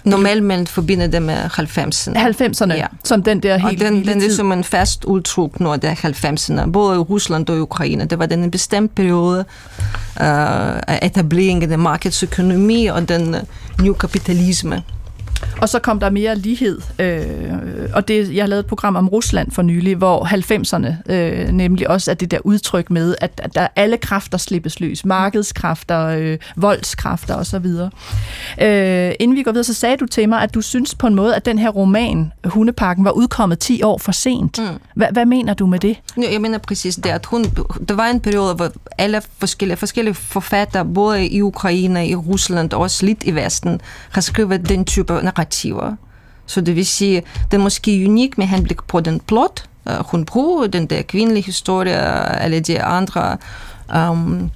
Normalt 0.04 0.44
man 0.44 0.68
forbinder 0.68 1.08
det 1.08 1.22
med 1.22 1.36
90'erne. 1.36 2.18
90'erne, 2.18 2.74
ja. 2.74 2.86
som 3.04 3.24
den 3.24 3.40
der 3.40 3.58
helt 3.58 3.84
Og 3.84 3.88
den, 3.88 4.08
den 4.08 4.22
er 4.22 4.30
som 4.30 4.52
en 4.52 4.64
fast 4.64 5.06
udtryk, 5.06 5.60
når 5.60 5.76
det 5.76 5.90
er 5.90 5.96
90'erne. 5.96 6.72
Både 6.72 6.96
i 6.96 7.00
Rusland 7.00 7.50
og 7.50 7.58
i 7.58 7.60
Ukraine. 7.60 8.06
Det 8.06 8.20
var 8.20 8.26
den 8.26 8.44
en 8.44 8.52
bestemt 8.52 8.96
periode 8.96 9.40
øh, 10.22 10.76
af 10.88 11.00
etablering 11.02 11.64
af 11.72 11.80
markedsøkonomi 11.80 12.86
og 12.86 13.10
den 13.10 13.36
uh, 13.36 13.42
new 13.84 13.94
kapitalisme. 13.94 14.84
Og 15.62 15.70
så 15.70 15.80
kom 15.80 16.00
der 16.00 16.10
mere 16.10 16.36
lighed, 16.36 16.82
øh, 17.00 17.90
og 17.94 18.08
det, 18.08 18.36
jeg 18.36 18.44
har 18.44 18.48
lavet 18.48 18.60
et 18.60 18.66
program 18.66 18.96
om 18.96 19.08
Rusland 19.10 19.52
for 19.52 19.62
nylig, 19.62 19.96
hvor 19.96 20.26
90'erne 20.26 21.14
øh, 21.14 21.50
nemlig 21.50 21.90
også 21.90 22.12
er 22.12 22.16
det 22.16 22.32
der 22.32 22.40
udtryk 22.44 22.90
med, 22.90 23.16
at, 23.22 23.42
at 23.44 23.56
der 23.56 23.68
alle 23.76 23.98
kræfter 23.98 24.38
slippes 24.38 24.80
løs. 24.80 25.06
Markedskræfter, 25.06 26.06
øh, 26.08 26.38
voldskræfter 26.56 27.36
osv. 27.36 27.66
Øh, 28.62 29.12
inden 29.20 29.38
vi 29.38 29.44
går 29.44 29.52
videre, 29.52 29.64
så 29.64 29.74
sagde 29.74 29.98
du 29.98 30.06
til 30.06 30.30
mig, 30.30 30.42
at 30.42 30.54
du 30.54 30.62
synes 30.62 30.96
på 30.96 31.08
en 31.08 31.16
måde, 31.16 31.36
at 31.36 31.46
den 31.46 31.60
her 31.60 31.70
roman, 31.70 32.32
Hundeparken, 32.46 33.06
var 33.06 33.12
udkommet 33.12 33.60
10 33.60 33.84
år 33.84 33.98
for 33.98 34.12
sent. 34.12 34.60
Mm. 34.60 34.80
Hva, 34.96 35.08
hvad 35.12 35.26
mener 35.26 35.54
du 35.54 35.66
med 35.66 35.80
det? 35.80 35.98
Jeg 36.18 36.42
mener 36.42 36.58
præcis 36.58 36.96
det, 36.96 37.10
at 37.10 37.26
hun, 37.26 37.44
der 37.90 37.94
var 37.94 38.08
en 38.08 38.20
periode, 38.20 38.54
hvor 38.54 38.72
alle 38.98 39.22
forskellige, 39.40 39.78
forskellige 39.78 40.14
forfattere, 40.14 40.86
både 40.86 41.28
i 41.28 41.42
Ukraine, 41.42 42.08
i 42.08 42.16
Rusland 42.16 42.74
og 42.74 42.82
også 42.82 43.06
lidt 43.06 43.24
i 43.24 43.36
Vesten, 43.36 43.82
har 44.12 44.22
skrevet 44.22 44.70
den 44.70 44.86
type 44.86 45.22
narrativer. 45.38 45.96
Så 46.46 46.62
det 46.62 46.76
vil 46.76 46.86
sige, 46.86 47.24
det 47.52 47.58
er 47.58 47.62
måske 47.62 48.06
unik 48.08 48.38
med 48.38 48.46
henblik 48.46 48.84
på 48.84 49.00
den 49.00 49.20
plot, 49.20 49.64
hun 49.86 50.26
bruger, 50.26 50.68
den 50.68 50.86
der 50.86 51.02
kvindelige 51.02 51.44
historie, 51.44 52.44
eller 52.44 52.60
de 52.60 52.84
andre 52.84 53.38
um, 54.10 54.52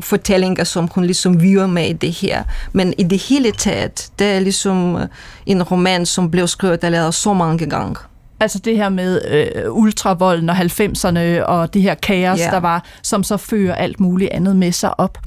fortællinger, 0.00 0.64
som 0.64 0.88
hun 0.94 1.04
ligesom 1.04 1.42
virer 1.42 1.66
med 1.66 1.88
i 1.88 1.92
det 1.92 2.12
her. 2.12 2.44
Men 2.72 2.94
i 2.98 3.02
det 3.02 3.18
hele 3.18 3.52
taget, 3.52 4.10
det 4.18 4.26
er 4.26 4.40
ligesom 4.40 4.98
en 5.46 5.62
roman, 5.62 6.06
som 6.06 6.30
blev 6.30 6.48
skrevet 6.48 6.84
allerede 6.84 7.12
så 7.12 7.34
mange 7.34 7.66
gange. 7.66 7.96
Altså 8.40 8.58
det 8.58 8.76
her 8.76 8.88
med 8.88 9.20
øh, 9.28 9.72
ultravolden 9.72 10.50
og 10.50 10.56
90'erne 10.56 11.42
og 11.42 11.74
det 11.74 11.82
her 11.82 11.94
kaos, 11.94 12.40
yeah. 12.40 12.52
der 12.52 12.60
var, 12.60 12.84
som 13.02 13.22
så 13.22 13.36
fører 13.36 13.74
alt 13.74 14.00
muligt 14.00 14.30
andet 14.30 14.56
med 14.56 14.72
sig 14.72 15.00
op. 15.00 15.18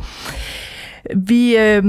Vi, 1.15 1.57
øh, 1.57 1.83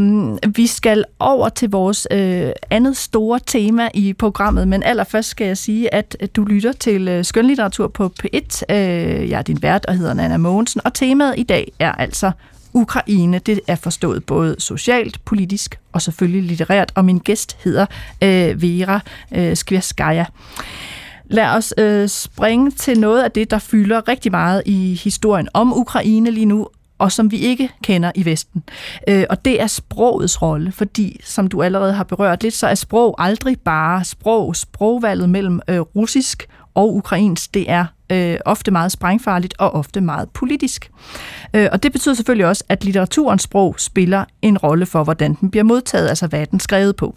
vi 0.57 0.67
skal 0.67 1.05
over 1.19 1.49
til 1.49 1.71
vores 1.71 2.07
øh, 2.11 2.51
andet 2.71 2.97
store 2.97 3.41
tema 3.47 3.89
i 3.95 4.13
programmet, 4.13 4.69
men 4.69 4.83
allerførst 4.83 5.29
skal 5.29 5.47
jeg 5.47 5.59
sige, 5.59 5.95
at 5.95 6.17
du 6.37 6.45
lytter 6.45 6.73
til 6.73 7.09
øh, 7.09 7.25
skønlitteratur 7.25 7.89
på 7.89 8.13
P1. 8.23 8.63
Øh, 8.71 9.31
jeg 9.31 9.39
er 9.39 9.43
din 9.43 9.63
vært 9.63 9.87
og 9.87 9.95
hedder 9.95 10.15
Nana 10.15 10.37
Mogensen, 10.37 10.81
og 10.85 10.95
temaet 10.95 11.35
i 11.37 11.43
dag 11.43 11.73
er 11.79 11.93
altså 11.93 12.31
Ukraine. 12.73 13.39
Det 13.39 13.61
er 13.67 13.75
forstået 13.75 14.25
både 14.25 14.57
socialt, 14.59 15.25
politisk 15.25 15.79
og 15.93 16.03
selvfølgelig 16.03 16.43
litterært, 16.43 16.93
og 16.95 17.05
min 17.05 17.19
gæst 17.19 17.57
hedder 17.65 17.87
øh, 18.23 18.63
Vera 18.63 19.01
øh, 19.35 19.57
Skvirskaya. 19.57 20.25
Lad 21.25 21.47
os 21.47 21.75
øh, 21.79 22.09
springe 22.09 22.71
til 22.71 23.01
noget 23.01 23.23
af 23.23 23.31
det, 23.31 23.51
der 23.51 23.59
fylder 23.59 24.09
rigtig 24.09 24.33
meget 24.33 24.63
i 24.67 25.01
historien 25.05 25.49
om 25.55 25.79
Ukraine 25.79 26.31
lige 26.31 26.47
nu, 26.47 26.69
og 26.99 27.13
som 27.13 27.31
vi 27.31 27.37
ikke 27.37 27.71
kender 27.83 28.13
i 28.15 28.25
Vesten. 28.25 28.63
Øh, 29.09 29.25
og 29.31 29.45
det 29.45 29.61
er 29.61 29.67
sprogets 29.67 30.43
rolle, 30.43 30.73
fordi, 30.73 31.21
som 31.25 31.49
du 31.49 31.63
allerede 31.63 31.93
har 31.93 32.05
berørt 32.05 32.43
lidt, 32.43 32.55
så 32.55 32.67
er 32.67 32.75
sprog 32.75 33.15
aldrig 33.19 33.61
bare 33.61 34.05
sprog. 34.05 34.57
Sprogvalget 34.57 35.29
mellem 35.29 35.61
øh, 35.69 35.81
russisk 35.81 36.49
og 36.75 36.95
ukrainsk, 36.95 37.55
det 37.55 37.71
er 37.71 37.87
øh, 38.13 38.37
ofte 38.45 38.71
meget 38.71 38.93
sprængfarligt 38.93 39.55
og 39.59 39.75
ofte 39.75 40.01
meget 40.01 40.31
politisk. 40.31 40.91
Øh, 41.55 41.69
og 41.73 41.83
det 41.83 41.93
betyder 41.93 42.15
selvfølgelig 42.15 42.47
også, 42.47 42.65
at 42.69 42.85
litteraturens 42.85 43.43
sprog 43.43 43.75
spiller 43.79 44.25
en 44.43 44.59
rolle 44.59 44.87
for, 44.87 45.05
hvordan 45.05 45.35
den 45.35 45.51
bliver 45.51 45.65
modtaget, 45.65 46.09
altså 46.09 46.27
hvad 46.27 46.47
den 46.47 46.61
skrevet 46.61 46.97
på. 46.97 47.17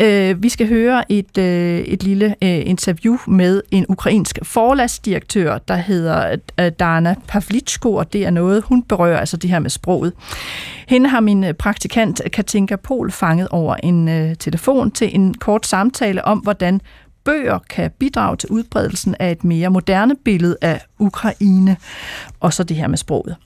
Øh, 0.00 0.42
vi 0.42 0.48
skal 0.48 0.68
høre 0.68 1.12
et, 1.12 1.38
øh, 1.38 1.78
et 1.78 2.02
lille 2.02 2.26
øh, 2.42 2.62
interview 2.66 3.18
med 3.26 3.62
en 3.70 3.86
ukrainsk 3.88 4.38
forlagsdirektør, 4.42 5.58
der 5.58 5.76
hedder 5.76 6.36
øh, 6.60 6.70
Dana 6.78 7.14
Pavlichko, 7.28 7.94
og 7.94 8.12
det 8.12 8.26
er 8.26 8.30
noget, 8.30 8.62
hun 8.62 8.82
berører, 8.82 9.20
altså 9.20 9.36
det 9.36 9.50
her 9.50 9.58
med 9.58 9.70
sproget. 9.70 10.12
Hende 10.88 11.08
har 11.08 11.20
min 11.20 11.44
øh, 11.44 11.54
praktikant 11.54 12.20
Katinka 12.32 12.76
Pol 12.76 13.10
fanget 13.10 13.48
over 13.48 13.76
en 13.82 14.08
øh, 14.08 14.36
telefon 14.36 14.90
til 14.90 15.14
en 15.14 15.34
kort 15.34 15.66
samtale 15.66 16.24
om, 16.24 16.38
hvordan 16.38 16.80
bøger 17.28 17.58
kan 17.58 17.90
bidrage 17.98 18.36
til 18.36 18.48
udbredelsen 18.48 19.14
af 19.20 19.32
et 19.32 19.44
mere 19.44 19.70
moderne 19.70 20.16
billede 20.24 20.56
af 20.60 20.86
Ukraine, 20.98 21.76
og 22.40 22.52
så 22.52 22.64
det 22.64 22.76
her 22.76 22.86
med 22.86 22.98
sproget. 22.98 23.36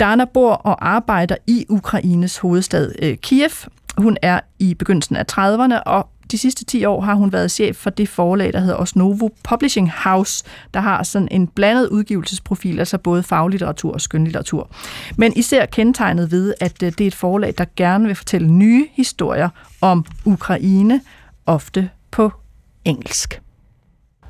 Dana 0.00 0.24
bor 0.24 0.52
og 0.52 0.88
arbejder 0.88 1.36
i 1.46 1.66
Ukraines 1.68 2.38
hovedstad 2.38 2.92
øh, 3.02 3.16
Kiev. 3.16 3.50
Hun 3.98 4.16
er 4.22 4.40
i 4.58 4.74
begyndelsen 4.74 5.16
af 5.16 5.24
30'erne, 5.32 5.82
og 5.86 6.08
de 6.30 6.38
sidste 6.38 6.64
10 6.64 6.84
år 6.84 7.00
har 7.00 7.14
hun 7.14 7.32
været 7.32 7.50
chef 7.50 7.76
for 7.76 7.90
det 7.90 8.08
forlag, 8.08 8.52
der 8.52 8.60
hedder 8.60 8.76
Osnovo 8.76 9.28
Publishing 9.48 9.90
House, 10.04 10.44
der 10.74 10.80
har 10.80 11.02
sådan 11.02 11.28
en 11.30 11.46
blandet 11.46 11.88
udgivelsesprofil, 11.88 12.78
altså 12.78 12.98
både 12.98 13.22
faglitteratur 13.22 13.92
og 13.92 14.00
skønlitteratur. 14.00 14.70
Men 15.16 15.32
især 15.36 15.66
kendetegnet 15.66 16.30
ved, 16.30 16.54
at 16.60 16.82
øh, 16.82 16.92
det 16.92 17.00
er 17.00 17.06
et 17.06 17.14
forlag, 17.14 17.54
der 17.58 17.64
gerne 17.76 18.06
vil 18.06 18.14
fortælle 18.14 18.48
nye 18.50 18.86
historier 18.92 19.48
om 19.80 20.04
Ukraine, 20.24 21.00
ofte 21.46 21.90
på 22.10 22.32
engelsk. 22.84 23.40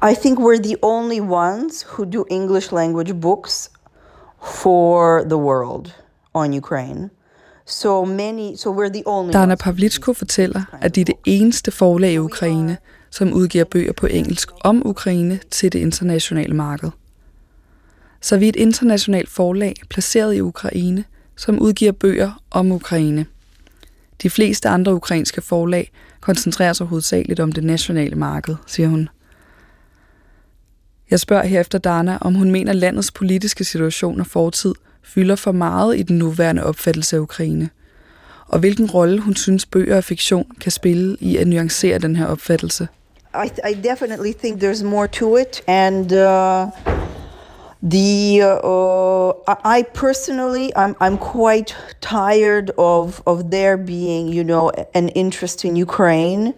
I 0.02 0.14
think 0.14 0.38
we're 0.38 0.62
the 0.62 0.76
only 0.82 1.20
ones 1.20 1.82
who 1.82 2.04
do 2.04 2.24
English 2.30 2.72
language 2.72 3.14
books 3.20 3.70
for 4.44 5.22
the 5.22 5.38
world 5.38 5.92
on 6.34 6.52
Ukraine. 6.52 7.10
So 7.66 8.04
many, 8.04 8.56
so 8.56 8.70
we're 8.70 8.92
the 8.92 9.02
only 9.06 9.32
Dana 9.32 9.56
Pavlitsko 9.56 10.12
fortæller, 10.12 10.62
at 10.80 10.94
de 10.94 11.00
er 11.00 11.04
det 11.04 11.14
eneste 11.24 11.70
forlag 11.70 12.12
i 12.12 12.18
Ukraine, 12.18 12.76
som 13.10 13.32
udgiver 13.32 13.64
bøger 13.64 13.92
på 13.92 14.06
engelsk 14.06 14.50
om 14.60 14.86
Ukraine 14.86 15.40
til 15.50 15.72
det 15.72 15.78
internationale 15.78 16.54
marked. 16.54 16.90
Så 18.20 18.36
vi 18.36 18.44
er 18.44 18.48
et 18.48 18.56
internationalt 18.56 19.30
forlag 19.30 19.74
placeret 19.90 20.34
i 20.34 20.40
Ukraine, 20.40 21.04
som 21.36 21.58
udgiver 21.58 21.92
bøger 21.92 22.42
om 22.50 22.72
Ukraine. 22.72 23.26
De 24.22 24.30
fleste 24.30 24.68
andre 24.68 24.94
ukrainske 24.94 25.40
forlag 25.40 25.90
koncentrerer 26.24 26.72
sig 26.72 26.86
hovedsageligt 26.86 27.40
om 27.40 27.52
det 27.52 27.64
nationale 27.64 28.16
marked, 28.16 28.56
siger 28.66 28.88
hun. 28.88 29.08
Jeg 31.10 31.20
spørger 31.20 31.46
herefter 31.46 31.78
Dana, 31.78 32.18
om 32.20 32.34
hun 32.34 32.50
mener, 32.50 32.70
at 32.70 32.76
landets 32.76 33.10
politiske 33.10 33.64
situation 33.64 34.20
og 34.20 34.26
fortid 34.26 34.74
fylder 35.02 35.36
for 35.36 35.52
meget 35.52 35.98
i 35.98 36.02
den 36.02 36.18
nuværende 36.18 36.64
opfattelse 36.64 37.16
af 37.16 37.20
Ukraine, 37.20 37.70
og 38.46 38.58
hvilken 38.58 38.90
rolle 38.90 39.20
hun 39.20 39.36
synes 39.36 39.66
bøger 39.66 39.96
og 39.96 40.04
fiktion 40.04 40.46
kan 40.60 40.72
spille 40.72 41.16
i 41.20 41.36
at 41.36 41.46
nuancere 41.46 41.98
den 41.98 42.16
her 42.16 42.26
opfattelse. 42.26 42.88
I, 43.44 43.48
I 43.70 43.74
definitely 43.74 44.32
think 44.38 44.62
there's 44.62 44.84
more 44.84 45.06
to 45.06 45.36
it, 45.36 45.62
and 45.66 46.12
uh, 46.12 46.68
the 47.90 48.40
uh, 48.42 49.32
I 49.76 49.84
personally 49.94 50.72
I'm 50.76 50.94
I'm 51.00 51.18
quite 51.18 51.76
tired 52.00 52.70
of 52.78 53.22
of 53.26 53.50
there 53.50 53.76
being 53.76 54.28
you 54.28 54.44
know 54.44 54.70
an 54.94 55.08
interest 55.08 55.64
in 55.64 55.76
Ukraine 55.76 56.54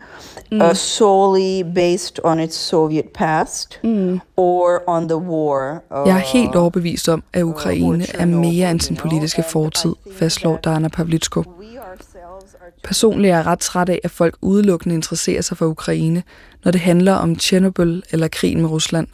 mm. 0.52 0.62
uh, 0.62 0.74
solely 0.74 1.62
based 1.62 2.20
on 2.24 2.40
its 2.40 2.56
Soviet 2.56 3.12
past 3.12 3.80
mm. 3.82 4.20
or 4.36 4.82
on 4.88 5.08
the 5.08 5.18
war. 5.18 5.82
Uh, 5.90 6.08
Jeg 6.08 6.16
er 6.16 6.18
helt 6.18 6.54
overbevist 6.54 7.08
om, 7.08 7.22
at 7.32 7.42
Ukraine 7.42 8.06
er 8.14 8.26
mere 8.26 8.70
end 8.70 8.80
sin 8.80 8.96
politiske 8.96 9.44
fortid, 9.48 9.94
fastslår 10.12 10.56
Dana 10.56 10.88
Pavlitsko. 10.88 11.44
Personligt 12.84 13.32
er 13.32 13.36
jeg 13.36 13.46
ret 13.46 13.58
træt 13.58 13.88
af, 13.88 14.00
at 14.04 14.10
folk 14.10 14.36
udelukkende 14.42 14.94
interesserer 14.94 15.42
sig 15.42 15.56
for 15.56 15.66
Ukraine, 15.66 16.22
når 16.64 16.72
det 16.72 16.80
handler 16.80 17.12
om 17.12 17.36
Tjernobyl 17.36 18.00
eller 18.10 18.28
krigen 18.28 18.60
med 18.60 18.70
Rusland. 18.70 19.06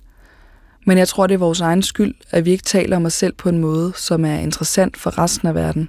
Men 0.85 0.99
jeg 0.99 1.09
tror, 1.09 1.27
det 1.27 1.35
er 1.35 1.39
vores 1.39 1.61
egen 1.61 1.83
skyld, 1.83 2.15
at 2.31 2.45
vi 2.45 2.51
ikke 2.51 2.65
taler 2.65 2.97
om 2.97 3.07
os 3.07 3.15
selv 3.15 3.35
på 3.35 3.49
en 3.49 3.59
måde, 3.59 3.93
som 3.97 4.25
er 4.25 4.39
interessant 4.39 4.97
for 4.97 5.19
resten 5.19 5.49
af 5.49 5.55
verden. 5.55 5.89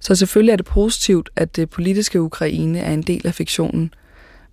Så 0.00 0.14
selvfølgelig 0.14 0.52
er 0.52 0.56
det 0.56 0.66
positivt, 0.66 1.30
at 1.36 1.56
det 1.56 1.70
politiske 1.70 2.22
Ukraine 2.22 2.78
er 2.78 2.92
en 2.92 3.02
del 3.02 3.26
af 3.26 3.34
fiktionen. 3.34 3.94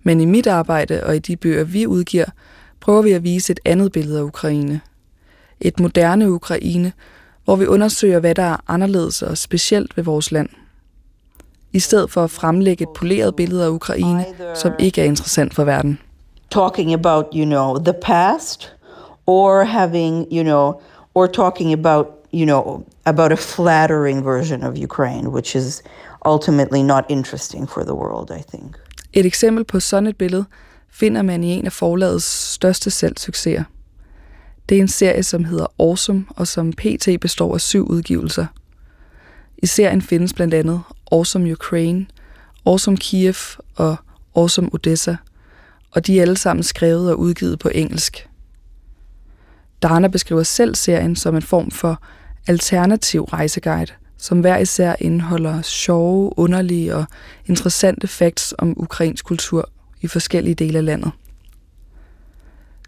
Men 0.02 0.20
i 0.20 0.24
mit 0.24 0.46
arbejde 0.46 1.04
og 1.04 1.16
i 1.16 1.18
de 1.18 1.36
bøger, 1.36 1.64
vi 1.64 1.86
udgiver, 1.86 2.24
prøver 2.80 3.02
vi 3.02 3.12
at 3.12 3.22
vise 3.24 3.52
et 3.52 3.60
andet 3.64 3.92
billede 3.92 4.18
af 4.18 4.22
Ukraine. 4.22 4.80
Et 5.60 5.80
moderne 5.80 6.30
Ukraine, 6.30 6.92
hvor 7.44 7.56
vi 7.56 7.66
undersøger, 7.66 8.20
hvad 8.20 8.34
der 8.34 8.42
er 8.42 8.56
anderledes 8.68 9.22
og 9.22 9.38
specielt 9.38 9.96
ved 9.96 10.04
vores 10.04 10.32
land. 10.32 10.48
I 11.72 11.78
stedet 11.78 12.10
for 12.10 12.24
at 12.24 12.30
fremlægge 12.30 12.82
et 12.82 12.88
poleret 12.96 13.36
billede 13.36 13.64
af 13.64 13.68
Ukraine, 13.68 14.24
som 14.54 14.72
ikke 14.78 15.00
er 15.00 15.04
interessant 15.04 15.54
for 15.54 15.64
verden 15.64 15.98
talking 16.50 16.92
about, 16.92 17.34
you 17.34 17.44
know, 17.44 17.78
the 17.78 17.92
past 17.92 18.74
or 19.26 19.64
having, 19.64 20.26
you 20.30 20.42
know, 20.42 20.80
or 21.14 21.26
talking 21.26 21.72
about, 21.72 22.06
you 22.32 22.46
know, 22.46 22.84
about 23.06 23.32
a 23.32 23.36
flattering 23.36 24.22
version 24.22 24.62
of 24.62 24.76
Ukraine, 24.76 25.32
which 25.32 25.56
is 25.56 25.82
ultimately 26.24 26.82
not 26.82 27.04
interesting 27.08 27.66
for 27.66 27.84
the 27.84 27.94
world, 27.94 28.30
I 28.30 28.42
think. 28.42 28.76
Et 29.12 29.26
eksempel 29.26 29.64
på 29.64 29.80
sådan 29.80 30.06
et 30.06 30.16
billede 30.16 30.44
finder 30.90 31.22
man 31.22 31.44
i 31.44 31.52
en 31.52 31.66
af 31.66 31.72
forlagets 31.72 32.52
største 32.52 32.90
salgssucceser. 32.90 33.64
Det 34.68 34.76
er 34.76 34.80
en 34.80 34.88
serie, 34.88 35.22
som 35.22 35.44
hedder 35.44 35.66
Awesome, 35.78 36.26
og 36.36 36.46
som 36.46 36.72
pt. 36.72 37.08
består 37.20 37.54
af 37.54 37.60
syv 37.60 37.86
udgivelser. 37.90 38.46
I 39.58 39.66
serien 39.66 40.02
findes 40.02 40.32
blandt 40.32 40.54
andet 40.54 40.82
Awesome 41.12 41.52
Ukraine, 41.52 42.06
Awesome 42.66 42.96
Kiev 42.96 43.34
og 43.76 43.96
Awesome 44.36 44.70
Odessa– 44.72 45.16
og 45.94 46.06
de 46.06 46.18
er 46.18 46.22
alle 46.22 46.36
sammen 46.36 46.62
skrevet 46.62 47.10
og 47.10 47.18
udgivet 47.18 47.58
på 47.58 47.70
engelsk. 47.74 48.28
Dana 49.82 50.08
beskriver 50.08 50.42
selv 50.42 50.74
serien 50.74 51.16
som 51.16 51.36
en 51.36 51.42
form 51.42 51.70
for 51.70 52.02
alternativ 52.46 53.24
rejseguide, 53.24 53.92
som 54.18 54.40
hver 54.40 54.58
især 54.58 54.94
indeholder 54.98 55.62
sjove, 55.62 56.38
underlige 56.38 56.94
og 56.94 57.04
interessante 57.46 58.06
facts 58.06 58.54
om 58.58 58.74
ukrainsk 58.76 59.24
kultur 59.24 59.70
i 60.00 60.06
forskellige 60.06 60.54
dele 60.54 60.78
af 60.78 60.84
landet. 60.84 61.10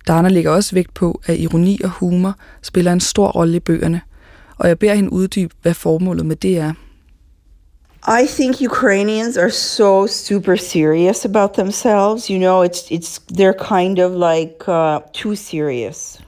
Dana 0.09 0.28
lægger 0.28 0.50
også 0.50 0.74
vægt 0.74 0.94
på, 0.94 1.20
at 1.26 1.38
ironi 1.38 1.80
og 1.84 1.90
humor 1.90 2.34
spiller 2.62 2.92
en 2.92 3.00
stor 3.00 3.28
rolle 3.28 3.57
i 3.57 3.61
bøgerne, 3.61 4.00
og 4.57 4.68
jeg 4.68 4.78
beder 4.78 4.94
hende 4.94 5.12
uddybe, 5.12 5.54
hvad 5.62 5.74
formålet 5.74 6.26
med 6.26 6.36
det 6.36 6.59
er– 6.59 6.72
i 8.09 8.26
think 8.26 8.61
Ukrainians 8.61 9.36
are 9.36 9.50
so 9.50 10.07
super 10.07 10.57
serious 10.57 11.24
about 11.24 11.54
themselves. 11.54 12.30
You 12.30 12.38
know, 12.38 12.62
it's 12.62 12.90
it's 12.90 13.20
they're 13.36 13.59
kind 13.68 13.98
of 13.98 14.12
like 14.12 14.68
uh, 14.68 15.00
too 15.12 15.34
serious. 15.34 16.22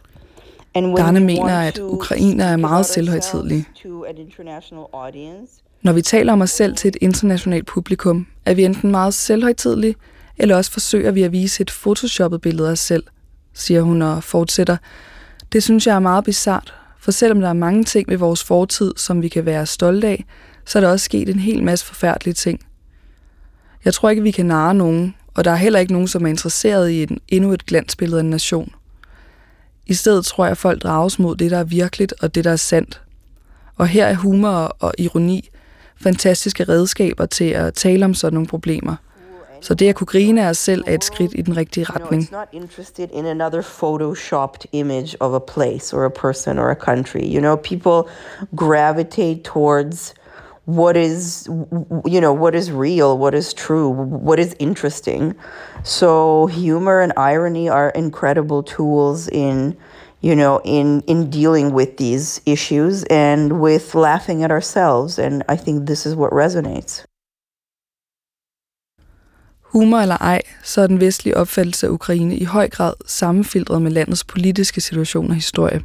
And 0.74 0.96
Darne 0.96 1.20
mener, 1.20 1.60
at 1.60 1.78
ukrainer 1.78 2.44
er 2.44 2.56
meget 2.56 2.86
selvhøjtidlige. 2.86 3.66
Når 5.82 5.92
vi 5.92 6.02
taler 6.02 6.32
om 6.32 6.40
os 6.40 6.50
selv 6.50 6.76
til 6.76 6.88
et 6.88 6.96
internationalt 7.00 7.66
publikum, 7.66 8.26
er 8.46 8.54
vi 8.54 8.64
enten 8.64 8.90
meget 8.90 9.14
selvhøjtidlige, 9.14 9.94
eller 10.36 10.56
også 10.56 10.72
forsøger 10.72 11.10
vi 11.10 11.22
at 11.22 11.32
vise 11.32 11.60
et 11.60 11.70
photoshoppet 11.70 12.40
billede 12.40 12.68
af 12.68 12.72
os 12.72 12.78
selv, 12.78 13.02
siger 13.54 13.82
hun 13.82 14.02
og 14.02 14.24
fortsætter. 14.24 14.76
Det 15.52 15.62
synes 15.62 15.86
jeg 15.86 15.94
er 15.94 16.00
meget 16.00 16.24
bizart, 16.24 16.74
for 17.00 17.10
selvom 17.10 17.40
der 17.40 17.48
er 17.48 17.52
mange 17.52 17.84
ting 17.84 18.08
ved 18.08 18.16
vores 18.16 18.44
fortid, 18.44 18.92
som 18.96 19.22
vi 19.22 19.28
kan 19.28 19.46
være 19.46 19.66
stolte 19.66 20.08
af, 20.08 20.24
så 20.68 20.78
er 20.78 20.80
der 20.80 20.88
også 20.88 21.04
sket 21.04 21.28
en 21.28 21.38
hel 21.38 21.62
masse 21.62 21.86
forfærdelige 21.86 22.34
ting. 22.34 22.60
Jeg 23.84 23.94
tror 23.94 24.10
ikke, 24.10 24.22
vi 24.22 24.30
kan 24.30 24.46
narre 24.46 24.74
nogen, 24.74 25.14
og 25.34 25.44
der 25.44 25.50
er 25.50 25.56
heller 25.56 25.78
ikke 25.78 25.92
nogen, 25.92 26.08
som 26.08 26.24
er 26.24 26.30
interesseret 26.30 26.90
i 26.90 27.02
en, 27.02 27.18
endnu 27.28 27.52
et 27.52 27.66
glansbillede 27.66 28.20
af 28.20 28.24
en 28.24 28.30
nation. 28.30 28.72
I 29.86 29.94
stedet 29.94 30.24
tror 30.24 30.44
jeg, 30.44 30.50
at 30.50 30.58
folk 30.58 30.82
drages 30.82 31.18
mod 31.18 31.36
det, 31.36 31.50
der 31.50 31.58
er 31.58 31.64
virkeligt 31.64 32.14
og 32.20 32.34
det, 32.34 32.44
der 32.44 32.50
er 32.52 32.56
sandt. 32.56 33.02
Og 33.76 33.86
her 33.86 34.06
er 34.06 34.14
humor 34.14 34.76
og 34.78 34.94
ironi 34.98 35.48
fantastiske 35.96 36.64
redskaber 36.64 37.26
til 37.26 37.44
at 37.44 37.74
tale 37.74 38.04
om 38.04 38.14
sådan 38.14 38.34
nogle 38.34 38.48
problemer– 38.48 38.96
så 39.60 39.74
det 39.74 39.88
at 39.88 39.94
kunne 39.94 40.06
grine 40.06 40.44
af 40.44 40.48
os 40.48 40.58
selv 40.58 40.84
er 40.86 40.94
et 40.94 41.04
skridt 41.04 41.32
i 41.34 41.42
den 41.42 41.56
rigtige 41.56 41.84
retning. 41.84 42.22
You 42.22 42.28
know, 42.28 42.42
it's 42.42 42.52
not 42.52 42.62
interested 42.62 43.08
in 43.12 43.26
another 43.26 43.62
photoshopped 43.62 44.66
image 44.72 45.16
of 45.20 45.34
a 45.34 45.38
place 45.38 45.96
or 45.96 46.04
a 46.04 46.10
person 46.10 46.58
or 46.58 46.70
a 46.70 46.74
country. 46.74 47.20
You 47.20 47.40
know, 47.40 47.56
people 47.56 48.12
gravitate 48.56 49.42
towards 49.42 50.14
what 50.68 50.98
is 50.98 51.48
you 52.04 52.20
know 52.20 52.34
what 52.34 52.54
is 52.54 52.70
real 52.70 53.16
what 53.16 53.34
is 53.34 53.54
true 53.54 53.88
what 53.88 54.38
is 54.38 54.54
interesting. 54.58 55.34
So 55.82 56.46
humor 56.46 57.00
and 57.00 57.12
irony 57.16 57.70
are 57.70 57.90
incredible 57.94 58.62
tools 58.62 59.28
in 59.28 59.74
you 60.20 60.34
know 60.34 60.60
in 60.64 61.02
in 61.06 61.30
dealing 61.30 61.72
with 61.72 61.96
these 61.96 62.42
issues 62.44 63.04
and 63.04 63.60
with 63.62 63.94
laughing 63.94 64.44
at 64.44 64.50
ourselves. 64.50 65.18
And 65.18 65.42
i 65.48 65.56
think 65.56 65.86
this 65.86 66.04
is 66.06 66.14
what 66.14 66.32
resonates. 66.32 67.04
Humor 69.72 69.98
eller 69.98 70.16
ej, 70.16 70.42
så 70.62 70.80
er 70.80 70.86
den 70.86 71.00
vestlige 71.00 71.36
opfattelse 71.36 71.86
af 71.86 71.90
Ukraine 71.90 72.36
i 72.36 72.44
høj 72.44 72.68
grad 72.68 72.92
sammenfiltret 73.06 73.82
med 73.82 73.90
landets 73.90 74.24
politiske 74.24 74.80
situation 74.80 75.28
og 75.28 75.34
historie. 75.34 75.80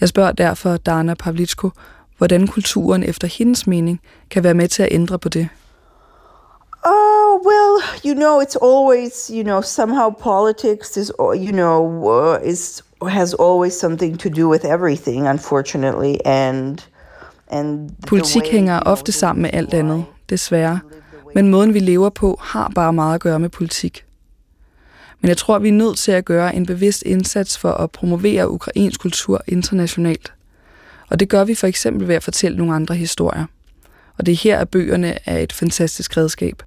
Jeg 0.00 0.08
spørger 0.08 0.32
derfor 0.32 0.76
Dana 0.76 1.14
Pavlitsko, 1.14 1.70
hvordan 2.18 2.46
kulturen 2.46 3.02
efter 3.02 3.28
hendes 3.28 3.66
mening 3.66 4.00
kan 4.30 4.44
være 4.44 4.54
med 4.54 4.68
til 4.68 4.82
at 4.82 4.88
ændre 4.92 5.18
på 5.18 5.28
det. 5.28 5.48
Oh, 6.84 7.40
well, 7.46 7.82
you 8.06 8.14
know, 8.14 8.40
it's 8.40 8.56
always, 8.62 9.30
you 9.34 9.42
know, 9.42 9.62
somehow 9.62 10.10
politics 10.10 10.96
is, 10.96 11.12
you 11.20 11.52
know, 11.52 11.80
uh, 12.04 12.48
is 12.50 12.82
has 13.02 13.34
always 13.34 13.72
something 13.72 14.20
to 14.20 14.28
do 14.28 14.48
with 14.48 14.64
everything, 14.64 15.28
unfortunately, 15.28 16.16
and 16.24 16.78
and 17.48 17.90
Politik 18.06 18.42
hænger 18.50 18.80
ofte 18.80 19.12
sammen 19.12 19.42
med 19.42 19.50
alt 19.52 19.74
andet, 19.74 20.04
desværre. 20.30 20.80
Men 21.34 21.48
måden 21.48 21.74
vi 21.74 21.78
lever 21.78 22.10
på 22.10 22.38
har 22.42 22.72
bare 22.74 22.92
meget 22.92 23.14
at 23.14 23.20
gøre 23.20 23.38
med 23.38 23.48
politik. 23.48 24.04
Men 25.20 25.28
jeg 25.28 25.36
tror, 25.36 25.58
vi 25.58 25.68
er 25.68 25.72
nødt 25.72 25.98
til 25.98 26.12
at 26.12 26.24
gøre 26.24 26.54
en 26.54 26.66
bevidst 26.66 27.02
indsats 27.02 27.58
for 27.58 27.72
at 27.72 27.90
promovere 27.90 28.50
ukrainsk 28.50 29.00
kultur 29.00 29.42
internationalt. 29.46 30.32
Og 31.10 31.20
det 31.20 31.28
gør 31.28 31.44
vi 31.44 31.54
for 31.54 31.66
eksempel 31.66 32.08
ved 32.08 32.14
at 32.14 32.22
fortælle 32.22 32.58
nogle 32.58 32.74
andre 32.74 32.94
historier. 32.94 33.46
Og 34.18 34.26
det 34.26 34.32
er 34.32 34.36
her, 34.36 34.58
at 34.58 34.68
bøgerne 34.68 35.28
er 35.28 35.38
et 35.38 35.52
fantastisk 35.52 36.16
redskab. 36.16 36.62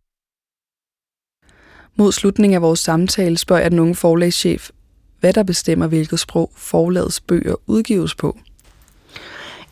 Mod 1.95 2.11
slutningen 2.11 2.55
af 2.55 2.61
vores 2.61 2.79
samtale 2.79 3.37
spørger 3.37 3.61
jeg 3.61 3.71
den 3.71 3.79
unge 3.79 3.95
forlagschef, 3.95 4.69
hvad 5.19 5.33
der 5.33 5.43
bestemmer, 5.43 5.87
hvilket 5.87 6.19
sprog 6.19 6.51
forlagets 6.55 7.21
bøger 7.21 7.55
udgives 7.67 8.15
på. 8.15 8.37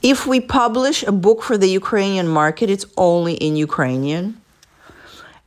If 0.03 0.27
we 0.27 0.41
publish 0.41 1.03
a 1.07 1.11
book 1.11 1.43
for 1.43 1.55
the 1.55 1.77
Ukrainian 1.77 2.27
market, 2.27 2.69
it's 2.69 2.93
only 2.97 3.35
in 3.41 3.63
Ukrainian. 3.63 4.35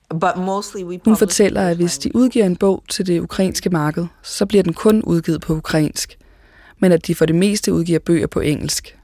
But 0.09 0.37
mostly 0.37 0.83
we 0.83 1.01
Hun 1.05 1.17
fortæller, 1.17 1.69
at 1.69 1.77
hvis 1.77 1.99
de 1.99 2.17
udgiver 2.17 2.47
en 2.47 2.57
bog 2.57 2.83
til 2.89 3.07
det 3.07 3.21
ukrainske 3.21 3.71
marked, 3.71 4.07
så 4.23 4.47
bliver 4.47 4.63
den 4.63 4.75
kun 4.75 5.03
udgivet 5.03 5.41
på 5.41 5.55
ukrainsk, 5.55 6.19
men 6.79 6.93
at 6.93 7.07
de 7.07 7.15
for 7.15 7.27
det 7.27 7.35
meste 7.35 7.73
udgiver 7.73 7.99
bøger 7.99 8.27
på 8.27 8.41
engelsk. 8.41 8.97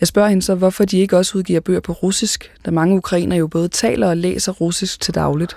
Jeg 0.00 0.08
spørger 0.08 0.28
hende 0.28 0.42
så, 0.42 0.54
hvorfor 0.54 0.84
de 0.84 0.98
ikke 0.98 1.16
også 1.16 1.38
udgiver 1.38 1.60
bøger 1.60 1.80
på 1.80 1.92
russisk, 1.92 2.52
da 2.66 2.70
mange 2.70 2.96
ukrainer 2.96 3.36
jo 3.36 3.46
både 3.46 3.68
taler 3.68 4.08
og 4.08 4.16
læser 4.16 4.52
russisk 4.52 5.00
til 5.00 5.14
dagligt. 5.14 5.56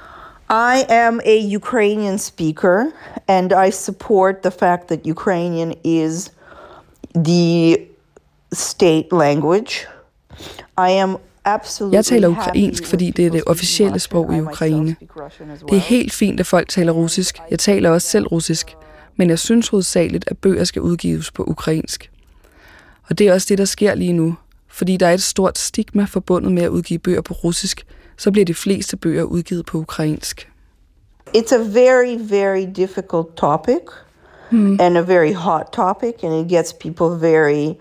I 0.50 0.84
am 0.90 1.20
a 1.26 1.56
Ukrainian 1.56 2.20
speaker, 2.20 2.86
and 3.28 3.52
I 3.68 3.72
support 3.72 4.36
the 4.44 4.52
fact 4.60 4.88
that 4.88 5.00
Ukrainian 5.06 5.74
is 5.84 6.32
the 7.16 7.78
state 8.54 9.08
language. 9.12 9.88
I 10.78 10.92
am 10.92 11.18
jeg 11.92 12.06
taler 12.06 12.28
ukrainsk, 12.28 12.86
fordi 12.86 13.12
det 13.12 13.26
er 13.26 13.30
det 13.30 13.44
officielle 13.48 14.00
sprog 14.00 14.36
i 14.36 14.40
Ukraine. 14.42 14.96
Det 15.70 15.76
er 15.76 15.80
helt 15.80 16.14
fint, 16.14 16.40
at 16.40 16.46
folk 16.46 16.70
taler 16.70 16.92
russisk. 16.92 17.38
Jeg 17.52 17.60
taler 17.60 17.90
også 17.90 18.08
selv 18.08 18.28
russisk. 18.28 18.76
Men 19.16 19.30
jeg 19.30 19.40
synes 19.40 19.68
hovedsageligt, 19.68 20.26
at 20.28 20.38
bøger 20.38 20.64
skal 20.64 20.82
udgives 20.82 21.32
på 21.32 21.44
ukrainsk. 21.44 22.12
Og 23.10 23.18
det 23.18 23.28
er 23.28 23.34
også 23.34 23.48
det, 23.50 23.58
der 23.58 23.66
sker 23.66 23.96
lige 23.96 24.14
nu. 24.14 24.36
Fordi 24.68 24.98
der 24.98 25.08
er 25.08 25.14
et 25.14 25.22
stort 25.22 25.58
stigma 25.58 26.04
forbundet 26.04 26.52
med 26.52 26.64
at 26.64 26.70
udgive 26.70 27.00
bøger 27.00 27.22
på 27.22 27.34
russisk, 27.34 27.86
så 28.18 28.32
bliver 28.32 28.46
de 28.46 28.54
fleste 28.54 28.98
bøger 28.98 29.24
udgivet 29.24 29.66
på 29.66 29.78
ukrainsk. 29.78 30.50
It's 31.38 31.56
a 31.56 31.64
very, 31.64 32.18
very 32.20 32.66
difficult 32.76 33.28
topic 33.38 33.82
mm. 34.52 34.78
and 34.80 34.98
a 34.98 35.02
very 35.02 35.34
hot 35.34 35.66
topic, 35.74 36.14
and 36.24 36.34
it 36.34 36.50
gets 36.50 36.74
people 36.74 37.30
very 37.30 37.74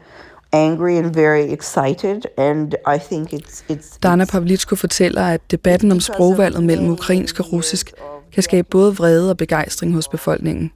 angry 0.52 0.92
and 0.92 1.14
very 1.14 1.52
excited, 1.52 2.22
and 2.38 2.74
I 2.86 2.98
think 2.98 3.32
it's... 3.32 3.64
it's 3.70 3.98
Dana 4.02 4.24
Pavlitsko 4.24 4.76
fortæller, 4.76 5.22
at 5.22 5.50
debatten 5.50 5.92
om 5.92 6.00
sprogvalget 6.00 6.64
mellem 6.64 6.90
ukrainsk 6.90 7.40
og 7.40 7.52
russisk 7.52 7.92
kan 8.32 8.42
skabe 8.42 8.68
både 8.70 8.96
vrede 8.96 9.30
og 9.30 9.36
begejstring 9.36 9.94
hos 9.94 10.08
befolkningen. 10.08 10.70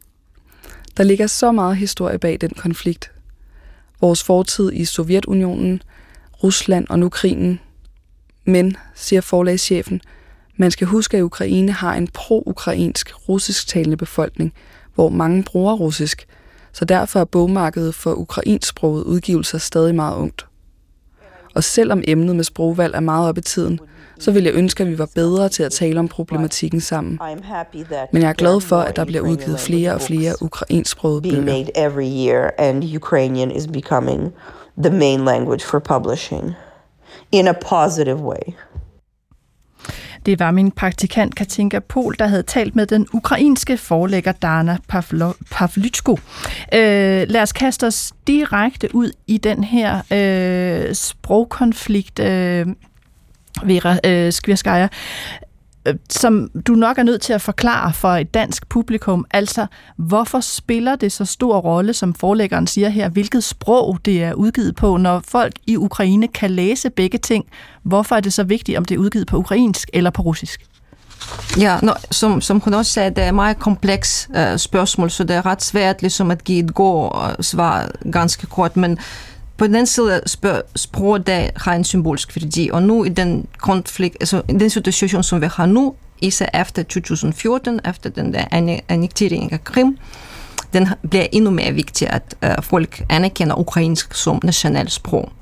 Der 0.96 1.02
ligger 1.04 1.26
så 1.26 1.52
meget 1.52 1.76
historie 1.76 2.18
bag 2.18 2.38
den 2.40 2.50
konflikt. 2.50 3.10
Vores 4.00 4.22
fortid 4.22 4.72
i 4.72 4.84
Sovjetunionen, 4.84 5.82
Rusland 6.42 6.86
og 6.90 6.98
nu 6.98 7.08
krigen. 7.08 7.60
Men, 8.44 8.76
siger 8.94 9.20
forlagschefen, 9.20 10.00
man 10.56 10.70
skal 10.70 10.86
huske, 10.86 11.16
at 11.16 11.22
Ukraine 11.22 11.72
har 11.72 11.94
en 11.94 12.08
pro-ukrainsk 12.08 13.28
russisktalende 13.28 13.96
befolkning, 13.96 14.52
hvor 14.94 15.08
mange 15.08 15.42
bruger 15.42 15.74
russisk, 15.74 16.26
så 16.72 16.84
derfor 16.84 17.20
er 17.20 17.24
bogmarkedet 17.24 17.94
for 17.94 18.14
ukrainsksproget 18.14 19.04
udgivelser 19.04 19.58
stadig 19.58 19.94
meget 19.94 20.16
ungt. 20.16 20.47
Og 21.58 21.64
selvom 21.64 22.02
emnet 22.08 22.36
med 22.36 22.44
sprogvalg 22.44 22.94
er 22.94 23.00
meget 23.00 23.28
op 23.28 23.38
i 23.38 23.40
tiden, 23.40 23.80
så 24.18 24.30
vil 24.30 24.44
jeg 24.44 24.54
ønske, 24.54 24.82
at 24.82 24.90
vi 24.90 24.98
var 24.98 25.08
bedre 25.14 25.48
til 25.48 25.62
at 25.62 25.72
tale 25.72 25.98
om 25.98 26.08
problematikken 26.08 26.80
sammen. 26.80 27.18
Men 28.12 28.22
jeg 28.22 28.28
er 28.28 28.32
glad 28.32 28.60
for, 28.60 28.76
at 28.76 28.96
der 28.96 29.04
bliver 29.04 29.22
udgivet 29.22 29.60
flere 29.60 29.94
og 29.94 30.00
flere 30.00 30.34
ukrainsksprogede 30.42 31.22
bøger. 31.22 32.50
and 32.58 32.84
Ukrainian 32.96 33.50
is 33.50 33.66
becoming 33.66 34.32
the 34.82 34.90
main 34.90 35.24
language 35.24 35.60
for 35.64 35.78
publishing 35.78 36.54
in 37.32 37.48
a 37.48 37.52
positive 37.52 38.20
way. 38.20 38.54
Det 40.26 40.40
var 40.40 40.50
min 40.50 40.70
praktikant 40.70 41.34
Katinka 41.34 41.78
Pol, 41.78 42.16
der 42.18 42.26
havde 42.26 42.42
talt 42.42 42.76
med 42.76 42.86
den 42.86 43.06
ukrainske 43.12 43.76
forlægger 43.76 44.32
Dana 44.32 44.76
Pavlychko. 45.50 46.18
Øh, 46.74 47.28
lad 47.28 47.42
os 47.42 47.52
kaste 47.52 47.86
os 47.86 48.12
direkte 48.26 48.94
ud 48.94 49.12
i 49.26 49.38
den 49.38 49.64
her 49.64 50.02
øh, 50.12 50.94
sprogkonflikt, 50.94 52.18
øh, 52.18 52.66
Vera 53.64 53.98
øh, 54.06 54.32
Skvirskaya, 54.32 54.88
Øh, 55.88 55.94
som 56.10 56.50
du 56.66 56.72
nok 56.72 56.98
er 56.98 57.02
nødt 57.02 57.20
til 57.20 57.32
at 57.32 57.42
forklare 57.42 57.92
for 57.92 58.08
et 58.08 58.34
dansk 58.34 58.68
publikum. 58.68 59.26
Altså, 59.30 59.66
hvorfor 59.96 60.40
spiller 60.40 60.96
det 60.96 61.12
så 61.12 61.24
stor 61.24 61.58
rolle, 61.58 61.92
som 61.92 62.14
forlæggeren 62.14 62.66
siger 62.66 62.88
her, 62.88 63.08
hvilket 63.08 63.44
sprog 63.44 63.98
det 64.04 64.22
er 64.22 64.32
udgivet 64.32 64.76
på, 64.76 64.96
når 64.96 65.22
folk 65.28 65.52
i 65.66 65.76
Ukraine 65.76 66.28
kan 66.28 66.50
læse 66.50 66.90
begge 66.90 67.18
ting? 67.18 67.44
Hvorfor 67.82 68.16
er 68.16 68.20
det 68.20 68.32
så 68.32 68.44
vigtigt, 68.44 68.78
om 68.78 68.84
det 68.84 68.94
er 68.94 68.98
udgivet 68.98 69.26
på 69.26 69.36
ukrainsk 69.36 69.90
eller 69.92 70.10
på 70.10 70.22
russisk? 70.22 70.66
Ja, 71.58 71.78
no, 71.82 71.92
som, 72.10 72.40
som 72.40 72.60
hun 72.60 72.74
også 72.74 72.92
sagde, 72.92 73.10
det 73.10 73.24
er 73.24 73.28
et 73.28 73.34
meget 73.34 73.58
kompleks 73.58 74.28
uh, 74.36 74.56
spørgsmål, 74.56 75.10
så 75.10 75.24
det 75.24 75.36
er 75.36 75.46
ret 75.46 75.62
svært 75.62 76.02
ligesom 76.02 76.30
at 76.30 76.44
give 76.44 76.64
et 76.64 76.74
god 76.74 77.10
øh, 77.28 77.44
svar 77.44 77.90
ganske 78.12 78.46
kort, 78.46 78.76
men 78.76 78.98
på 79.58 79.66
den 79.66 79.74
anden 79.74 79.86
side, 79.86 80.20
sprog 80.76 81.26
der 81.26 81.48
har 81.56 81.74
en 81.74 81.84
symbolsk 81.84 82.36
værdi, 82.36 82.70
og 82.72 82.82
nu 82.82 83.04
i 83.04 83.08
den 83.08 83.46
konflikt, 83.58 84.16
altså 84.20 84.42
i 84.48 84.52
den 84.52 84.70
situation, 84.70 85.22
som 85.22 85.40
vi 85.40 85.46
har 85.52 85.66
nu, 85.66 85.94
især 86.20 86.60
efter 86.60 86.82
2014, 86.82 87.80
efter 87.88 88.10
den 88.10 88.34
der 88.34 88.44
annektering 88.88 89.52
af 89.52 89.64
Krim, 89.64 89.98
den 90.72 90.88
bliver 91.10 91.26
endnu 91.32 91.50
mere 91.50 91.72
vigtig, 91.72 92.10
at 92.10 92.34
uh, 92.46 92.64
folk 92.64 93.04
anerkender 93.08 93.58
ukrainsk 93.58 94.14
som 94.14 94.40
nationalt 94.44 94.92
sprog. 94.92 95.32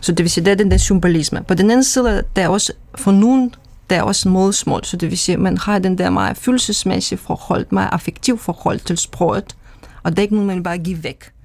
Så 0.00 0.12
det 0.12 0.24
vil 0.24 0.30
sige, 0.30 0.44
det 0.44 0.50
er 0.50 0.54
den 0.54 0.70
der 0.70 0.76
symbolisme. 0.76 1.44
På 1.48 1.54
den 1.54 1.70
anden 1.70 1.84
side, 1.84 2.22
der 2.36 2.42
er 2.42 2.48
også 2.48 2.72
for 2.94 3.12
nogen, 3.12 3.54
der 3.90 3.96
er 3.96 4.02
også 4.02 4.28
modsmål, 4.28 4.84
så 4.84 4.96
det 4.96 5.10
vil 5.10 5.18
sige, 5.18 5.36
man 5.36 5.58
har 5.58 5.78
den 5.78 5.98
der 5.98 6.10
meget 6.10 6.36
følelsesmæssige 6.36 7.18
forhold, 7.18 7.66
meget 7.70 7.88
affektiv 7.92 8.38
forhold 8.38 8.80
til 8.80 8.98
sproget, 8.98 9.56
og 10.02 10.10
det 10.10 10.18
er 10.18 10.22
ikke 10.22 10.34
noget, 10.34 10.46
man 10.46 10.62
bare 10.62 10.78
giver 10.78 10.98
væk. 10.98 11.35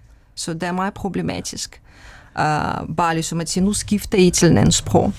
Så 0.42 0.54
det 0.54 0.64
er 0.64 0.72
meget 0.72 0.94
problematisk. 0.94 1.82
Uh, 2.36 2.96
bare 2.98 3.14
ligesom 3.14 3.42
at 3.42 3.50
sige, 3.50 3.64
nu 3.64 3.74
skifter 3.74 4.18
I 4.18 4.30
til 4.30 4.50
en 4.50 4.58
anden 4.58 4.72
sprog. 4.72 5.14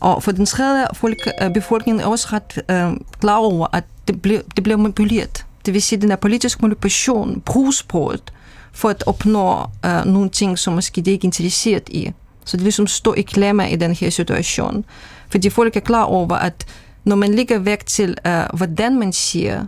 Og 0.00 0.22
for 0.22 0.32
den 0.32 0.46
tredje, 0.46 0.86
folk, 0.94 1.18
uh, 1.42 1.52
befolkningen 1.52 2.00
er 2.00 2.06
også 2.06 2.28
ret 2.32 2.62
uh, 2.72 2.96
klar 3.20 3.36
over, 3.36 3.66
at 3.72 3.84
det 4.08 4.22
ble, 4.22 4.42
det 4.56 4.62
bliver 4.64 4.76
manipuleret. 4.76 5.46
Det 5.66 5.74
vil 5.74 5.82
sige, 5.82 5.96
at 5.96 6.02
den 6.02 6.10
her 6.10 6.16
politiske 6.16 6.62
manipulation 6.62 7.40
bruges 7.40 7.82
på 7.82 8.12
det, 8.12 8.32
for 8.72 8.88
at 8.88 9.04
opnå 9.06 9.64
uh, 9.86 10.04
nogle 10.04 10.28
ting, 10.28 10.58
som 10.58 10.74
måske 10.74 11.00
det 11.00 11.10
ikke 11.10 11.24
er 11.24 11.28
interesseret 11.28 11.88
i. 11.88 12.12
Så 12.44 12.56
det 12.56 12.62
ligesom 12.62 12.86
står 12.86 13.14
i 13.14 13.22
klemme 13.22 13.70
i 13.70 13.76
den 13.76 13.94
her 13.94 14.10
situation. 14.10 14.84
Fordi 15.28 15.50
folk 15.50 15.76
er 15.76 15.80
klar 15.80 16.02
over, 16.02 16.34
at 16.34 16.66
når 17.04 17.16
man 17.16 17.34
ligger 17.34 17.58
væk 17.58 17.86
til, 17.86 18.16
uh, 18.26 18.58
hvordan 18.58 18.98
man 18.98 19.12
siger 19.12 19.66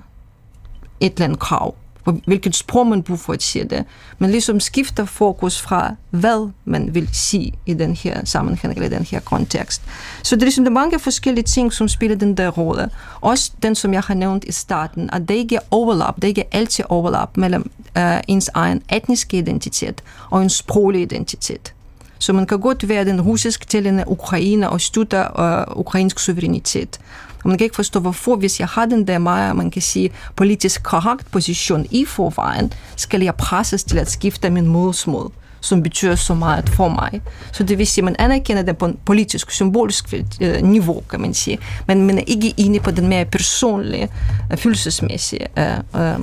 et 1.00 1.12
eller 1.12 1.24
andet 1.24 1.38
krav, 1.38 1.74
hvilket 2.12 2.56
sprog 2.56 2.86
man 2.86 3.02
bruger 3.02 3.18
for 3.18 3.32
at 3.32 3.42
sige 3.42 3.64
det, 3.64 3.84
men 4.18 4.30
ligesom 4.30 4.60
skifter 4.60 5.04
fokus 5.04 5.60
fra, 5.60 5.94
hvad 6.10 6.50
man 6.64 6.94
vil 6.94 7.08
sige 7.12 7.52
i 7.66 7.74
den 7.74 7.96
her 7.96 8.24
sammenhæng, 8.24 8.74
eller 8.74 8.88
den 8.88 9.04
her 9.04 9.20
kontekst. 9.20 9.82
Så 10.22 10.36
det 10.36 10.42
er 10.42 10.46
ligesom 10.46 10.64
det 10.64 10.70
er 10.70 10.74
mange 10.74 10.98
forskellige 10.98 11.44
ting, 11.44 11.72
som 11.72 11.88
spiller 11.88 12.16
den 12.16 12.36
der 12.36 12.48
rolle. 12.48 12.90
Også 13.20 13.52
den, 13.62 13.74
som 13.74 13.92
jeg 13.92 14.02
har 14.02 14.14
nævnt 14.14 14.44
i 14.44 14.52
starten, 14.52 15.10
at 15.12 15.28
det 15.28 15.34
ikke 15.34 15.56
er 15.56 15.60
overlap, 15.70 16.16
det 16.16 16.28
ikke 16.28 16.40
er 16.40 16.58
altid 16.58 16.84
overlap 16.88 17.36
mellem 17.36 17.70
uh, 17.96 18.02
ens 18.28 18.50
egen 18.54 18.82
etniske 18.92 19.38
identitet 19.38 20.02
og 20.30 20.42
en 20.42 20.50
sproglig 20.50 21.02
identitet. 21.02 21.74
Så 22.18 22.32
man 22.32 22.46
kan 22.46 22.60
godt 22.60 22.88
være 22.88 23.04
den 23.04 23.20
russisk 23.20 23.68
talende 23.68 24.04
Ukraine 24.06 24.70
og 24.70 24.80
støtte 24.80 25.24
uh, 25.38 25.78
ukrainsk 25.78 26.18
suverænitet. 26.18 27.00
Og 27.44 27.48
man 27.48 27.58
kan 27.58 27.64
ikke 27.64 27.76
forstå, 27.76 28.00
hvorfor, 28.00 28.36
hvis 28.36 28.60
jeg 28.60 28.68
har 28.68 28.86
den 28.86 29.06
der 29.06 29.18
meget, 29.18 29.56
man 29.56 29.70
kan 29.70 29.82
sige, 29.82 30.10
politisk 30.36 30.82
korrekt 30.82 31.30
position 31.30 31.86
i 31.90 32.04
forvejen, 32.04 32.72
skal 32.96 33.22
jeg 33.22 33.34
presses 33.34 33.84
til 33.84 33.98
at 33.98 34.10
skifte 34.10 34.50
min 34.50 34.66
modersmål 34.66 35.32
som 35.60 35.82
betyder 35.82 36.14
så 36.14 36.34
meget 36.34 36.68
for 36.68 36.88
mig. 36.88 37.20
Så 37.52 37.62
det 37.64 37.78
vil 37.78 37.86
sige, 37.86 38.02
at 38.02 38.04
man 38.04 38.16
anerkender 38.18 38.62
det 38.62 38.76
på 38.76 38.86
en 38.86 38.98
politisk, 39.04 39.50
symbolisk 39.50 40.14
øh, 40.40 40.62
niveau, 40.62 41.02
kan 41.10 41.20
man 41.20 41.34
sige, 41.34 41.58
men 41.86 42.06
man 42.06 42.18
er 42.18 42.22
ikke 42.26 42.54
inde 42.56 42.80
på 42.80 42.90
den 42.90 43.08
mere 43.08 43.24
personlige, 43.24 44.08
følelsesmæssige 44.56 45.46
øh, 45.58 46.18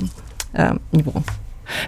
øh, 0.60 0.72
niveau. 0.92 1.24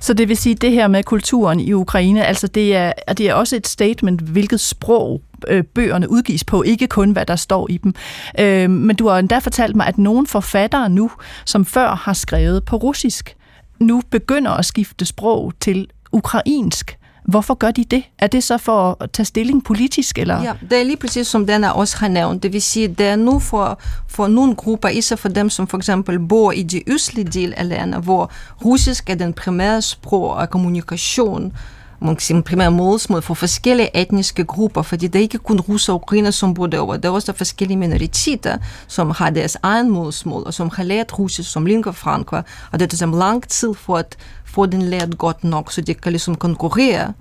Så 0.01 0.13
det 0.13 0.29
vil 0.29 0.37
sige, 0.37 0.53
at 0.53 0.61
det 0.61 0.71
her 0.71 0.87
med 0.87 1.03
kulturen 1.03 1.59
i 1.59 1.73
Ukraine, 1.73 2.25
altså 2.25 2.47
det 2.47 2.75
er, 2.75 2.93
det 3.17 3.29
er 3.29 3.33
også 3.33 3.55
et 3.55 3.67
statement, 3.67 4.21
hvilket 4.21 4.59
sprog 4.59 5.21
øh, 5.47 5.63
bøgerne 5.63 6.09
udgives 6.09 6.43
på, 6.43 6.63
ikke 6.63 6.87
kun 6.87 7.11
hvad 7.11 7.25
der 7.25 7.35
står 7.35 7.67
i 7.69 7.77
dem. 7.77 7.93
Øh, 8.39 8.69
men 8.69 8.95
du 8.95 9.07
har 9.07 9.19
endda 9.19 9.37
fortalt 9.37 9.75
mig, 9.75 9.87
at 9.87 9.97
nogle 9.97 10.27
forfattere 10.27 10.89
nu, 10.89 11.11
som 11.45 11.65
før 11.65 11.95
har 11.95 12.13
skrevet 12.13 12.65
på 12.65 12.75
russisk, 12.75 13.35
nu 13.79 14.01
begynder 14.09 14.51
at 14.51 14.65
skifte 14.65 15.05
sprog 15.05 15.53
til 15.59 15.87
ukrainsk. 16.11 16.97
Hvorfor 17.27 17.53
gør 17.53 17.71
de 17.71 17.83
det? 17.83 18.03
Er 18.19 18.27
det 18.27 18.43
så 18.43 18.57
for 18.57 18.97
at 18.99 19.11
tage 19.11 19.25
stilling 19.25 19.63
politisk? 19.63 20.17
Eller? 20.17 20.41
Ja, 20.41 20.53
det 20.69 20.79
er 20.79 20.83
lige 20.83 20.97
præcis 20.97 21.27
som 21.27 21.47
den 21.47 21.63
også 21.63 21.97
har 21.97 22.07
nævnt. 22.07 22.43
Det 22.43 22.53
vil 22.53 22.61
sige, 22.61 22.87
det 22.87 23.05
er 23.05 23.15
nu 23.15 23.39
for, 23.39 23.79
for 24.07 24.27
nogle 24.27 24.55
grupper, 24.55 24.89
især 24.89 25.15
for 25.15 25.29
dem, 25.29 25.49
som 25.49 25.67
for 25.67 25.77
eksempel 25.77 26.19
bor 26.19 26.51
i 26.51 26.63
de 26.63 26.89
østlige 26.89 27.27
del 27.31 27.53
af 27.57 27.69
landet, 27.69 28.01
hvor 28.03 28.31
russisk 28.65 29.09
er 29.09 29.15
den 29.15 29.33
primære 29.33 29.81
sprog 29.81 30.33
og 30.33 30.49
kommunikation, 30.49 31.53
man 31.99 32.15
kan 32.15 32.21
sige, 32.21 32.43
primære 32.43 32.71
målsmål 32.71 33.21
for 33.21 33.33
forskellige 33.33 33.97
etniske 34.01 34.43
grupper, 34.43 34.81
fordi 34.81 35.07
det 35.07 35.19
er 35.19 35.23
ikke 35.23 35.37
kun 35.37 35.59
russer 35.59 35.93
og 35.93 36.01
ukrainer, 36.01 36.31
som 36.31 36.53
bor 36.53 36.67
derovre. 36.67 36.97
Der 36.97 37.09
er 37.09 37.13
også 37.13 37.33
forskellige 37.33 37.77
minoriteter, 37.77 38.57
som 38.87 39.11
har 39.11 39.29
deres 39.29 39.57
egen 39.63 39.89
målsmål, 39.89 40.43
og 40.45 40.53
som 40.53 40.69
har 40.73 40.83
lært 40.83 41.19
russisk 41.19 41.51
som 41.51 41.65
lingua 41.65 41.91
franca, 41.91 42.41
og 42.71 42.79
det 42.79 42.89
tager 42.89 43.17
lang 43.17 43.47
tid 43.47 43.73
for 43.73 43.97
at 43.97 44.17
få 44.47 44.65
den 44.65 44.81
lært 44.81 45.17
godt 45.17 45.43
nok, 45.43 45.71
så 45.71 45.81
de 45.81 45.93
kan 45.93 46.11
ligesom 46.11 46.35
konkurrere 46.35 47.13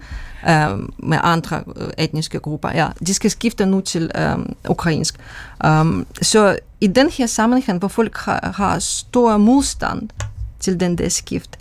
øh, 0.48 0.78
med 0.98 1.18
andre 1.22 1.62
etniske 1.98 2.38
grupper. 2.38 2.70
Ja, 2.70 2.88
de 3.06 3.14
skal 3.14 3.30
skifte 3.30 3.66
nu 3.66 3.80
til 3.80 4.10
øh, 4.14 4.38
ukrainsk. 4.68 5.14
Um, 5.66 6.06
så 6.22 6.58
i 6.80 6.86
den 6.86 7.10
her 7.10 7.26
sammenhæng, 7.26 7.78
hvor 7.78 7.88
folk 7.88 8.16
har, 8.16 8.54
har 8.56 8.78
stor 8.78 9.36
modstand 9.36 10.08
til 10.60 10.80
den 10.80 10.98
der 10.98 11.08
skift, 11.08 11.58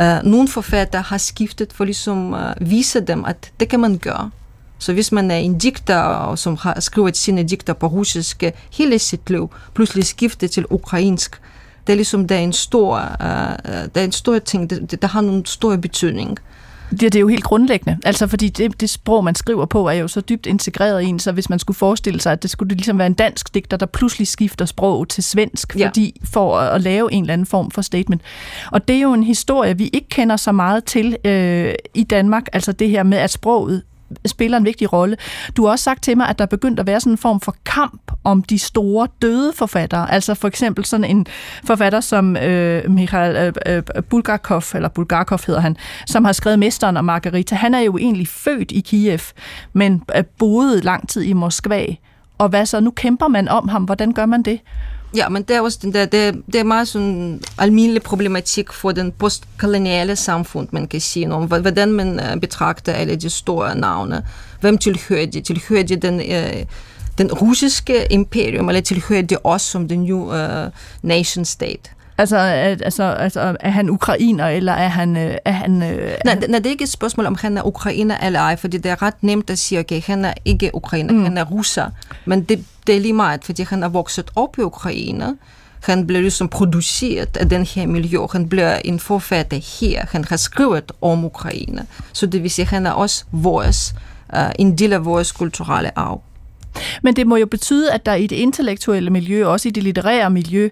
uh, 0.00 0.30
nogle 0.30 0.48
forfatter 0.48 1.00
har 1.00 1.18
skiftet 1.18 1.72
for 1.72 1.84
ligesom 1.84 2.34
at 2.34 2.54
uh, 2.60 2.70
vise 2.70 3.00
dem, 3.00 3.24
at 3.24 3.52
det 3.60 3.68
kan 3.68 3.80
man 3.80 3.98
gøre. 3.98 4.30
Så 4.78 4.92
hvis 4.92 5.12
man 5.12 5.30
er 5.30 5.36
en 5.36 5.58
digter, 5.58 6.34
som 6.34 6.56
har 6.56 6.80
skrevet 6.80 7.16
sine 7.16 7.42
digter 7.42 7.72
på 7.72 7.86
russisk 7.86 8.44
hele 8.72 8.98
sit 8.98 9.30
liv, 9.30 9.50
pludselig 9.74 10.04
skifter 10.04 10.48
til 10.48 10.66
ukrainsk, 10.70 11.40
det 11.90 11.94
er 11.94 11.96
ligesom, 11.96 12.28
der 12.28 12.34
er 12.34 12.40
en 12.40 12.52
stor, 12.52 12.96
uh, 12.98 13.26
der 13.68 13.88
er 13.94 14.04
en 14.04 14.12
stor 14.12 14.38
ting, 14.38 14.70
det, 14.70 14.90
det, 14.90 15.02
der 15.02 15.08
har 15.08 15.20
en 15.20 15.46
stor 15.46 15.76
betydning. 15.76 16.38
Det, 16.90 17.00
det 17.00 17.14
er 17.14 17.20
jo 17.20 17.28
helt 17.28 17.44
grundlæggende, 17.44 17.98
altså 18.04 18.26
fordi 18.26 18.48
det, 18.48 18.80
det 18.80 18.90
sprog, 18.90 19.24
man 19.24 19.34
skriver 19.34 19.66
på, 19.66 19.88
er 19.88 19.92
jo 19.92 20.08
så 20.08 20.20
dybt 20.20 20.46
integreret 20.46 21.02
i 21.02 21.06
en, 21.06 21.18
så 21.18 21.32
hvis 21.32 21.50
man 21.50 21.58
skulle 21.58 21.76
forestille 21.76 22.20
sig, 22.20 22.32
at 22.32 22.42
det 22.42 22.50
skulle 22.50 22.74
ligesom 22.74 22.98
være 22.98 23.06
en 23.06 23.14
dansk 23.14 23.54
digter, 23.54 23.76
der 23.76 23.86
pludselig 23.86 24.28
skifter 24.28 24.64
sprog 24.64 25.08
til 25.08 25.22
svensk, 25.22 25.76
ja. 25.76 25.86
fordi 25.86 26.20
for 26.24 26.58
at, 26.58 26.74
at 26.74 26.80
lave 26.80 27.12
en 27.12 27.22
eller 27.22 27.32
anden 27.32 27.46
form 27.46 27.70
for 27.70 27.82
statement. 27.82 28.22
Og 28.72 28.88
det 28.88 28.96
er 28.96 29.00
jo 29.00 29.12
en 29.12 29.22
historie, 29.22 29.78
vi 29.78 29.90
ikke 29.92 30.08
kender 30.08 30.36
så 30.36 30.52
meget 30.52 30.84
til 30.84 31.16
øh, 31.24 31.74
i 31.94 32.04
Danmark, 32.04 32.46
altså 32.52 32.72
det 32.72 32.88
her 32.88 33.02
med, 33.02 33.18
at 33.18 33.30
sproget 33.30 33.82
spiller 34.26 34.58
en 34.58 34.64
vigtig 34.64 34.92
rolle. 34.92 35.16
Du 35.56 35.64
har 35.64 35.70
også 35.70 35.82
sagt 35.82 36.02
til 36.02 36.16
mig, 36.16 36.28
at 36.28 36.38
der 36.38 36.44
er 36.44 36.48
begyndt 36.48 36.80
at 36.80 36.86
være 36.86 37.00
sådan 37.00 37.12
en 37.12 37.18
form 37.18 37.40
for 37.40 37.56
kamp 37.64 38.12
om 38.24 38.42
de 38.42 38.58
store 38.58 39.08
døde 39.22 39.52
forfattere. 39.52 40.12
Altså 40.12 40.34
for 40.34 40.48
eksempel 40.48 40.84
sådan 40.84 41.04
en 41.04 41.26
forfatter 41.64 42.00
som 42.00 42.36
øh, 42.36 42.90
Mikhail 42.90 43.36
øh, 43.66 43.82
øh, 43.96 44.02
Bulgakov, 44.02 44.62
eller 44.74 44.88
Bulgakov 44.88 45.38
hedder 45.46 45.60
han, 45.60 45.76
som 46.06 46.24
har 46.24 46.32
skrevet 46.32 46.58
Mesteren 46.58 46.96
og 46.96 47.04
Margarita. 47.04 47.54
Han 47.54 47.74
er 47.74 47.80
jo 47.80 47.98
egentlig 47.98 48.28
født 48.28 48.72
i 48.72 48.80
Kiev, 48.80 49.20
men 49.72 50.02
øh, 50.16 50.24
boede 50.38 50.80
lang 50.80 51.08
tid 51.08 51.22
i 51.22 51.32
Moskva. 51.32 51.86
Og 52.38 52.48
hvad 52.48 52.66
så? 52.66 52.80
Nu 52.80 52.90
kæmper 52.90 53.28
man 53.28 53.48
om 53.48 53.68
ham. 53.68 53.84
Hvordan 53.84 54.12
gør 54.12 54.26
man 54.26 54.42
det? 54.42 54.60
Ja, 55.16 55.28
men 55.28 55.42
det 55.42 55.56
er 55.56 55.60
også 55.60 55.78
den 55.82 55.94
der, 55.94 56.04
det, 56.06 56.42
det 56.46 56.54
er 56.54 56.64
meget 56.64 56.88
sådan 56.88 57.40
almindelig 57.58 58.02
problematik 58.02 58.72
for 58.72 58.92
den 58.92 59.12
postkoloniale 59.12 60.16
samfund, 60.16 60.68
man 60.70 60.86
kan 60.86 61.00
sige, 61.00 61.32
om 61.32 61.46
hvordan 61.46 61.92
man 61.92 62.20
øh, 62.20 62.40
betragter 62.40 62.92
alle 62.92 63.16
de 63.16 63.30
store 63.30 63.74
navne. 63.74 64.26
Hvem 64.60 64.78
tilhører 64.78 65.26
de? 65.26 65.40
Tilhører 65.40 65.82
de 65.82 65.96
den, 65.96 66.20
øh, 66.20 66.64
den 67.18 67.32
russiske 67.32 68.06
imperium, 68.10 68.68
eller 68.68 68.80
tilhører 68.80 69.22
de 69.22 69.36
os 69.44 69.62
som 69.62 69.88
den 69.88 70.02
new 70.02 70.34
øh, 70.34 70.70
nation 71.02 71.44
state? 71.44 71.90
Altså, 72.20 72.36
altså, 72.36 73.02
altså, 73.02 73.56
er 73.60 73.70
han 73.70 73.90
ukrainer, 73.90 74.46
eller 74.46 74.72
er 74.72 74.88
han... 74.88 75.16
Øh, 75.16 75.36
er 75.44 75.52
han 75.52 75.82
øh, 75.82 76.12
nej, 76.24 76.34
nej, 76.34 76.58
det 76.58 76.66
er 76.66 76.70
ikke 76.70 76.84
et 76.84 76.90
spørgsmål, 76.90 77.26
om 77.26 77.34
han 77.34 77.58
er 77.58 77.62
ukrainer 77.66 78.18
eller 78.18 78.40
ej, 78.40 78.56
fordi 78.56 78.78
det 78.78 78.90
er 78.90 79.02
ret 79.02 79.14
nemt 79.22 79.50
at 79.50 79.58
sige, 79.58 79.78
okay, 79.78 80.02
han 80.02 80.24
er 80.24 80.34
ikke 80.44 80.70
ukrainer, 80.74 81.12
mm. 81.12 81.22
han 81.22 81.38
er 81.38 81.44
russer. 81.44 81.90
Men 82.24 82.42
det, 82.42 82.64
det 82.86 82.96
er 82.96 83.00
lige 83.00 83.12
meget, 83.12 83.44
fordi 83.44 83.62
han 83.62 83.82
er 83.82 83.88
vokset 83.88 84.30
op 84.36 84.58
i 84.58 84.60
Ukraine. 84.60 85.36
Han 85.84 86.06
bliver 86.06 86.20
ligesom 86.20 86.48
produceret 86.48 87.36
af 87.36 87.48
den 87.48 87.64
her 87.64 87.86
miljø. 87.86 88.18
Han 88.32 88.48
bliver 88.48 88.76
en 88.84 89.00
forfatter 89.00 89.80
her. 89.80 90.04
Han 90.10 90.24
har 90.24 90.36
skrevet 90.36 90.92
om 91.02 91.24
Ukraine. 91.24 91.86
Så 92.12 92.26
det 92.26 92.42
vil 92.42 92.50
sige, 92.50 92.64
at 92.64 92.70
han 92.70 92.86
er 92.86 92.90
også 92.90 93.24
vores, 93.32 93.94
uh, 94.36 94.50
en 94.58 94.78
del 94.78 94.92
af 94.92 95.04
vores 95.04 95.32
kulturelle 95.32 95.98
arv. 95.98 96.22
Men 97.02 97.16
det 97.16 97.26
må 97.26 97.36
jo 97.36 97.46
betyde, 97.46 97.92
at 97.92 98.06
der 98.06 98.14
i 98.14 98.26
det 98.26 98.36
intellektuelle 98.36 99.10
miljø, 99.10 99.46
også 99.46 99.68
i 99.68 99.70
det 99.70 99.82
litterære 99.82 100.30
miljø, 100.30 100.64
øh, 100.64 100.70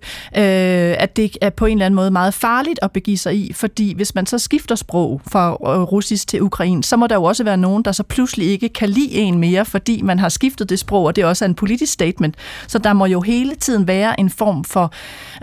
at 0.98 1.16
det 1.16 1.36
er 1.40 1.50
på 1.50 1.66
en 1.66 1.72
eller 1.72 1.86
anden 1.86 1.96
måde 1.96 2.10
meget 2.10 2.34
farligt 2.34 2.78
at 2.82 2.92
begive 2.92 3.18
sig 3.18 3.36
i, 3.36 3.52
fordi 3.52 3.94
hvis 3.94 4.14
man 4.14 4.26
så 4.26 4.38
skifter 4.38 4.74
sprog 4.74 5.20
fra 5.26 5.50
øh, 5.50 5.82
russisk 5.82 6.28
til 6.28 6.42
ukrainsk, 6.42 6.88
så 6.88 6.96
må 6.96 7.06
der 7.06 7.14
jo 7.14 7.24
også 7.24 7.44
være 7.44 7.56
nogen, 7.56 7.82
der 7.82 7.92
så 7.92 8.02
pludselig 8.02 8.46
ikke 8.46 8.68
kan 8.68 8.88
lide 8.88 9.14
en 9.14 9.38
mere, 9.38 9.64
fordi 9.64 10.02
man 10.02 10.18
har 10.18 10.28
skiftet 10.28 10.68
det 10.68 10.78
sprog, 10.78 11.04
og 11.04 11.16
det 11.16 11.22
er 11.22 11.26
også 11.26 11.44
en 11.44 11.54
politisk 11.54 11.92
statement. 11.92 12.34
Så 12.66 12.78
der 12.78 12.92
må 12.92 13.06
jo 13.06 13.20
hele 13.20 13.54
tiden 13.54 13.86
være 13.86 14.20
en 14.20 14.30
form 14.30 14.64
for, 14.64 14.92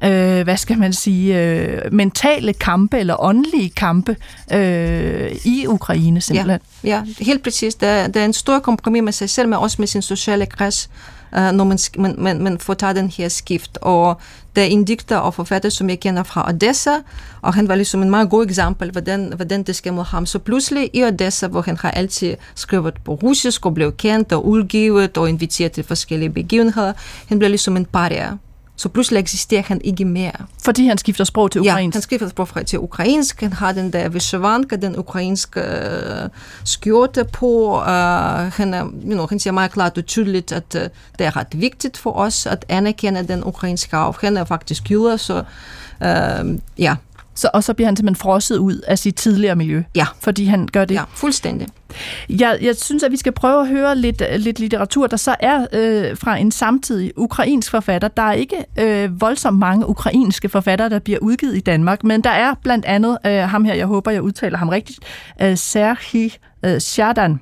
øh, 0.04 0.44
hvad 0.44 0.58
skal 0.58 0.78
man 0.78 0.94
sige, 0.94 1.42
øh, 1.42 1.94
mentale 1.94 2.54
kampe 2.54 3.00
eller 3.00 3.24
åndelige 3.24 3.70
kampe 3.70 4.16
øh, 4.54 5.32
i 5.46 5.66
Ukraine 5.68 6.22
simpelthen. 6.22 6.50
Ja, 6.50 6.75
ja 6.86 7.04
helt 7.20 7.44
præcis. 7.44 7.76
Der, 7.76 8.08
der 8.08 8.22
er 8.22 8.26
en 8.26 8.34
stor 8.34 8.60
kompromis 8.60 9.04
med 9.04 9.14
sig 9.14 9.30
selv, 9.30 9.50
men 9.50 9.60
også 9.60 9.76
med 9.80 9.88
sin 9.88 10.02
sociale 10.02 10.46
kreds, 10.46 10.90
uh, 11.32 11.52
når 11.52 11.64
man, 11.64 11.78
man, 11.98 12.16
man, 12.18 12.44
man 12.44 12.60
får 12.60 12.74
taget 12.74 12.96
den 12.96 13.10
her 13.10 13.30
skift. 13.30 13.78
Og 13.82 14.22
der 14.56 14.62
er 14.62 14.66
en 14.66 14.84
digter 14.84 15.18
og 15.18 15.34
forfatter, 15.34 15.70
som 15.70 15.90
jeg 15.90 16.00
kender 16.00 16.24
fra 16.24 16.50
Odessa, 16.50 16.94
og 17.42 17.54
han 17.54 17.68
var 17.68 17.76
ligesom 17.76 18.02
en 18.02 18.10
meget 18.10 18.30
god 18.30 18.46
eksempel, 18.46 18.92
hvordan, 18.92 19.34
hvordan 19.36 19.64
det 19.64 19.76
skal 19.76 19.94
med 19.94 20.04
ham. 20.04 20.26
Så 20.26 20.40
pludselig 20.40 20.90
i 20.94 21.04
Odessa, 21.04 21.48
hvor 21.48 21.62
han 21.62 21.78
har 21.78 21.92
altid 21.92 22.36
skrevet 22.56 22.94
på 23.06 23.14
russisk 23.14 23.66
og 23.66 23.74
blev 23.74 23.96
kendt 23.96 24.32
og 24.34 24.48
udgivet 24.48 25.18
og 25.18 25.30
inviteret 25.30 25.72
til 25.72 25.84
forskellige 25.84 26.30
begivenheder, 26.30 26.94
han 27.28 27.40
blev 27.40 27.50
ligesom 27.50 27.78
en 27.78 27.86
paria. 27.86 28.38
Så 28.78 28.90
pludselig 28.90 29.20
eksisterer 29.20 29.62
han 29.62 29.82
ikke 29.84 30.06
mere. 30.06 30.32
Fordi 30.64 30.88
han 30.88 30.98
skifter 30.98 31.24
sprog 31.24 31.52
til 31.52 31.62
ukrainsk? 31.62 31.96
Ja, 31.96 32.00
han 32.00 32.02
skifter 32.02 32.30
sprog 32.30 32.48
fra 32.48 32.64
til 32.64 32.80
ukrainsk. 32.80 33.42
Han 33.42 33.54
har 33.54 33.72
den 33.72 33.94
der 33.94 34.10
vyshevanka, 34.10 34.76
den 34.76 34.98
ukrainske 35.00 35.62
uh, 35.62 36.30
skjorte 36.64 37.24
på. 37.24 37.76
Uh, 37.78 37.86
han, 38.54 38.74
er, 38.74 38.84
you 38.84 39.12
know, 39.12 39.28
han 39.30 39.40
siger 39.40 39.54
meget 39.54 39.72
klart 39.72 39.98
og 39.98 40.06
tydeligt, 40.06 40.52
at 40.52 40.76
uh, 40.76 40.82
det 41.20 41.28
er 41.28 41.36
ret 41.36 41.62
vigtigt 41.62 41.98
for 41.98 42.12
os 42.12 42.46
at 42.46 42.66
anerkende 42.70 43.28
den 43.28 43.44
ukrainske 43.44 43.96
arv. 43.96 44.16
Han 44.22 44.38
er 44.38 44.44
faktisk 44.44 44.92
jøder, 44.92 45.18
så 45.18 45.44
uh, 46.02 46.56
ja. 46.78 46.96
Så, 47.36 47.50
og 47.54 47.64
så 47.64 47.74
bliver 47.74 47.88
han 47.88 47.96
simpelthen 47.96 48.22
frosset 48.22 48.58
ud 48.58 48.78
af 48.88 49.00
sit 49.00 49.16
tidligere 49.16 49.56
miljø? 49.56 49.84
Ja. 49.96 50.06
Fordi 50.20 50.46
han 50.46 50.68
gør 50.68 50.86
det? 50.86 50.96
Ja, 50.96 51.04
fuldstændig. 51.14 51.68
Jeg, 52.30 52.58
jeg 52.62 52.76
synes, 52.76 53.04
at 53.04 53.12
vi 53.12 53.18
skal 53.18 53.32
prøve 53.32 53.62
at 53.62 53.68
høre 53.68 53.96
lidt, 53.96 54.24
lidt 54.38 54.60
litteratur, 54.60 55.08
der 55.08 55.18
så 55.18 55.36
er 55.40 55.66
øh, 55.74 56.18
fra 56.18 56.38
en 56.38 56.52
samtidig 56.52 57.12
ukrainsk 57.18 57.72
forfatter. 57.72 58.08
Der 58.08 58.24
er 58.24 58.34
ikke 58.34 58.66
øh, 58.80 59.22
voldsomt 59.22 59.60
mange 59.60 59.90
ukrainske 59.90 60.50
forfattere, 60.50 60.90
der 60.90 61.00
bliver 61.00 61.20
udgivet 61.20 61.58
i 61.58 61.60
Danmark, 61.60 62.04
men 62.04 62.22
der 62.22 62.30
er 62.30 62.54
blandt 62.64 62.86
andet 62.86 63.18
øh, 63.26 63.32
ham 63.32 63.66
her, 63.66 63.74
jeg 63.74 63.86
håber, 63.86 64.12
jeg 64.12 64.22
udtaler 64.22 64.58
ham 64.58 64.70
rigtigt, 64.70 65.00
øh, 65.42 65.58
Serhii 65.58 66.34
øh, 66.66 66.80
Shadan. 66.80 67.40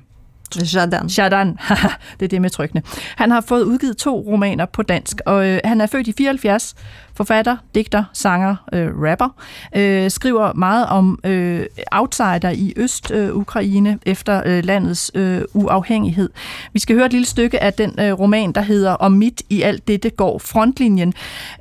Jadan. 0.74 1.06
Jadan. 1.06 1.48
det 2.20 2.24
er 2.24 2.28
det 2.28 2.42
med 2.42 2.50
trykkene. 2.50 2.82
Han 3.16 3.30
har 3.30 3.40
fået 3.40 3.62
udgivet 3.62 3.96
to 3.96 4.20
romaner 4.20 4.66
på 4.66 4.82
dansk, 4.82 5.20
og 5.26 5.48
øh, 5.48 5.60
han 5.64 5.80
er 5.80 5.86
født 5.86 6.08
i 6.08 6.12
74, 6.18 6.74
forfatter, 7.16 7.56
digter, 7.74 8.04
sanger, 8.12 8.56
øh, 8.72 8.88
rapper, 9.02 9.28
øh, 9.76 10.10
skriver 10.10 10.52
meget 10.52 10.86
om 10.86 11.18
øh, 11.24 11.66
outsider 11.92 12.50
i 12.50 12.72
Øst-Ukraine 12.76 13.90
øh, 13.90 13.96
efter 14.06 14.42
øh, 14.46 14.64
landets 14.64 15.10
øh, 15.14 15.42
uafhængighed. 15.52 16.30
Vi 16.72 16.78
skal 16.78 16.96
høre 16.96 17.06
et 17.06 17.12
lille 17.12 17.26
stykke 17.26 17.62
af 17.62 17.72
den 17.72 18.00
øh, 18.00 18.12
roman, 18.12 18.52
der 18.52 18.60
hedder 18.60 18.92
Om 18.92 19.12
midt 19.12 19.42
i 19.50 19.62
alt 19.62 19.88
dette 19.88 20.10
går 20.10 20.38
frontlinjen. 20.38 21.14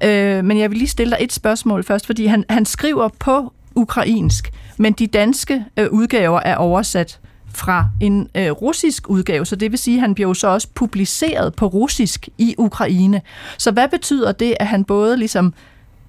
Øh, 0.03 0.45
men 0.45 0.59
jeg 0.59 0.69
vil 0.69 0.77
lige 0.77 0.89
stille 0.89 1.11
dig 1.11 1.23
et 1.23 1.33
spørgsmål 1.33 1.83
først, 1.83 2.05
fordi 2.05 2.25
han, 2.25 2.45
han 2.49 2.65
skriver 2.65 3.09
på 3.19 3.53
ukrainsk, 3.75 4.51
men 4.77 4.93
de 4.93 5.07
danske 5.07 5.65
øh, 5.77 5.87
udgaver 5.91 6.39
er 6.39 6.55
oversat 6.55 7.19
fra 7.53 7.85
en 8.01 8.29
øh, 8.35 8.51
russisk 8.51 9.09
udgave, 9.09 9.45
så 9.45 9.55
det 9.55 9.71
vil 9.71 9.79
sige, 9.79 9.97
at 9.97 10.01
han 10.01 10.13
bliver 10.13 10.27
jo 10.27 10.33
så 10.33 10.47
også 10.47 10.67
publiceret 10.75 11.55
på 11.55 11.67
russisk 11.67 12.29
i 12.37 12.55
Ukraine. 12.57 13.21
Så 13.57 13.71
hvad 13.71 13.87
betyder 13.87 14.31
det, 14.31 14.55
at 14.59 14.67
han 14.67 14.83
både 14.83 15.17
ligesom 15.17 15.53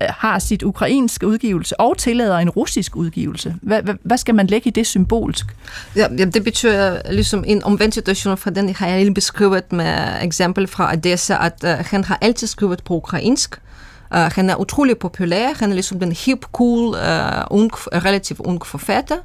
øh, 0.03 0.09
har 0.11 0.38
sit 0.38 0.62
ukrainske 0.62 1.26
udgivelse 1.26 1.80
og 1.80 1.99
tillader 1.99 2.38
en 2.38 2.51
russisk 2.51 2.97
udgivelse? 2.97 3.55
Hvad, 3.62 3.82
hvad, 3.82 3.95
hvad 4.03 4.18
skal 4.18 4.34
man 4.34 4.47
lægge 4.47 4.68
i 4.68 4.70
det 4.70 4.86
symbolsk? 4.86 5.47
Ja, 5.97 6.09
det 6.09 6.45
betyder 6.45 7.12
ligesom 7.12 7.45
en 7.47 7.64
omvendt 7.64 7.95
situation 7.95 8.36
fra 8.36 8.51
den, 8.51 8.74
har 8.74 8.86
jeg 8.86 8.99
lige 8.99 9.14
beskrevet 9.14 9.72
med 9.72 9.97
eksempel 10.22 10.66
fra 10.66 10.92
Odessa, 10.92 11.36
at 11.47 11.64
uh, 11.64 11.86
han 11.86 12.05
har 12.05 12.18
altid 12.20 12.47
skrevet 12.47 12.82
på 12.84 12.95
ukrainsk, 12.95 13.61
Uh, 14.11 14.20
han 14.20 14.51
er 14.51 14.57
utrolig 14.57 14.99
populær. 14.99 15.49
Han 15.59 15.70
er 15.70 15.74
ligesom 15.74 16.01
den 16.01 16.12
hip, 16.12 16.45
cool, 16.53 16.86
uh, 16.88 17.59
ung, 17.59 17.70
relativt 17.74 18.40
ung 18.40 18.66
forfatter. 18.66 19.16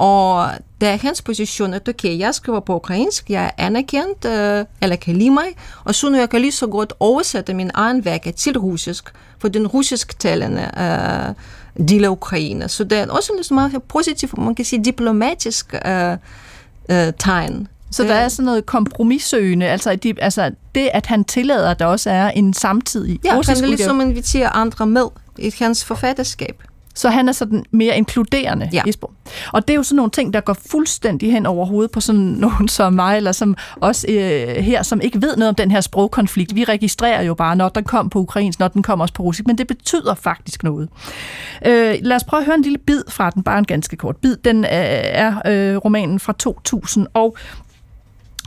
Og 0.00 0.50
det 0.80 0.88
er 0.88 0.96
hans 0.96 1.22
position, 1.22 1.74
at 1.74 1.88
okay, 1.88 2.18
jeg 2.18 2.34
skriver 2.34 2.60
på 2.60 2.76
ukrainsk, 2.76 3.30
jeg 3.30 3.44
er 3.44 3.50
anerkendt, 3.66 4.24
øh, 4.24 4.64
eller 4.82 4.96
kan 4.96 5.16
lide 5.16 5.30
mig, 5.30 5.44
og 5.84 5.94
så 5.94 6.10
nu 6.10 6.16
jeg 6.18 6.30
kan 6.30 6.40
lige 6.40 6.52
så 6.52 6.66
godt 6.66 6.92
oversætte 7.00 7.54
min 7.54 7.70
egen 7.74 8.04
værker 8.04 8.32
til 8.32 8.58
russisk, 8.58 9.12
for 9.38 9.48
den 9.48 9.66
russisk 9.66 10.18
talende 10.18 10.70
øh, 10.78 11.88
del 11.88 12.04
af 12.04 12.08
Ukraine. 12.08 12.68
Så 12.68 12.84
det 12.84 12.98
er 12.98 13.06
også 13.10 13.32
en 13.50 13.54
meget 13.54 13.82
positiv, 13.82 14.28
man 14.38 14.54
kan 14.54 14.64
sige 14.64 14.84
diplomatisk 14.84 15.74
øh, 15.86 16.12
øh, 16.88 17.12
tegn. 17.18 17.68
Så 17.90 18.02
der 18.02 18.14
er 18.14 18.28
sådan 18.28 18.44
noget 18.44 18.66
kompromissøgende, 18.66 19.66
altså, 19.66 19.96
de, 19.96 20.14
altså 20.18 20.50
det, 20.74 20.90
at 20.92 21.06
han 21.06 21.24
tillader, 21.24 21.70
at 21.70 21.78
der 21.78 21.86
også 21.86 22.10
er 22.10 22.30
en 22.30 22.54
samtidig 22.54 23.20
ja, 23.24 23.36
russisk 23.36 23.56
han 23.56 23.62
vil 23.62 23.76
ligesom 23.76 24.00
invitere 24.00 24.48
andre 24.48 24.86
med 24.86 25.06
i 25.38 25.54
hans 25.58 25.84
forfatterskab. 25.84 26.62
Så 26.94 27.08
han 27.08 27.28
er 27.28 27.32
sådan 27.32 27.64
mere 27.70 27.96
inkluderende 27.96 28.70
ja. 28.72 28.90
sprog. 28.90 29.12
Og 29.52 29.68
det 29.68 29.74
er 29.74 29.76
jo 29.76 29.82
sådan 29.82 29.96
nogle 29.96 30.10
ting, 30.10 30.32
der 30.32 30.40
går 30.40 30.56
fuldstændig 30.70 31.32
hen 31.32 31.46
over 31.46 31.66
hovedet 31.66 31.90
på 31.90 32.00
sådan 32.00 32.20
nogen 32.44 32.68
som 32.68 32.92
mig, 32.92 33.16
eller 33.16 33.32
som 33.32 33.56
os 33.80 34.06
øh, 34.08 34.48
her, 34.48 34.82
som 34.82 35.00
ikke 35.00 35.22
ved 35.22 35.36
noget 35.36 35.48
om 35.48 35.54
den 35.54 35.70
her 35.70 35.80
sprogkonflikt. 35.80 36.54
Vi 36.54 36.64
registrerer 36.64 37.22
jo 37.22 37.34
bare, 37.34 37.56
når 37.56 37.68
den 37.68 37.84
kom 37.84 38.10
på 38.10 38.18
ukrainsk, 38.18 38.58
når 38.58 38.68
den 38.68 38.82
kommer 38.82 39.02
også 39.04 39.14
på 39.14 39.22
russisk, 39.22 39.46
men 39.46 39.58
det 39.58 39.66
betyder 39.66 40.14
faktisk 40.14 40.62
noget. 40.62 40.88
Øh, 41.66 41.94
lad 42.02 42.16
os 42.16 42.24
prøve 42.24 42.40
at 42.40 42.46
høre 42.46 42.56
en 42.56 42.62
lille 42.62 42.78
bid 42.78 43.02
fra 43.08 43.30
den, 43.30 43.42
bare 43.42 43.58
en 43.58 43.64
ganske 43.64 43.96
kort 43.96 44.16
bid. 44.16 44.36
Den 44.36 44.64
øh, 44.64 44.70
er 44.70 45.42
øh, 45.46 45.76
romanen 45.76 46.20
fra 46.20 46.32
2000, 46.32 47.06
og 47.14 47.36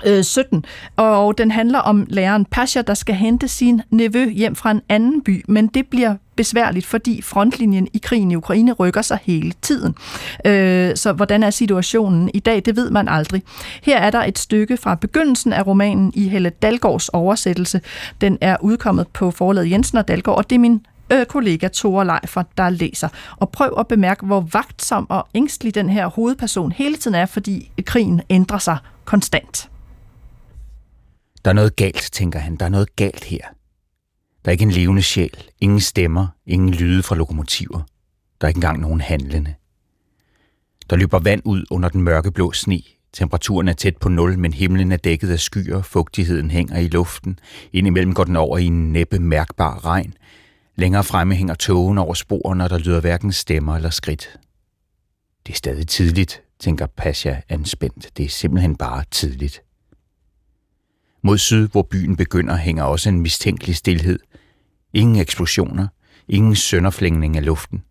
Øh, 0.06 0.24
17, 0.24 0.66
og 0.96 1.38
den 1.38 1.52
handler 1.52 1.80
om 1.80 2.06
læreren 2.10 2.46
Pasha, 2.46 2.82
der 2.82 2.94
skal 2.94 3.16
hente 3.16 3.48
sin 3.48 3.82
nevø 3.90 4.30
hjem 4.30 4.56
fra 4.56 4.72
en 4.72 4.82
anden 4.90 5.22
by, 5.22 5.46
men 5.48 5.68
det 5.68 5.88
bliver 5.88 6.16
besværligt, 6.36 6.86
fordi 6.86 7.22
frontlinjen 7.22 7.88
i 7.94 7.98
krigen 8.04 8.32
i 8.32 8.36
Ukraine 8.36 8.72
rykker 8.72 9.02
sig 9.02 9.20
hele 9.24 9.54
tiden. 9.62 9.96
Øh, 10.46 10.96
så 10.96 11.14
hvordan 11.14 11.44
er 11.44 11.50
situationen 11.50 12.30
i 12.34 12.40
dag, 12.40 12.62
det 12.66 12.76
ved 12.76 12.90
man 12.90 13.08
aldrig. 13.08 13.44
Her 13.84 13.98
er 13.98 14.10
der 14.10 14.24
et 14.24 14.40
stykke 14.40 14.78
fra 14.78 14.96
begyndelsen 14.96 15.54
af 15.54 15.68
romanen 15.68 16.12
i 16.16 16.28
Helle 16.28 16.50
Dalgårds 16.50 17.10
oversættelse. 17.10 17.82
Den 18.22 18.38
er 18.42 18.58
udkommet 18.62 19.08
på 19.08 19.32
forlaget 19.32 19.72
Jensen 19.72 19.98
og 19.98 20.08
Dalgaard, 20.08 20.38
og 20.38 20.50
det 20.50 20.56
er 20.56 20.60
min 20.60 20.86
øh, 21.12 21.26
kollega 21.26 21.68
Tore 21.68 22.06
Leifer, 22.06 22.44
der 22.58 22.70
læser. 22.70 23.08
Og 23.38 23.50
prøv 23.50 23.74
at 23.80 23.88
bemærke, 23.88 24.26
hvor 24.26 24.48
vagtsom 24.54 25.10
og 25.10 25.28
ængstelig 25.36 25.76
den 25.76 25.90
her 25.90 26.08
hovedperson 26.08 26.72
hele 26.72 26.96
tiden 26.96 27.16
er, 27.16 27.26
fordi 27.26 27.72
krigen 27.86 28.22
ændrer 28.30 28.58
sig 28.58 28.78
konstant. 29.06 29.70
Der 31.46 31.52
er 31.52 31.54
noget 31.54 31.76
galt, 31.76 32.10
tænker 32.12 32.40
han. 32.40 32.56
Der 32.56 32.66
er 32.66 32.70
noget 32.70 32.96
galt 32.96 33.24
her. 33.24 33.48
Der 34.46 34.50
er 34.50 34.52
ikke 34.52 34.64
en 34.64 34.72
levende 34.72 35.02
sjæl, 35.02 35.44
ingen 35.62 35.80
stemmer, 35.80 36.28
ingen 36.46 36.74
lyde 36.74 37.04
fra 37.04 37.16
lokomotiver. 37.16 37.82
Der 38.42 38.48
er 38.48 38.50
ikke 38.50 38.58
engang 38.58 38.80
nogen 38.80 39.02
handlende. 39.02 39.54
Der 40.90 40.96
løber 40.96 41.20
vand 41.20 41.42
ud 41.46 41.66
under 41.72 41.90
den 41.90 42.02
mørkeblå 42.02 42.52
sne. 42.52 42.82
Temperaturen 43.14 43.68
er 43.68 43.74
tæt 43.74 43.98
på 43.98 44.10
nul, 44.10 44.40
men 44.40 44.54
himlen 44.54 44.92
er 44.92 44.98
dækket 44.98 45.32
af 45.32 45.40
skyer, 45.40 45.82
fugtigheden 45.82 46.52
hænger 46.52 46.80
i 46.80 46.88
luften. 46.88 47.40
Indimellem 47.74 48.14
går 48.14 48.24
den 48.24 48.36
over 48.36 48.58
i 48.58 48.66
en 48.66 48.92
næppe 48.92 49.20
mærkbar 49.20 49.86
regn. 49.86 50.14
Længere 50.76 51.04
fremme 51.04 51.36
hænger 51.36 51.54
togen 51.54 51.98
over 51.98 52.14
sporene, 52.14 52.64
og 52.64 52.70
der 52.70 52.78
lyder 52.78 53.00
hverken 53.00 53.32
stemmer 53.32 53.76
eller 53.76 53.90
skridt. 53.90 54.40
Det 55.48 55.54
er 55.54 55.58
stadig 55.58 55.88
tidligt, 55.88 56.42
tænker 56.60 56.86
Pasha 56.86 57.36
anspændt. 57.50 58.18
Det 58.18 58.26
er 58.26 58.30
simpelthen 58.30 58.76
bare 58.76 59.04
tidligt. 59.12 59.62
Mod 61.24 61.38
syd, 61.38 61.68
hvor 61.68 61.82
byen 61.82 62.16
begynder, 62.16 62.56
hænger 62.56 62.84
også 62.84 63.10
en 63.10 63.22
mistænkelig 63.22 63.76
stillhed. 63.76 64.20
Ingen 64.94 65.16
eksplosioner, 65.16 65.88
ingen 66.28 66.56
sønderflængning 66.56 67.38
af 67.38 67.46
luften. 67.46 67.84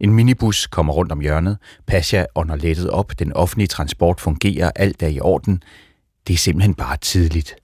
En 0.00 0.14
minibus 0.14 0.66
kommer 0.66 0.92
rundt 0.92 1.12
om 1.12 1.20
hjørnet. 1.20 1.58
Pasha 1.86 2.24
ånder 2.34 2.56
lettet 2.56 2.90
op. 2.90 3.18
Den 3.18 3.32
offentlige 3.32 3.68
transport 3.68 4.20
fungerer. 4.20 4.70
Alt 4.76 5.02
er 5.02 5.06
i 5.06 5.20
orden. 5.20 5.62
Det 6.26 6.34
er 6.34 6.38
simpelthen 6.38 6.74
bare 6.74 6.96
tidligt. 6.96 7.56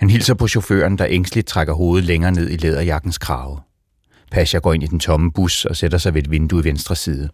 Han 0.00 0.10
hilser 0.10 0.34
på 0.34 0.48
chaufføren, 0.48 0.98
der 0.98 1.06
ængstligt 1.08 1.46
trækker 1.46 1.74
hovedet 1.74 2.04
længere 2.06 2.32
ned 2.32 2.50
i 2.50 2.56
læderjakkens 2.56 3.18
krave. 3.18 3.60
Pasha 4.30 4.58
går 4.58 4.72
ind 4.72 4.82
i 4.82 4.86
den 4.86 5.00
tomme 5.00 5.32
bus 5.32 5.64
og 5.64 5.76
sætter 5.76 5.98
sig 5.98 6.14
ved 6.14 6.22
et 6.22 6.30
vindue 6.30 6.60
i 6.60 6.64
venstre 6.64 6.96
side. 6.96 7.30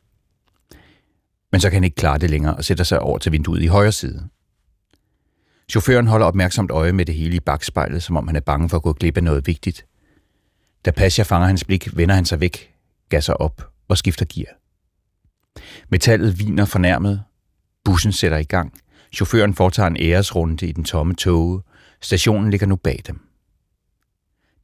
Men 1.53 1.61
så 1.61 1.69
kan 1.69 1.77
han 1.77 1.85
ikke 1.85 1.97
klare 1.97 2.19
det 2.19 2.31
længere 2.31 2.57
og 2.57 2.65
sætter 2.65 2.85
sig 2.85 3.01
over 3.01 3.19
til 3.19 3.33
vinduet 3.33 3.63
i 3.63 3.67
højre 3.67 3.93
side. 3.93 4.29
Chaufføren 5.71 6.07
holder 6.07 6.27
opmærksomt 6.27 6.71
øje 6.71 6.93
med 6.93 7.07
det 7.07 7.15
hele 7.15 7.37
i 7.37 7.41
bagspejlet, 7.41 8.03
som 8.03 8.17
om 8.17 8.27
han 8.27 8.37
er 8.37 8.41
bange 8.41 8.69
for 8.69 8.77
at 8.77 8.83
gå 8.83 8.93
glip 8.93 9.17
af 9.17 9.25
noget 9.25 9.47
vigtigt. 9.47 9.87
Da 10.85 10.91
Pasha 10.91 11.23
fanger 11.23 11.47
hans 11.47 11.65
blik, 11.65 11.97
vender 11.97 12.15
han 12.15 12.25
sig 12.25 12.41
væk, 12.41 12.75
gasser 13.09 13.33
op 13.33 13.71
og 13.89 13.99
skifter 13.99 14.27
gear. 14.35 14.53
Metallet 15.89 16.39
viner 16.39 16.65
fornærmet. 16.65 17.23
Bussen 17.85 18.13
sætter 18.13 18.39
i 18.39 18.45
gang. 18.45 18.81
Chaufføren 19.15 19.55
foretager 19.55 19.87
en 19.87 19.97
æresrunde 20.01 20.67
i 20.67 20.73
den 20.73 20.85
tomme 20.85 21.15
tåge. 21.15 21.63
Stationen 22.01 22.51
ligger 22.51 22.67
nu 22.67 22.77
bag 22.77 23.01
dem. 23.07 23.21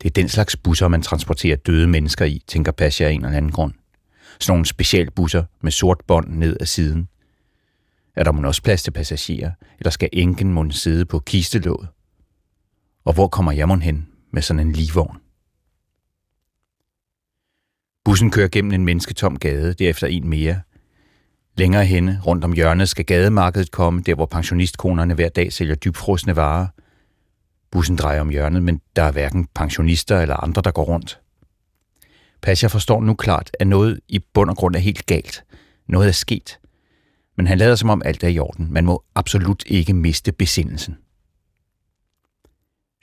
Det 0.03 0.09
er 0.09 0.13
den 0.13 0.29
slags 0.29 0.57
busser, 0.57 0.89
man 0.89 1.03
transporterer 1.03 1.57
døde 1.57 1.87
mennesker 1.87 2.25
i, 2.25 2.43
tænker 2.47 2.73
Pasha 2.73 3.05
af 3.05 3.11
en 3.11 3.25
eller 3.25 3.37
anden 3.37 3.53
grund. 3.53 3.73
Sådan 4.41 4.53
nogle 4.53 4.67
specialbusser 4.67 5.45
med 5.61 5.73
sort 5.73 6.01
bånd 6.07 6.29
ned 6.29 6.57
ad 6.61 6.67
siden. 6.67 7.09
Er 8.17 8.25
der 8.25 8.33
måske 8.33 8.49
også 8.49 8.63
plads 8.63 8.83
til 8.83 8.91
passagerer, 8.91 9.51
eller 9.79 9.91
skal 9.91 10.09
enken 10.13 10.53
mon 10.53 10.73
sidde 10.73 11.05
på 11.05 11.19
kistelåget? 11.19 11.89
Og 13.05 13.13
hvor 13.13 13.29
kommer 13.29 13.53
jeg 13.53 13.79
hen 13.79 14.09
med 14.33 14.43
sådan 14.43 14.61
en 14.61 14.73
ligevogn? 14.73 15.19
Bussen 18.05 18.31
kører 18.31 18.49
gennem 18.49 18.73
en 18.73 18.85
mennesketom 18.85 19.39
gade, 19.39 19.75
derefter 19.75 20.07
en 20.07 20.29
mere. 20.29 20.61
Længere 21.57 21.85
henne, 21.85 22.21
rundt 22.27 22.45
om 22.45 22.53
hjørnet, 22.53 22.89
skal 22.89 23.05
gademarkedet 23.05 23.71
komme, 23.71 24.03
der 24.03 24.15
hvor 24.15 24.27
pensionistkonerne 24.27 25.15
hver 25.15 25.29
dag 25.29 25.53
sælger 25.53 25.75
dybfrosne 25.75 26.37
varer. 26.37 26.67
Bussen 27.71 27.97
drejer 27.97 28.21
om 28.21 28.29
hjørnet, 28.29 28.63
men 28.63 28.81
der 28.97 29.03
er 29.03 29.13
hverken 29.13 29.49
pensionister 29.55 30.21
eller 30.21 30.37
andre, 30.37 30.63
der 30.63 30.71
går 30.71 30.85
rundt. 30.85 31.21
Pasha 32.43 32.67
forstår 32.67 33.01
nu 33.01 33.15
klart, 33.15 33.51
at 33.61 33.67
noget 33.67 34.01
i 34.09 34.19
bund 34.19 34.51
og 34.51 34.57
grund 34.57 34.77
er 34.77 34.81
helt 34.81 35.07
galt. 35.07 35.45
Noget 35.89 36.09
er 36.09 36.13
sket. 36.13 36.59
Men 37.37 37.47
han 37.47 37.59
lader 37.59 37.75
som 37.75 37.91
om 37.91 38.03
alt 38.05 38.25
er 38.25 38.29
i 38.29 38.39
orden. 38.39 38.73
Man 38.73 38.85
må 38.85 39.05
absolut 39.15 39.65
ikke 39.67 39.95
miste 39.95 40.33
besindelsen. 40.33 40.97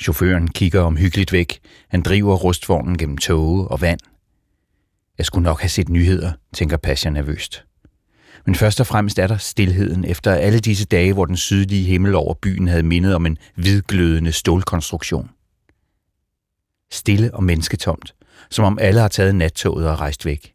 Chaufføren 0.01 0.47
kigger 0.47 0.81
omhyggeligt 0.81 1.31
væk. 1.31 1.59
Han 1.88 2.01
driver 2.01 2.36
rustvognen 2.36 2.97
gennem 2.97 3.17
tåge 3.17 3.67
og 3.67 3.81
vand. 3.81 3.99
Jeg 5.17 5.25
skulle 5.25 5.43
nok 5.43 5.61
have 5.61 5.69
set 5.69 5.89
nyheder, 5.89 6.31
tænker 6.53 6.77
Pasha 6.77 7.09
nervøst. 7.09 7.65
Men 8.45 8.55
først 8.55 8.79
og 8.79 8.88
fremmest 8.88 9.19
er 9.19 9.27
der 9.27 9.38
stillheden 9.38 10.05
efter 10.05 10.34
alle 10.34 10.59
disse 10.59 10.86
dage, 10.86 11.13
hvor 11.13 11.25
den 11.25 11.38
sydlige 11.38 11.84
himmel 11.84 12.15
over 12.15 12.34
byen 12.34 12.67
havde 12.67 12.84
mindet 12.84 13.15
om 13.15 13.25
en 13.25 13.38
hvidglødende 13.55 14.31
stålkonstruktion. 14.31 15.29
Stille 16.91 17.34
og 17.34 17.43
mennesketomt, 17.43 18.15
som 18.49 18.65
om 18.65 18.79
alle 18.81 18.99
har 18.99 19.07
taget 19.07 19.36
nattoget 19.36 19.89
og 19.89 19.99
rejst 19.99 20.25
væk. 20.25 20.53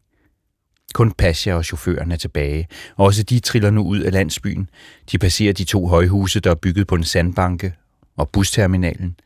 Kun 0.93 1.11
Pasha 1.11 1.53
og 1.53 1.65
chaufføren 1.65 2.11
er 2.11 2.15
tilbage, 2.15 2.67
og 2.95 3.05
også 3.05 3.23
de 3.23 3.39
triller 3.39 3.69
nu 3.69 3.83
ud 3.83 3.99
af 3.99 4.11
landsbyen. 4.11 4.69
De 5.11 5.17
passerer 5.17 5.53
de 5.53 5.63
to 5.63 5.87
højhuse, 5.87 6.39
der 6.39 6.51
er 6.51 6.55
bygget 6.55 6.87
på 6.87 6.95
en 6.95 7.03
sandbanke, 7.03 7.73
og 8.17 8.29
busterminalen– 8.29 9.15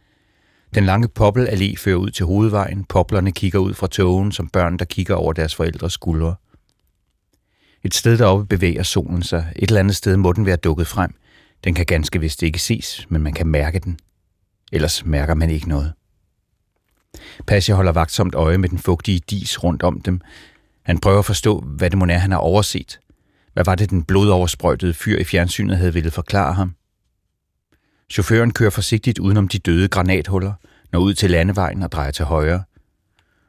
den 0.75 0.85
lange 0.85 1.09
poppelallé 1.19 1.75
fører 1.77 1.95
ud 1.95 2.09
til 2.09 2.25
hovedvejen. 2.25 2.83
Poplerne 2.83 3.31
kigger 3.31 3.59
ud 3.59 3.73
fra 3.73 3.87
togen 3.87 4.31
som 4.31 4.49
børn, 4.49 4.77
der 4.77 4.85
kigger 4.85 5.15
over 5.15 5.33
deres 5.33 5.55
forældres 5.55 5.93
skuldre. 5.93 6.35
Et 7.83 7.93
sted 7.93 8.17
deroppe 8.17 8.45
bevæger 8.45 8.83
solen 8.83 9.23
sig. 9.23 9.53
Et 9.55 9.67
eller 9.67 9.79
andet 9.79 9.95
sted 9.95 10.17
må 10.17 10.33
den 10.33 10.45
være 10.45 10.55
dukket 10.55 10.87
frem. 10.87 11.15
Den 11.63 11.73
kan 11.73 11.85
ganske 11.85 12.19
vist 12.19 12.43
ikke 12.43 12.59
ses, 12.59 13.05
men 13.09 13.21
man 13.21 13.33
kan 13.33 13.47
mærke 13.47 13.79
den. 13.79 13.99
Ellers 14.71 15.05
mærker 15.05 15.33
man 15.33 15.49
ikke 15.49 15.69
noget. 15.69 15.93
Pasha 17.47 17.73
holder 17.73 17.91
vagtsomt 17.91 18.35
øje 18.35 18.57
med 18.57 18.69
den 18.69 18.79
fugtige 18.79 19.21
dis 19.29 19.63
rundt 19.63 19.83
om 19.83 20.01
dem. 20.01 20.21
Han 20.83 20.99
prøver 20.99 21.19
at 21.19 21.25
forstå, 21.25 21.59
hvad 21.59 21.89
det 21.89 21.97
må 21.97 22.05
er, 22.05 22.17
han 22.17 22.31
har 22.31 22.37
overset. 22.37 22.99
Hvad 23.53 23.63
var 23.63 23.75
det, 23.75 23.89
den 23.89 24.03
blodoversprøjtede 24.03 24.93
fyr 24.93 25.17
i 25.17 25.23
fjernsynet 25.23 25.77
havde 25.77 25.93
ville 25.93 26.11
forklare 26.11 26.53
ham? 26.53 26.75
Chaufføren 28.11 28.53
kører 28.53 28.69
forsigtigt 28.69 29.19
udenom 29.19 29.47
de 29.47 29.59
døde 29.59 29.87
granathuller, 29.87 30.53
når 30.91 30.99
ud 30.99 31.13
til 31.13 31.31
landevejen 31.31 31.83
og 31.83 31.91
drejer 31.91 32.11
til 32.11 32.25
højre. 32.25 32.63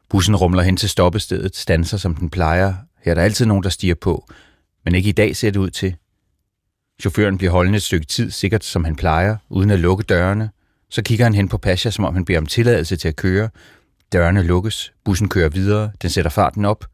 Bussen 0.08 0.36
rumler 0.36 0.62
hen 0.62 0.76
til 0.76 0.88
stoppestedet, 0.88 1.56
stanser 1.56 1.96
som 1.96 2.14
den 2.14 2.30
plejer. 2.30 2.74
Her 3.02 3.10
er 3.10 3.14
der 3.14 3.22
altid 3.22 3.46
nogen, 3.46 3.62
der 3.62 3.68
stiger 3.68 3.94
på, 3.94 4.28
men 4.84 4.94
ikke 4.94 5.08
i 5.08 5.12
dag 5.12 5.36
ser 5.36 5.50
det 5.50 5.60
ud 5.60 5.70
til. 5.70 5.96
Chaufføren 7.00 7.38
bliver 7.38 7.50
holdende 7.50 7.76
et 7.76 7.82
stykke 7.82 8.06
tid, 8.06 8.30
sikkert 8.30 8.64
som 8.64 8.84
han 8.84 8.96
plejer, 8.96 9.36
uden 9.48 9.70
at 9.70 9.80
lukke 9.80 10.04
dørene. 10.04 10.50
Så 10.90 11.02
kigger 11.02 11.24
han 11.24 11.34
hen 11.34 11.48
på 11.48 11.58
Pasha, 11.58 11.90
som 11.90 12.04
om 12.04 12.14
han 12.14 12.24
beder 12.24 12.38
om 12.38 12.46
tilladelse 12.46 12.96
til 12.96 13.08
at 13.08 13.16
køre. 13.16 13.48
Dørene 14.12 14.42
lukkes, 14.42 14.92
bussen 15.04 15.28
kører 15.28 15.48
videre, 15.48 15.90
den 16.02 16.10
sætter 16.10 16.30
farten 16.30 16.64
op 16.64 16.84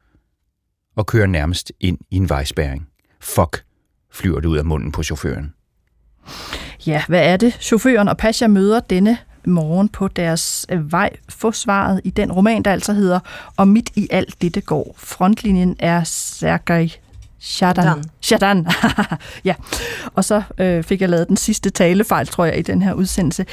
og 1.00 1.06
kører 1.06 1.26
nærmest 1.26 1.72
ind 1.80 1.98
i 2.10 2.16
en 2.16 2.28
vejspæring. 2.28 2.88
Fuck, 3.20 3.64
flyver 4.12 4.40
det 4.40 4.48
ud 4.48 4.56
af 4.56 4.64
munden 4.64 4.92
på 4.92 5.02
chaufføren. 5.02 5.54
Ja, 6.86 7.02
hvad 7.08 7.24
er 7.24 7.36
det? 7.36 7.56
Chaufføren 7.60 8.08
og 8.08 8.16
Pasha 8.16 8.46
møder 8.46 8.80
denne 8.80 9.18
morgen 9.46 9.88
på 9.88 10.08
deres 10.08 10.66
øh, 10.68 10.92
vej 10.92 11.10
få 11.28 11.52
svaret 11.52 12.00
i 12.04 12.10
den 12.10 12.32
roman, 12.32 12.62
der 12.62 12.72
altså 12.72 12.92
hedder 12.92 13.20
Og 13.56 13.68
midt 13.68 13.90
i 13.96 14.08
alt 14.10 14.42
det, 14.42 14.54
det 14.54 14.66
går. 14.66 14.94
Frontlinjen 14.98 15.76
er 15.78 16.04
Sergej 16.04 16.88
Shadan. 17.38 18.04
Shadan. 18.20 18.66
ja. 19.44 19.54
Og 20.14 20.24
så 20.24 20.42
øh, 20.58 20.84
fik 20.84 21.00
jeg 21.00 21.08
lavet 21.08 21.28
den 21.28 21.36
sidste 21.36 21.70
talefejl, 21.70 22.26
tror 22.26 22.44
jeg, 22.44 22.58
i 22.58 22.62
den 22.62 22.82
her 22.82 22.92
udsendelse. 22.92 23.46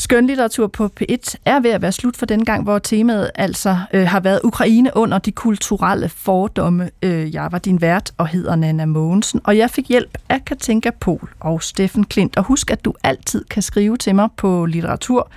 Skønlitteratur 0.00 0.66
på 0.66 0.90
P1 1.00 1.34
er 1.44 1.60
ved 1.60 1.70
at 1.70 1.82
være 1.82 1.92
slut 1.92 2.16
for 2.16 2.26
den 2.26 2.44
gang, 2.44 2.64
hvor 2.64 2.78
temaet 2.78 3.30
altså 3.34 3.78
øh, 3.92 4.06
har 4.06 4.20
været 4.20 4.40
Ukraine 4.44 4.90
under 4.94 5.18
de 5.18 5.32
kulturelle 5.32 6.08
fordomme. 6.08 6.90
Øh, 7.02 7.34
jeg 7.34 7.48
var 7.52 7.58
din 7.58 7.80
vært 7.80 8.12
og 8.18 8.28
hedder 8.28 8.56
Nana 8.56 8.84
Mogensen, 8.84 9.40
og 9.44 9.58
jeg 9.58 9.70
fik 9.70 9.88
hjælp 9.88 10.18
af 10.28 10.44
Katinka 10.44 10.90
Pol 11.00 11.30
og 11.40 11.62
Steffen 11.62 12.04
Klint. 12.04 12.36
Og 12.36 12.44
husk, 12.44 12.70
at 12.70 12.84
du 12.84 12.94
altid 13.02 13.44
kan 13.44 13.62
skrive 13.62 13.96
til 13.96 14.14
mig 14.14 14.28
på 14.36 14.66
litteratur 14.66 15.30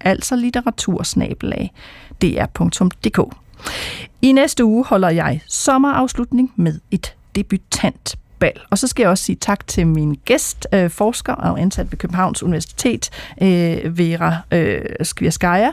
altså 0.00 0.36
litteratur 0.36 1.02
I 4.22 4.32
næste 4.32 4.64
uge 4.64 4.84
holder 4.84 5.10
jeg 5.10 5.40
sommerafslutning 5.48 6.52
med 6.56 6.80
et 6.90 7.14
debutant 7.34 8.16
bal. 8.42 8.60
Og 8.70 8.78
så 8.78 8.86
skal 8.86 9.02
jeg 9.02 9.10
også 9.10 9.24
sige 9.24 9.36
tak 9.36 9.66
til 9.66 9.86
min 9.86 10.18
gæst, 10.24 10.66
øh, 10.74 10.90
forsker 10.90 11.32
og 11.32 11.60
ansat 11.60 11.92
ved 11.92 11.98
Københavns 11.98 12.42
Universitet, 12.42 13.10
øh, 13.42 13.98
Vera 13.98 14.36
øh, 14.50 14.80
Skvirskaya. 15.02 15.70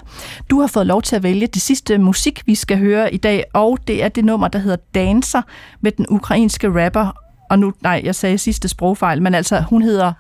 Du 0.50 0.60
har 0.60 0.68
fået 0.68 0.88
lov 0.88 1.02
til 1.02 1.16
at 1.16 1.24
vælge 1.24 1.48
det 1.48 1.62
sidste 1.62 1.98
musik, 1.98 2.42
vi 2.46 2.56
skal 2.56 2.78
høre 2.78 3.14
i 3.14 3.18
dag, 3.18 3.44
og 3.54 3.78
det 3.88 4.04
er 4.04 4.10
det 4.10 4.26
nummer, 4.26 4.48
der 4.48 4.60
hedder 4.60 4.78
Dancer 4.96 5.42
med 5.82 5.92
den 5.92 6.06
ukrainske 6.10 6.86
rapper. 6.86 7.16
Og 7.50 7.60
nu, 7.60 7.74
nej, 7.82 8.02
jeg 8.04 8.16
sagde 8.16 8.38
sidste 8.38 8.68
sprogfejl, 8.68 9.22
men 9.22 9.36
altså, 9.36 9.64
hun 9.70 9.82
hedder... 9.82 10.14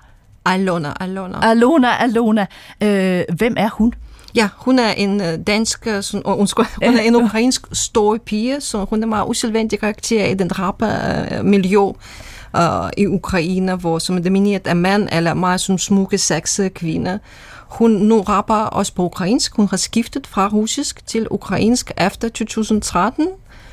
Alona, 0.45 0.93
Alona. 0.99 1.49
Alona, 1.49 2.03
Alona. 2.03 2.45
Øh, 2.83 3.23
hvem 3.37 3.55
er 3.57 3.69
hun? 3.69 3.93
Ja, 4.35 4.49
hun 4.57 4.79
er 4.79 4.91
en 4.91 5.21
øh, 5.21 5.39
dansk, 5.47 5.87
øh, 5.87 6.03
sådan, 6.03 6.23
undskyld, 6.23 6.65
hun 6.85 6.97
er 6.97 7.01
en 7.01 7.15
ukrainsk 7.15 7.67
stor 7.73 8.17
pige, 8.25 8.61
så 8.61 8.85
hun 8.89 9.03
er 9.03 9.07
meget 9.07 9.27
usædvanlig 9.27 9.79
karakter 9.79 10.25
i 10.25 10.33
den 10.33 10.59
rapper-miljø 10.59 11.91
uh, 12.57 12.89
i 12.97 13.07
Ukraine, 13.07 13.75
hvor 13.75 13.99
som 13.99 14.17
er 14.17 14.21
domineret 14.21 14.67
af 14.67 14.75
mænd 14.75 15.09
eller 15.11 15.33
meget 15.33 15.61
som 15.61 15.77
smukke, 15.77 16.17
sexede 16.17 16.69
kvinder. 16.69 17.17
Hun 17.69 17.91
nu 17.91 18.21
rapper 18.21 18.55
også 18.55 18.93
på 18.93 19.03
ukrainsk. 19.03 19.55
Hun 19.55 19.67
har 19.67 19.77
skiftet 19.77 20.27
fra 20.27 20.47
russisk 20.47 21.07
til 21.07 21.27
ukrainsk 21.31 21.91
efter 21.97 22.29
2013, 22.29 23.27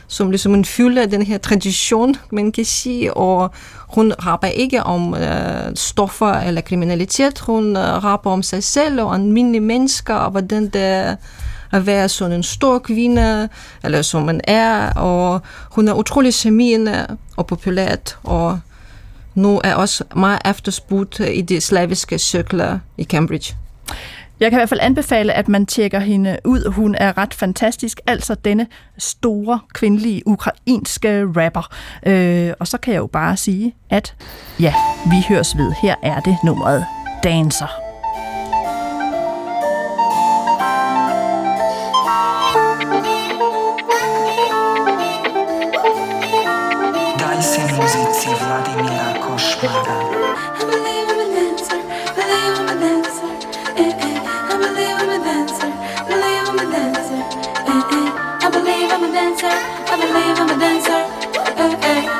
som 0.06 0.30
ligesom 0.30 0.54
en 0.54 0.64
fylde 0.64 1.02
af 1.02 1.10
den 1.10 1.22
her 1.22 1.38
tradition, 1.38 2.14
man 2.32 2.52
kan 2.52 2.64
sige, 2.64 3.14
og 3.14 3.50
hun 3.94 4.12
rapper 4.12 4.48
ikke 4.48 4.82
om 4.82 5.14
øh, 5.14 5.74
stoffer 5.74 6.32
eller 6.32 6.60
kriminalitet, 6.60 7.38
hun 7.38 7.76
øh, 7.76 8.04
rapper 8.04 8.30
om 8.30 8.42
sig 8.42 8.64
selv 8.64 9.00
og 9.00 9.14
almindelige 9.14 9.60
mennesker, 9.60 10.14
og 10.14 10.30
hvordan 10.30 10.68
det 10.68 11.16
at 11.72 11.86
være 11.86 12.08
sådan 12.08 12.32
en 12.32 12.42
stor 12.42 12.78
kvinde, 12.78 13.48
eller 13.84 14.02
som 14.02 14.22
man 14.22 14.40
er, 14.44 14.92
og 14.92 15.40
hun 15.70 15.88
er 15.88 15.94
utrolig 15.94 16.34
charmerende 16.34 17.06
og 17.36 17.46
populært, 17.46 18.18
og 18.24 18.60
nu 19.34 19.60
er 19.64 19.74
også 19.74 20.04
meget 20.16 20.38
efterspurgt 20.44 21.20
i 21.20 21.42
de 21.42 21.60
slaviske 21.60 22.18
cirkler 22.18 22.78
i 22.98 23.04
Cambridge. 23.04 23.56
Jeg 24.40 24.50
kan 24.50 24.58
i 24.58 24.60
hvert 24.60 24.68
fald 24.68 24.80
anbefale, 24.80 25.32
at 25.32 25.48
man 25.48 25.66
tjekker 25.66 26.00
hende 26.00 26.38
ud. 26.44 26.70
Hun 26.70 26.94
er 26.94 27.18
ret 27.18 27.34
fantastisk. 27.34 28.00
Altså 28.06 28.34
denne 28.34 28.66
store 28.98 29.60
kvindelige 29.74 30.22
ukrainske 30.26 31.24
rapper. 31.36 31.74
Øh, 32.06 32.52
og 32.60 32.66
så 32.66 32.78
kan 32.78 32.94
jeg 32.94 32.98
jo 32.98 33.06
bare 33.06 33.36
sige, 33.36 33.74
at 33.90 34.14
ja, 34.60 34.74
vi 35.10 35.24
høres 35.28 35.56
ved. 35.56 35.72
Her 35.82 35.94
er 36.02 36.20
det 36.20 36.36
nummeret 36.44 36.86
Dancer. 37.24 37.85
Władimira 48.56 49.14
Koszmara. 49.20 49.96
I 59.88 59.98
believe 59.98 60.40
I'm 60.40 60.50
a 60.50 60.58
dancer. 60.58 62.15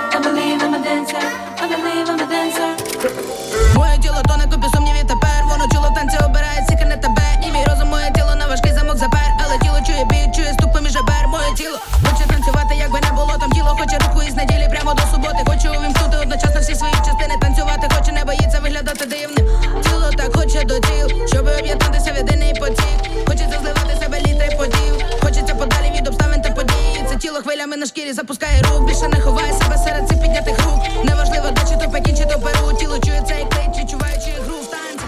Всі 16.67 16.75
свої 16.75 16.95
частини 16.95 17.35
Танцювати 17.41 17.89
хоче, 17.95 18.13
не 18.13 18.25
боїться 18.25 18.59
виглядати 18.63 19.07
дивним. 19.07 19.47
Тіло 19.83 20.11
так 20.17 20.37
хоче 20.37 20.65
до 20.65 20.81
тіл 20.81 21.27
Щоб 21.27 21.47
об'єднатися 21.59 22.13
в 22.13 22.17
єдиний 22.17 22.55
потік. 22.55 22.99
Хочеться 23.29 23.59
зливати 23.63 23.97
себе 24.03 24.19
літри 24.21 24.57
подів 24.59 24.95
Хочеться 25.23 25.55
подалі 25.55 25.91
від 25.97 26.09
обставин 26.09 26.43
та 26.43 26.51
подій. 26.51 27.05
Це 27.09 27.17
тіло 27.17 27.41
хвилями 27.41 27.77
на 27.77 27.87
шкірі 27.87 28.13
запускає 28.13 28.63
рух. 28.63 28.87
Більше 28.89 29.09
не 29.09 29.21
ховає 29.21 29.53
себе 29.53 29.79
серед 29.79 30.09
цих 30.09 30.21
піднятих 30.23 30.59
рук. 30.65 31.05
Неважливо, 31.05 31.47
де 31.51 31.61
чи 31.71 31.77
то 31.85 31.91
Пекін, 31.91 32.17
чи 32.17 32.25
то 32.25 32.39
Перу. 32.39 32.79
Тіло 32.79 32.99
чує 32.99 33.23
цей 33.29 33.47
клейт, 33.51 33.79
відчуваючи 33.79 34.31
гру 34.47 34.57
в 34.57 34.71
танці 34.71 35.07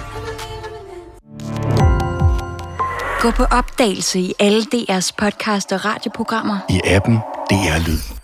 Gå 3.23 3.33
på 3.33 3.45
opdagelse 3.61 4.19
i 4.19 4.35
alle 4.47 4.65
DR's 4.73 5.11
podcast 5.23 5.73
og 5.75 5.81
radioprogrammer. 5.85 6.59
I 6.71 6.79
appen 6.97 7.17
DR 7.51 7.81
Lyd. 7.87 8.18